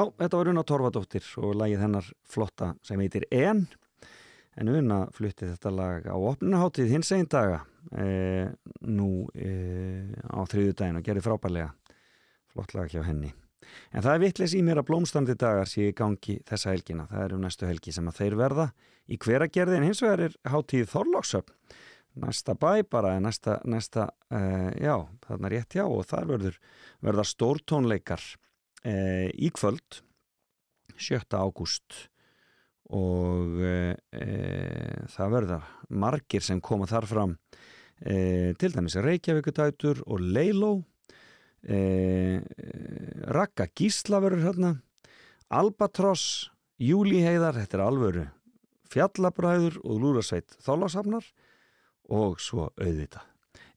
Já, 0.00 0.06
þetta 0.16 0.38
var 0.38 0.48
Una 0.48 0.62
Torfadóttir 0.64 1.26
og 1.44 1.50
lagið 1.60 1.82
hennar 1.84 2.06
flotta 2.24 2.70
sem 2.86 3.00
heitir 3.02 3.26
En. 3.36 3.66
En 4.56 4.70
Una 4.72 5.02
flutti 5.12 5.44
þetta 5.44 5.72
lag 5.74 6.06
á 6.08 6.16
opnunaháttíð 6.16 6.94
hins 6.94 7.10
einn 7.12 7.28
daga 7.28 7.58
e, 7.92 8.48
nú 8.88 9.26
e, 9.36 9.50
á 10.24 10.40
þriðu 10.48 10.72
daginn 10.78 11.02
og 11.02 11.04
gerði 11.04 11.24
frábærlega 11.26 11.68
flott 12.54 12.72
lag 12.78 12.88
hjá 12.88 13.02
henni. 13.04 13.34
En 13.92 14.00
það 14.00 14.14
er 14.14 14.24
vittlis 14.24 14.56
í 14.56 14.64
mér 14.64 14.80
að 14.80 14.88
blómstandi 14.88 15.36
dagar 15.36 15.68
sé 15.68 15.90
í 15.90 15.96
gangi 15.96 16.38
þessa 16.48 16.72
helgina, 16.72 17.04
það 17.10 17.26
er 17.26 17.36
um 17.36 17.44
næstu 17.44 17.68
helgi 17.68 17.92
sem 17.92 18.08
að 18.08 18.22
þeir 18.22 18.40
verða. 18.40 18.70
Í 19.04 19.20
hveragerði 19.20 19.78
en 19.82 19.88
hins 19.90 20.00
vegar 20.00 20.26
er 20.30 20.42
háttíð 20.48 20.88
Þorlóksöp 20.94 21.52
næsta 22.20 22.56
bæ 22.56 22.82
bara, 22.90 23.18
næsta, 23.20 23.60
næsta 23.68 24.08
e, 24.32 24.40
já, 24.80 24.96
þarna 25.26 25.50
rétt 25.52 25.76
já 25.76 25.84
og 25.84 26.06
þar 26.08 26.30
verður 26.32 26.56
verða 27.04 27.26
stórtónleikar 27.28 28.24
e, 28.84 29.30
í 29.34 29.50
kvöld 29.54 30.00
7. 30.96 31.22
ágúst 31.36 32.06
og 32.90 33.60
e, 33.62 33.74
það 35.12 35.34
verða 35.36 35.60
margir 35.90 36.44
sem 36.44 36.60
koma 36.60 36.88
þar 36.90 37.08
fram 37.10 37.36
e, 38.02 38.52
til 38.60 38.72
dæmis 38.74 38.98
Reykjavíkutætur 38.98 40.04
og 40.06 40.20
Leiló 40.20 40.78
Raka 41.60 43.66
Gísla 43.76 44.16
verður 44.24 44.46
hérna. 44.46 44.70
Albatross, 45.52 46.48
Júli 46.80 47.20
Heiðar 47.20 47.58
þetta 47.58 47.76
er 47.76 47.82
alvöru 47.84 48.22
Fjallabræður 48.88 49.76
og 49.84 50.00
Lúrasveit 50.00 50.56
Þólasafnar 50.64 51.28
og 52.08 52.40
svo 52.40 52.70
auðvita 52.80 53.26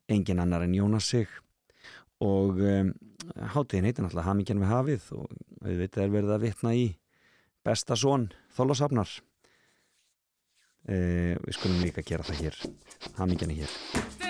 engin 0.08 0.40
annar 0.40 0.64
en 0.64 0.76
Jónas 0.76 1.10
Sig. 1.10 1.28
Og 2.24 2.60
um, 2.60 2.94
hátíðin 3.54 3.88
heitir 3.90 4.06
náttúrulega 4.06 4.30
Hamingjan 4.30 4.64
við 4.64 4.74
hafið 4.74 5.08
og 5.18 5.38
auðvitað 5.64 6.04
er 6.06 6.14
verið 6.18 6.36
að 6.36 6.44
vitna 6.48 6.74
í 6.78 6.88
besta 7.64 7.98
són 8.00 8.28
Þólasafnar 8.58 9.16
eh, 10.88 11.40
við 11.40 11.58
skulum 11.58 11.82
líka 11.86 12.06
gera 12.06 12.28
það 12.28 12.44
hér. 12.44 12.62
Hamingjan 13.18 13.56
er 13.56 13.64
hér 13.64 14.23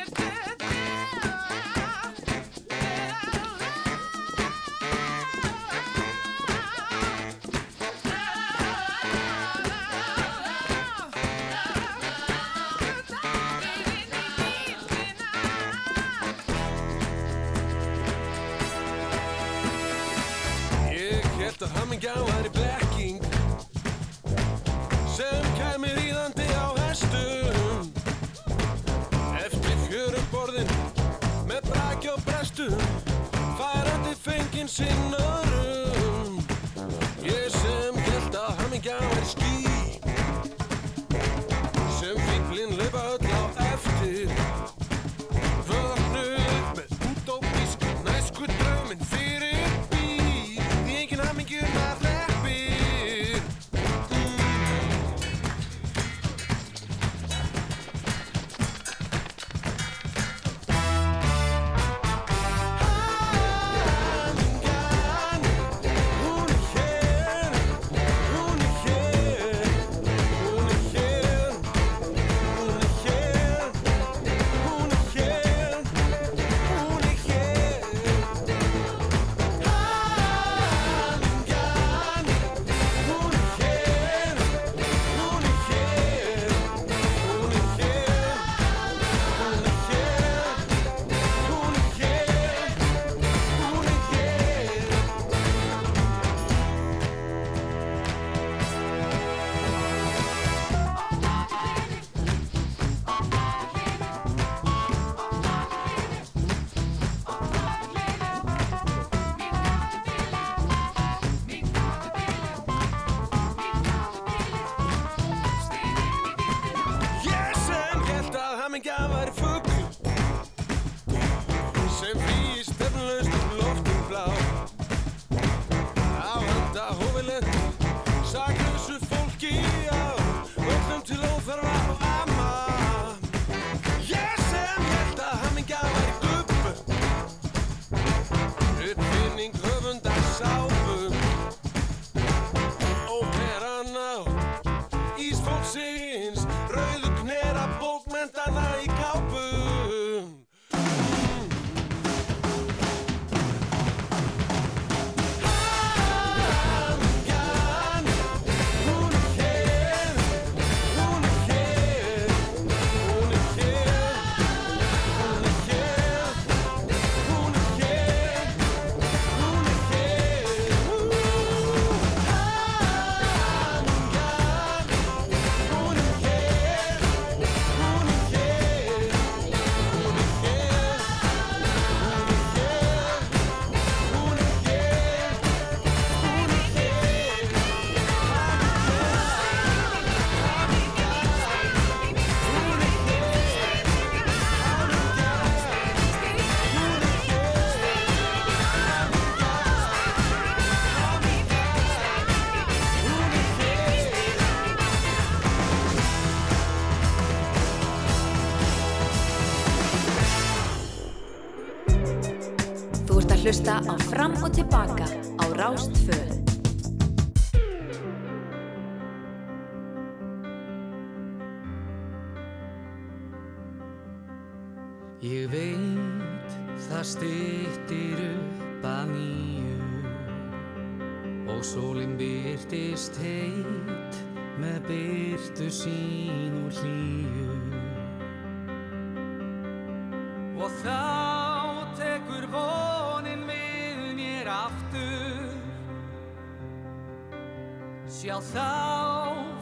sjá 248.23 248.37
þá 248.39 248.67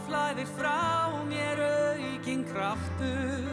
flæðir 0.05 0.49
frá 0.53 1.09
mér 1.25 1.57
aukinn 1.65 2.43
kraftur. 2.45 3.47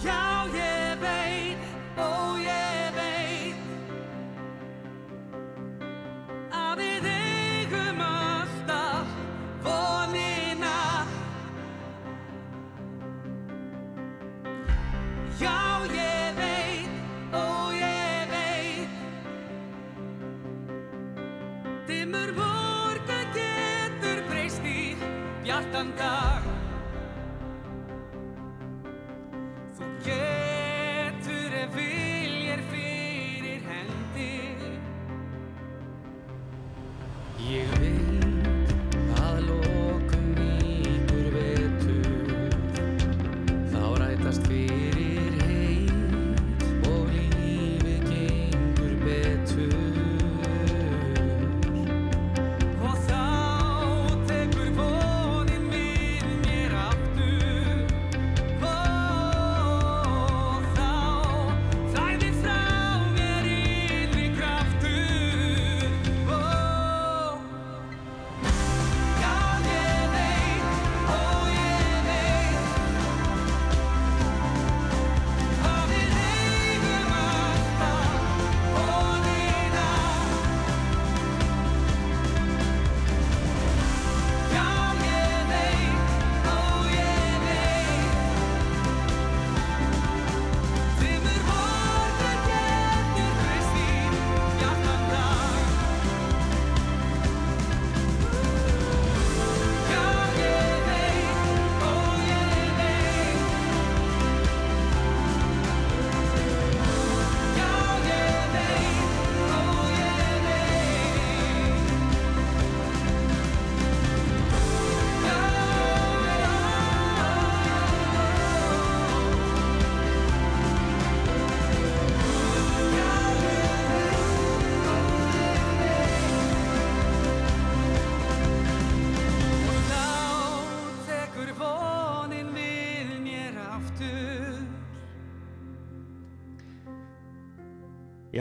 Já, 0.00 0.35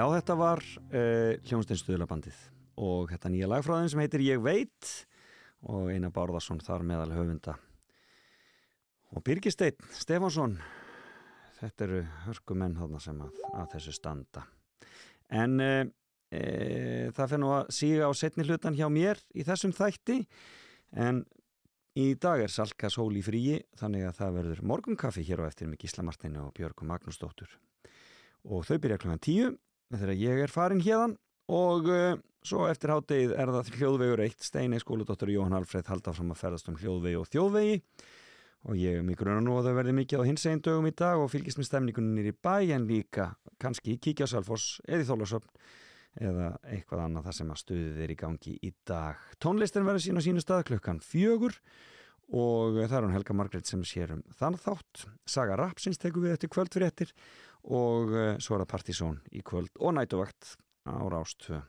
Já, 0.05 0.11
þetta 0.19 0.33
var 0.37 0.59
uh, 0.61 1.31
hljónsteinstuðlabandið 1.49 2.35
og 2.85 3.07
þetta 3.09 3.29
nýja 3.33 3.47
lag 3.49 3.63
frá 3.65 3.79
þeim 3.79 3.87
sem 3.89 4.01
heitir 4.03 4.21
Ég 4.21 4.43
veit 4.43 4.89
og 5.65 5.87
Einar 5.89 6.13
Bárðarsson 6.13 6.61
þar 6.61 6.85
meðal 6.85 7.15
höfunda. 7.15 7.55
Og 9.17 9.23
Birgisteinn 9.25 9.81
Stefánsson 9.97 10.53
þetta 11.57 11.87
eru 11.87 12.03
hörkumenn 12.27 12.77
þarna 12.77 13.01
sem 13.01 13.25
að, 13.25 13.41
að 13.55 13.73
þessu 13.73 13.95
standa. 13.97 14.45
En 15.33 15.57
uh, 15.65 15.81
uh, 15.89 17.09
það 17.09 17.33
fyrir 17.33 17.45
nú 17.47 17.51
að 17.55 17.73
síga 17.79 18.05
á 18.05 18.11
setni 18.13 18.45
hlutan 18.45 18.77
hjá 18.77 18.85
mér 18.93 19.25
í 19.33 19.49
þessum 19.49 19.73
þætti. 19.73 20.21
En 20.93 21.25
í 21.97 22.11
dag 22.13 22.45
er 22.45 22.53
Salka 22.53 22.93
sól 22.93 23.09
í 23.17 23.25
fríi 23.25 23.63
þannig 23.81 24.05
að 24.11 24.17
það 24.21 24.41
verður 24.43 24.65
morgunkaffi 24.69 25.25
hér 25.25 25.47
á 25.47 25.49
eftir 25.49 25.73
með 25.73 25.87
Gísla 25.87 26.05
Martini 26.05 26.45
og 26.45 26.53
Björgum 26.53 26.93
Magnúsdóttur. 26.93 27.57
Og 28.45 28.67
þau 28.69 28.77
byrja 28.77 29.01
klukkan 29.01 29.25
tíu 29.25 29.55
þegar 29.93 30.17
ég 30.17 30.43
er 30.45 30.53
farin 30.53 30.83
hérðan 30.83 31.15
og 31.51 31.89
uh, 31.91 32.17
svo 32.45 32.65
eftir 32.69 32.93
háttegið 32.93 33.35
er 33.37 33.53
það 33.53 33.71
hljóðvegur 33.77 34.23
eitt 34.25 34.45
Steinei 34.45 34.81
skóludóttur 34.81 35.31
Jóhann 35.33 35.57
Alfreð 35.57 35.89
halda 35.91 36.13
fram 36.15 36.33
að 36.33 36.41
ferðast 36.41 36.69
um 36.71 36.77
hljóðvegi 36.81 37.19
og 37.21 37.29
þjóðvegi 37.29 37.79
og 38.65 38.77
ég 38.81 38.99
er 38.99 39.05
mikilvæg 39.05 39.41
nú 39.45 39.59
að 39.59 39.69
þau 39.69 39.77
verði 39.77 39.95
mikið 39.99 40.21
á 40.25 40.27
hins 40.27 40.45
einn 40.49 40.61
dögum 40.65 40.89
í 40.89 40.93
dag 40.97 41.21
og 41.21 41.29
fylgist 41.29 41.59
með 41.61 41.69
stemningunum 41.69 42.15
nýri 42.17 42.33
bæ 42.33 42.55
en 42.73 42.87
líka 42.89 43.31
kannski 43.61 43.99
kíkja 44.01 44.25
á 44.25 44.33
Salfoss 44.33 44.79
eða 44.87 45.05
í 45.05 45.09
Þólasöfn 45.09 45.65
eða 46.25 46.51
eitthvað 46.71 47.03
annað 47.03 47.27
þar 47.27 47.37
sem 47.39 47.51
að 47.51 47.61
stuðið 47.61 47.99
er 48.05 48.13
í 48.13 48.17
gangi 48.19 48.53
í 48.63 48.71
dag. 48.87 49.19
Tónlistin 49.43 49.85
verður 49.85 50.05
sín 50.05 50.17
á 50.17 50.25
sínu 50.25 50.43
stað 50.43 50.63
klukkan 50.71 51.01
fjögur 51.03 51.57
og 52.33 52.79
það 52.79 52.97
er 52.97 53.05
hún 53.05 53.15
Helga 53.15 53.35
Margreit 53.37 53.69
sem 53.69 53.83
sér 53.85 54.15
um 54.15 54.23
þann 54.39 54.57
þátt. 54.57 55.05
Saga 55.29 55.59
Rapsins 55.59 55.99
tekur 56.01 56.25
við 56.25 56.37
eftir 56.37 56.51
kvöld 56.55 56.73
fyrir 56.73 56.89
ettir 56.89 57.11
og 57.73 58.11
uh, 58.13 58.25
svo 58.37 58.57
er 58.57 58.63
það 58.63 58.71
Partizón 58.73 59.21
í 59.33 59.41
kvöld 59.45 59.79
og 59.79 59.95
nætuvakt 59.97 60.55
á 60.85 61.01
Rástvö. 61.11 61.61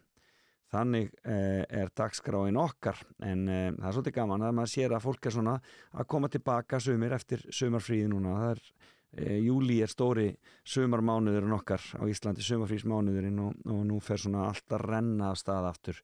Þannig 0.72 1.12
uh, 1.22 1.62
er 1.64 1.92
dagskráin 1.96 2.58
okkar 2.60 3.00
en 3.24 3.46
uh, 3.46 3.70
það 3.78 3.88
er 3.88 3.96
svolítið 3.96 4.18
gaman 4.18 4.44
að 4.48 4.58
maður 4.58 4.74
sér 4.74 4.96
að 4.96 5.06
fólk 5.06 5.28
er 5.28 5.36
svona 5.38 5.56
að 5.92 6.10
koma 6.12 6.32
tilbaka 6.32 6.82
sumir 6.82 7.16
eftir 7.16 7.46
sumarfríði 7.48 8.10
núna. 8.12 8.36
Það 8.42 8.52
er 8.56 9.40
júli 9.40 9.78
er 9.80 9.88
stóri 9.88 10.26
sumarmánuðurinn 10.68 11.54
okkar 11.56 11.80
á 11.96 12.04
Íslandi, 12.04 12.44
sumarfrísmánuðurinn 12.44 13.38
og, 13.40 13.54
og 13.64 13.80
nú 13.88 14.00
fer 14.04 14.20
svona 14.20 14.50
allt 14.50 14.76
að 14.76 14.84
renna 14.90 15.30
af 15.30 15.40
stað 15.40 15.70
aftur 15.70 16.02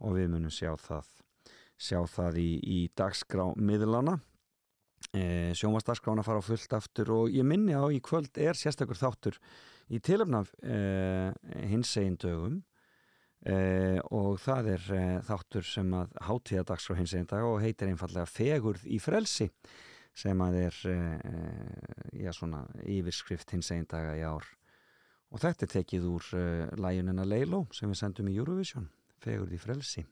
og 0.00 0.16
við 0.16 0.30
munum 0.32 0.54
sjá 0.54 0.70
það 0.80 1.10
sjá 1.76 2.00
það 2.08 2.40
í, 2.40 2.50
í 2.62 2.78
dagskrá 2.96 3.50
miðlana 3.60 4.18
e, 5.14 5.52
sjónvarsdagskrána 5.56 6.24
fara 6.26 6.42
á 6.42 6.44
fullt 6.46 6.76
aftur 6.76 7.12
og 7.14 7.34
ég 7.34 7.46
minni 7.46 7.76
á 7.76 7.84
í 7.92 8.00
kvöld 8.02 8.38
er 8.38 8.58
sérstakur 8.58 8.98
þáttur 8.98 9.38
í 9.92 10.00
tilöfnaf 10.02 10.52
e, 10.62 10.78
hins 11.70 11.92
egin 12.00 12.18
dögum 12.18 12.62
e, 13.46 13.98
og 14.10 14.40
það 14.42 14.72
er 14.74 14.88
e, 14.90 15.02
þáttur 15.26 15.68
sem 15.68 15.92
að 15.98 16.16
hátíða 16.28 16.66
dagskrá 16.72 16.98
hins 16.98 17.14
egin 17.14 17.30
dag 17.30 17.46
og 17.46 17.60
heitir 17.62 17.90
einfallega 17.90 18.26
Fegurð 18.30 18.86
í 18.88 19.00
frelsi 19.02 19.50
sem 20.16 20.40
að 20.42 20.60
er 20.64 20.82
e, 20.90 20.98
já, 22.24 22.32
svona 22.32 22.64
yfirskrift 22.82 23.52
hins 23.52 23.70
egin 23.74 23.88
daga 23.90 24.16
í 24.16 24.24
ár. 24.24 24.46
Og 25.34 25.42
þetta 25.42 25.66
er 25.66 25.72
tekið 25.74 26.06
úr 26.08 26.28
e, 26.38 26.44
læjunina 26.80 27.26
Leilo 27.28 27.66
sem 27.74 27.90
við 27.92 28.00
sendum 28.00 28.30
í 28.32 28.36
Eurovision 28.38 28.88
Fegurð 29.22 29.56
í 29.56 29.60
frelsi. 29.60 30.06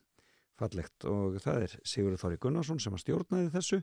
Fallegt. 0.55 1.03
Og 1.09 1.39
það 1.43 1.65
er 1.65 1.73
Sigurður 1.83 2.21
Þóri 2.21 2.37
Gunnarsson 2.45 2.79
sem 2.79 2.95
að 2.95 3.03
stjórnaði 3.03 3.51
þessu 3.57 3.81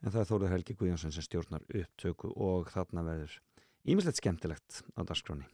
en 0.00 0.12
það 0.12 0.20
er 0.22 0.28
Þóruður 0.30 0.52
Helgi 0.54 0.76
Guðjónsson 0.80 1.14
sem 1.14 1.26
stjórnar 1.26 1.64
upptöku 1.68 2.32
og 2.36 2.70
þarna 2.72 3.04
verður 3.06 3.38
ímislegt 3.88 4.20
skemmtilegt 4.20 4.82
á 4.96 5.00
dagskráni 5.04 5.48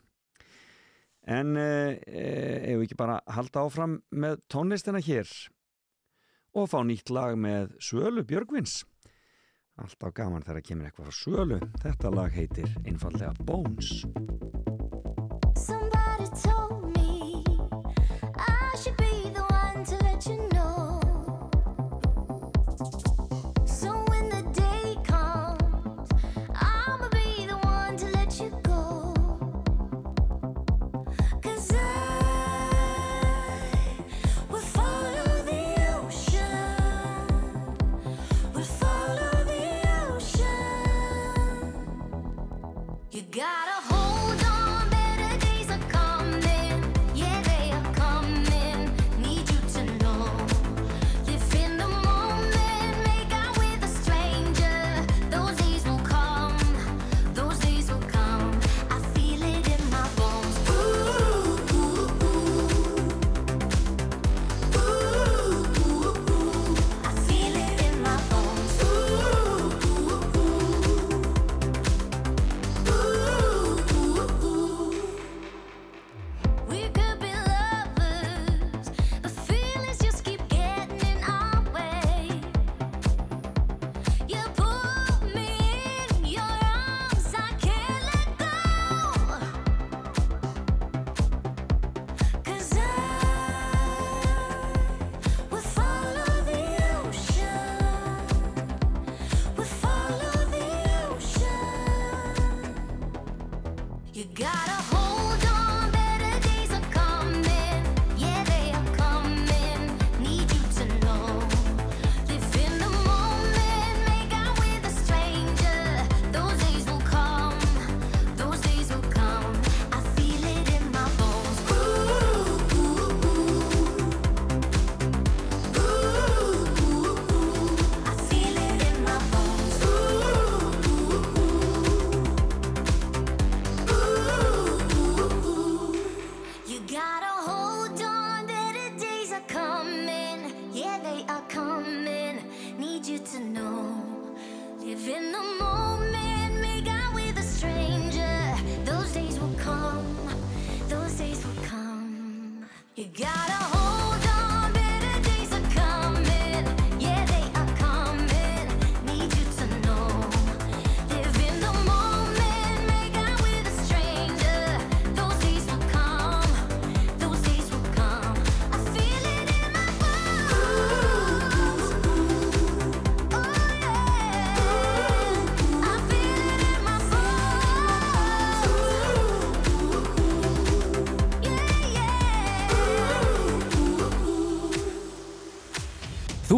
en 1.26 1.56
eh, 1.58 1.98
ef 2.06 2.78
við 2.78 2.86
ekki 2.86 2.98
bara 2.98 3.20
halda 3.34 3.66
áfram 3.66 3.98
með 4.14 4.40
tónlistina 4.52 5.02
hér 5.02 5.30
og 6.56 6.70
fá 6.72 6.78
nýtt 6.86 7.10
lag 7.12 7.34
með 7.38 7.74
Svölu 7.82 8.24
Björgvins? 8.26 8.84
Alltaf 9.76 10.14
gaman 10.16 10.46
þegar 10.46 10.64
kemur 10.64 10.88
eitthvað 10.88 11.10
frá 11.10 11.18
Svölu 11.18 11.60
þetta 11.82 12.14
lag 12.14 12.32
heitir 12.32 12.70
einfallega 12.86 13.34
Bones 13.44 14.06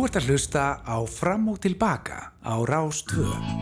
ert 0.09 0.23
að 0.23 0.29
hlusta 0.31 0.63
á 0.89 0.97
Fram 1.05 1.51
og 1.53 1.59
Tilbaka 1.61 2.33
á 2.41 2.55
Rás 2.65 3.05
2. 3.13 3.58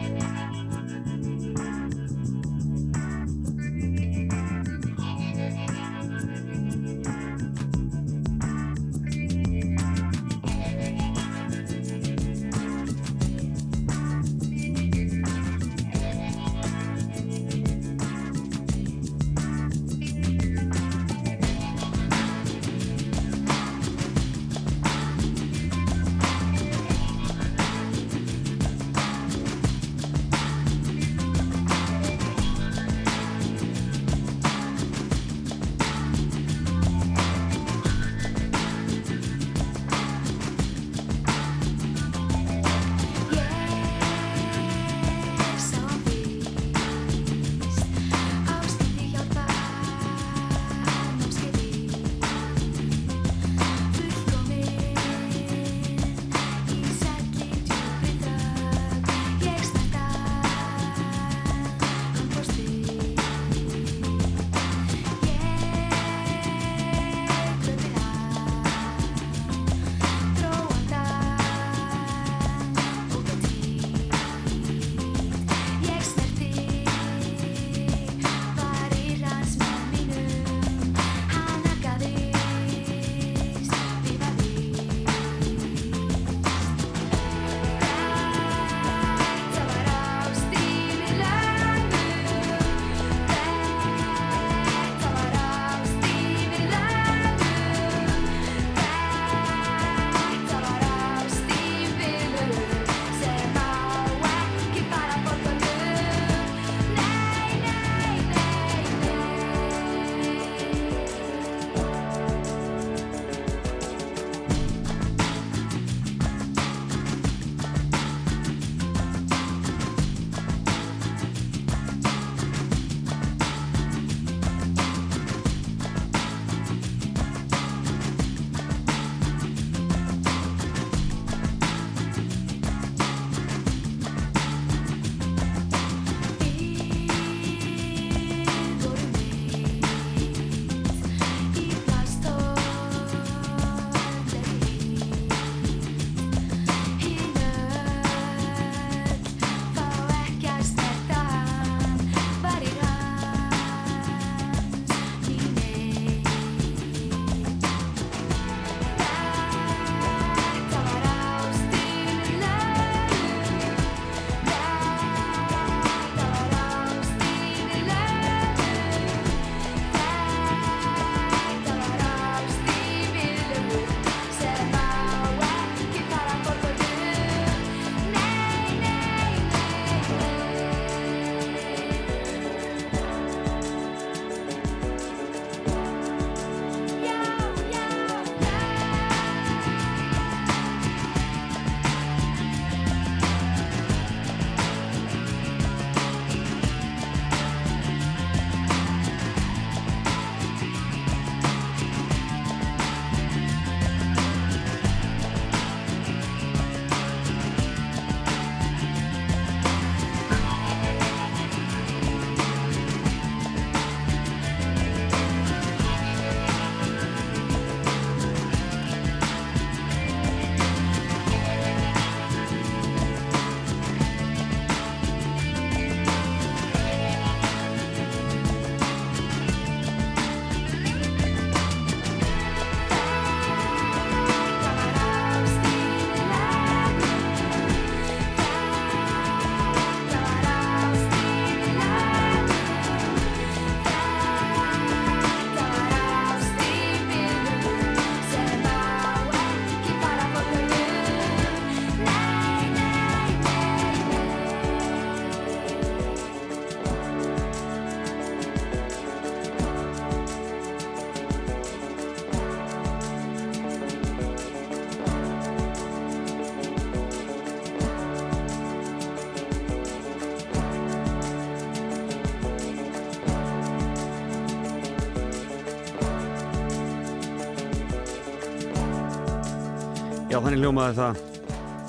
Já, 280.37 280.43
þannig 280.45 280.67
ljómaði 280.67 280.97
það. 280.99 281.21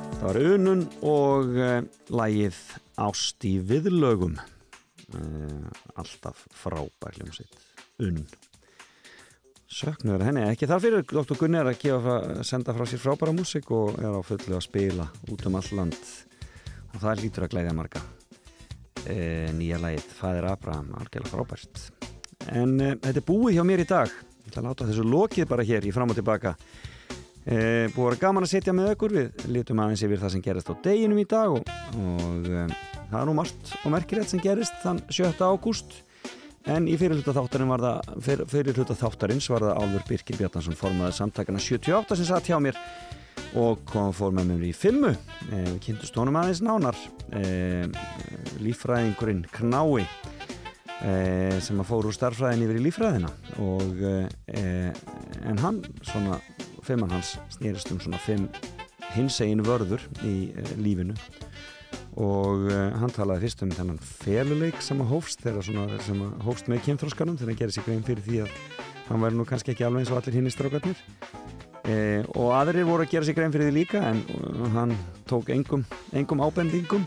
Það 0.07 0.21
var 0.21 0.37
unun 0.39 0.83
og 1.03 1.49
uh, 1.59 1.73
lægið 2.15 2.59
Ást 3.03 3.43
í 3.43 3.49
viðlögum. 3.59 4.37
Uh, 5.11 5.65
alltaf 5.99 6.45
frábær 6.55 7.17
hljómsitt. 7.17 7.57
Unun. 7.99 8.23
söknuður 9.67 10.23
henni 10.29 10.47
ekki 10.47 10.71
þar 10.71 10.83
fyrir 10.85 11.05
Dr. 11.11 11.35
Gunni 11.41 11.59
er 11.59 11.73
að 11.73 11.81
gefa, 11.81 12.17
senda 12.47 12.71
frá 12.71 12.87
sér 12.87 13.03
frábæra 13.03 13.35
músík 13.35 13.67
og 13.75 13.99
er 13.99 14.15
á 14.15 14.23
fullu 14.23 14.55
að 14.55 14.65
spila 14.69 15.11
út 15.27 15.43
um 15.51 15.59
all 15.59 15.71
land 15.81 15.99
og 16.93 17.01
það 17.03 17.25
lítur 17.25 17.49
að 17.49 17.55
glæðja 17.57 17.75
marga 17.75 18.07
e, 19.03 19.17
nýja 19.59 19.83
lagið 19.83 20.07
Fæðir 20.21 20.53
Abraham, 20.55 20.93
algjörlega 21.01 21.35
frábært 21.35 21.87
en 22.47 22.79
þetta 22.79 23.17
er 23.19 23.27
búið 23.27 23.59
hjá 23.59 23.65
mér 23.67 23.83
í 23.83 23.91
dag 23.91 24.07
ég 24.07 24.53
ætla 24.53 24.63
að 24.63 24.69
láta 24.71 24.93
þessu 24.93 25.09
lokið 25.17 25.51
bara 25.51 25.67
hér 25.67 25.91
í 25.91 25.97
fram 25.99 26.15
og 26.15 26.21
tilbaka 26.21 26.55
e, 27.47 27.87
búið 27.95 28.03
að 28.03 28.09
vera 28.09 28.21
gaman 28.25 28.45
að 28.45 28.51
setja 28.51 28.75
með 28.75 28.91
okkur 28.95 29.15
við 29.15 29.45
lítum 29.53 29.79
aðeins 29.83 30.03
yfir 30.05 30.21
það 30.23 30.33
sem 30.35 30.43
gerist 30.45 30.71
á 30.71 30.75
deginum 30.83 31.21
í 31.21 31.27
dag 31.29 31.55
og, 31.55 31.71
og 32.03 32.49
e, 32.51 32.65
það 32.97 33.17
er 33.21 33.29
nú 33.29 33.37
margt 33.37 33.73
og 33.79 33.93
merkilegt 33.95 34.33
sem 34.33 34.43
gerist 34.43 34.77
þann 34.83 35.01
7. 35.07 35.33
ágúst 35.47 36.01
En 36.67 36.83
í 36.83 36.97
fyrirluta 36.99 37.31
þáttarinn 37.31 37.69
var 37.71 37.79
það, 37.79 38.07
fyr, 38.25 38.41
fyrirluta 38.51 38.95
þáttarins 38.99 39.45
var 39.47 39.63
það 39.63 39.77
Álfur 39.79 40.01
Birkir 40.09 40.35
Bjarnason 40.35 40.75
formaði 40.75 41.15
samtakana 41.15 41.61
78 41.63 42.17
sem 42.19 42.27
satt 42.27 42.49
hjá 42.49 42.57
mér 42.59 42.75
og 43.55 43.85
kom 43.87 44.09
fór 44.11 44.33
með 44.35 44.49
mér 44.49 44.65
í 44.67 44.73
fimmu. 44.75 45.13
E, 45.47 45.61
við 45.61 45.77
kynntust 45.85 46.19
honum 46.19 46.35
aðeins 46.41 46.59
nánar. 46.67 46.99
Líffræðingurinn 48.59 49.45
Knái 49.55 50.03
e, 51.03 51.59
sem 51.63 51.79
að 51.81 51.89
fór 51.89 52.07
úr 52.09 52.15
starffræðin 52.15 52.65
yfir 52.65 52.79
í 52.79 52.85
líffræðina. 52.87 53.31
Og 53.63 54.01
e, 54.07 54.71
en 55.47 55.61
hann, 55.63 55.83
svona, 56.07 56.39
fimman 56.87 57.13
hans 57.13 57.35
snýrist 57.57 57.91
um 57.93 58.01
svona 58.01 58.21
fimm 58.23 58.47
hinsegin 59.15 59.65
vörður 59.65 60.03
í 60.25 60.51
e, 60.51 60.65
lífinu. 60.81 61.17
Og 62.17 62.65
uh, 62.65 62.95
hann 62.97 63.11
talaði 63.13 63.45
fyrst 63.45 63.59
um 63.61 63.71
þennan 63.77 63.99
feluleik 64.01 64.79
sem 64.81 64.97
að 65.03 65.11
hófst 65.11 65.43
þegar 65.43 65.65
svona, 65.67 65.99
sem 66.01 66.21
að 66.25 66.47
hófst 66.47 66.69
með 66.71 66.81
kynþróskanum 66.87 67.37
þegar 67.37 67.51
hann 67.51 67.59
gerði 67.59 67.75
sig 67.75 67.85
grein 67.85 68.05
fyrir 68.07 68.25
því 68.25 68.39
að 68.47 68.55
hann 69.11 69.21
væri 69.21 69.37
nú 69.37 69.45
kannski 69.47 69.75
ekki 69.75 69.85
alveg 69.85 70.01
eins 70.01 70.11
og 70.11 70.17
allir 70.17 70.39
hinn 70.39 70.49
í 70.49 70.53
strákarnir. 70.55 71.03
Eh, 71.87 72.25
og 72.35 72.51
aðrir 72.57 72.87
voru 72.89 73.05
að 73.05 73.13
gera 73.13 73.27
sig 73.27 73.37
grein 73.37 73.53
fyrir 73.53 73.69
því 73.69 73.75
líka 73.77 74.01
en 74.09 74.23
uh, 74.33 74.65
hann 74.73 74.95
tók 75.29 75.53
engum, 75.53 75.85
engum 76.11 76.41
ábendingum 76.43 77.05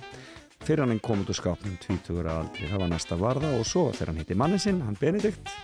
fyrir 0.66 0.84
hann 0.84 1.00
kom 1.04 1.22
út 1.24 1.32
úr 1.32 1.38
skápnum 1.38 1.78
20 1.86 2.20
ára 2.22 2.40
aldrei, 2.42 2.68
það 2.68 2.84
var 2.84 2.92
næsta 2.92 3.20
varða 3.20 3.54
og 3.58 3.66
svo 3.68 3.88
þegar 3.94 4.12
hann 4.12 4.20
hitti 4.22 4.38
mannin 4.38 4.62
sinn, 4.62 4.82
hann 4.84 4.98
Benedikt 5.00 5.54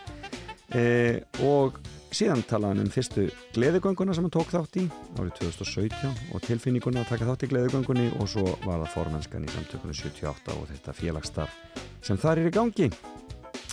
eh, 0.74 1.22
og 1.44 1.78
síðan 2.14 2.44
talaði 2.48 2.76
hann 2.76 2.86
um 2.86 2.92
fyrstu 2.92 3.26
gleðigönguna 3.56 4.14
sem 4.16 4.24
hann 4.24 4.34
tók 4.34 4.52
þátt 4.52 4.78
í 4.80 4.86
árið 5.18 5.34
2017 5.40 6.32
og 6.32 6.44
tilfinninguna 6.46 7.02
að 7.02 7.10
taka 7.12 7.28
þátt 7.28 7.44
í 7.44 7.50
gleðigöngunni 7.50 8.06
og 8.20 8.30
svo 8.30 8.46
var 8.64 8.80
það 8.84 8.94
formennskan 8.94 9.44
í 9.44 9.52
samtökunni 9.52 9.96
78 9.98 10.56
og 10.56 10.70
þetta 10.70 10.96
félagsstarf 10.96 11.58
sem 12.06 12.20
þar 12.20 12.42
er 12.42 12.50
í 12.50 12.54
gangi. 12.54 12.88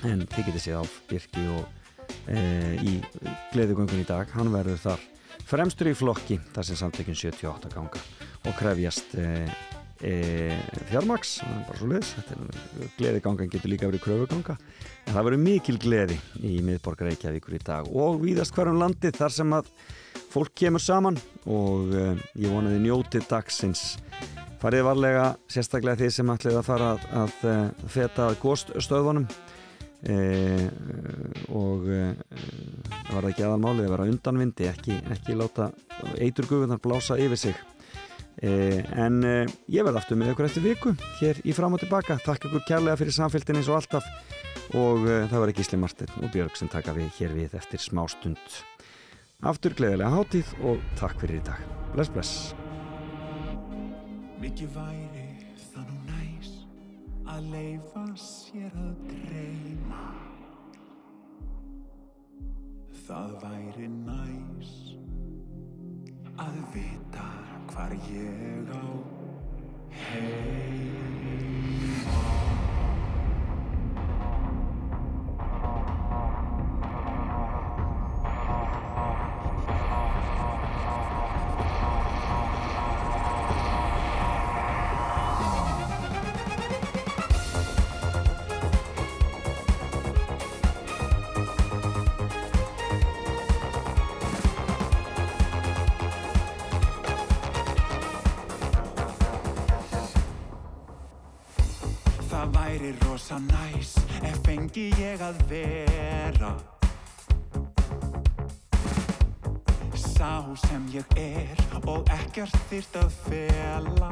En 0.04 0.26
þið 0.28 0.50
getið 0.50 0.64
séð 0.66 0.82
á 0.82 0.86
Birki 1.08 1.46
og 1.54 1.64
e, 2.28 2.42
í 2.84 2.98
gleðigöngunni 3.54 4.04
í 4.04 4.10
dag 4.10 4.32
hann 4.36 4.52
verður 4.54 4.82
þar 4.88 5.06
fremstur 5.48 5.92
í 5.92 5.96
flokki 5.98 6.40
þar 6.56 6.68
sem 6.68 6.80
samtökun 6.80 7.20
78 7.20 7.72
ganga 7.76 8.04
og 8.44 8.58
krefjast 8.60 9.16
e, 9.16 9.30
e, 10.04 10.58
fjármaks, 10.90 11.38
bara 11.68 11.78
svo 11.80 11.88
leiðis 11.90 12.12
gleðigangan 12.98 13.52
getur 13.52 13.72
líka 13.72 13.90
verið 13.90 14.04
kröfuganga. 14.04 14.58
En 15.08 15.16
það 15.16 15.28
verður 15.30 15.44
mikil 15.46 15.78
gleði 15.82 16.20
í 16.44 16.58
miðborgar 16.66 17.10
Reykjavíkur 17.12 17.58
í 17.58 17.62
dag 17.64 17.90
og 17.90 18.20
víðast 18.24 18.56
hverjum 18.56 18.82
landið 18.82 19.18
þar 19.22 19.36
sem 19.38 19.56
að 19.56 19.72
fólk 20.34 20.54
kemur 20.64 20.84
saman. 20.84 21.20
Og 21.48 21.94
uh, 21.94 22.14
ég 22.40 22.52
vonaði 22.52 22.84
njótið 22.84 23.28
dagsins. 23.32 23.84
Farið 24.62 24.88
varlega 24.88 25.26
sérstaklega 25.52 26.00
því 26.00 26.14
sem 26.16 26.32
ætlið 26.36 26.62
að 26.62 26.70
fara 26.70 26.94
að, 26.94 27.10
að 27.24 27.50
uh, 27.50 27.90
feta 27.92 28.30
góðstöðunum 28.44 29.28
uh, 29.28 30.66
og 31.56 31.86
það 31.88 33.14
var 33.14 33.28
ekki 33.30 33.46
aðalmálið 33.46 33.86
að 33.88 33.94
vera 33.94 34.08
undanvindi 34.12 34.68
ekki, 34.68 34.98
ekki 35.16 35.36
láta 35.40 35.70
eiturguðunar 36.20 36.82
blása 36.84 37.16
yfir 37.20 37.40
sig 37.40 37.62
en 38.44 39.22
ég 39.72 39.86
verði 39.86 40.00
aftur 40.02 40.20
með 40.20 40.34
ykkur 40.34 40.50
eftir 40.50 40.66
viku 40.66 40.96
hér 41.22 41.40
í 41.48 41.56
fram 41.56 41.78
og 41.78 41.84
tilbaka. 41.84 42.20
Takk 42.26 42.50
ykkur 42.50 42.66
kærlega 42.68 43.00
fyrir 43.00 43.16
samfélgin 43.16 43.62
eins 43.62 43.72
og 43.72 43.80
alltaf. 43.80 44.10
Og 44.74 45.04
uh, 45.06 45.24
það 45.32 45.40
var 45.40 45.54
Gísli 45.56 45.80
Martin 45.80 46.12
og 46.20 46.32
Björg 46.34 46.56
sem 46.60 46.72
taka 46.72 46.96
við 46.96 47.12
hér 47.20 47.34
við 47.36 47.58
eftir 47.60 47.82
smá 47.84 48.06
stund 48.12 48.62
aftur 49.44 49.76
gleðilega 49.76 50.12
hátíð 50.14 50.52
og 50.64 50.84
takk 51.00 51.20
fyrir 51.22 51.42
í 51.42 51.46
dag. 51.48 51.64
Bless 51.94 52.12
bless. 52.14 52.34
Mikið 54.40 54.76
væri 54.76 55.26
það 55.72 55.90
nú 55.90 55.98
næs 56.08 56.52
að 57.34 57.50
leifa 57.54 58.06
sér 58.20 58.78
að 58.80 58.94
dreyma. 59.12 60.06
Það 63.04 63.34
væri 63.44 63.90
næs 63.92 64.76
að 66.40 66.62
vita 66.74 67.28
hvar 67.74 67.92
ég 67.92 68.70
á 68.70 68.86
heima 70.06 71.14
rosa 103.24 103.40
næs 103.40 103.96
ef 104.24 104.38
fengi 104.46 104.90
ég 105.00 105.22
að 105.24 105.38
vera 105.48 106.52
Sá 109.96 110.44
sem 110.68 110.90
ég 110.92 111.16
er 111.16 111.64
og 111.88 112.10
ekkert 112.12 112.58
þýrt 112.70 112.98
að 113.00 113.16
fela. 113.28 114.12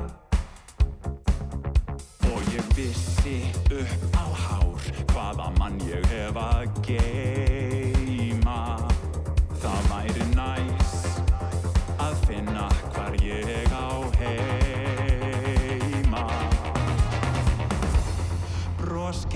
Og 2.32 2.54
ég 2.56 2.72
vissi 2.78 3.38
upp 3.82 4.16
á 4.16 4.26
hár 4.46 4.88
hvaða 5.12 5.52
mann 5.60 5.82
ég 5.90 6.08
hef 6.14 6.40
að 6.46 6.72
geima 6.88 7.71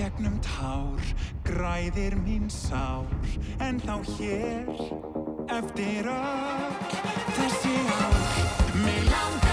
gegnum 0.06 0.38
tár, 0.38 1.02
græðir 1.42 2.14
mín 2.22 2.46
sár 2.50 3.10
En 3.58 3.80
þá 3.82 3.96
hér, 4.14 4.70
eftir 5.50 6.06
öll 6.12 6.86
þessi 7.34 7.74
ár. 7.98 8.22
Mig 8.84 9.02
langar 9.10 9.45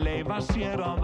næs 0.00 0.30
að 0.32 1.01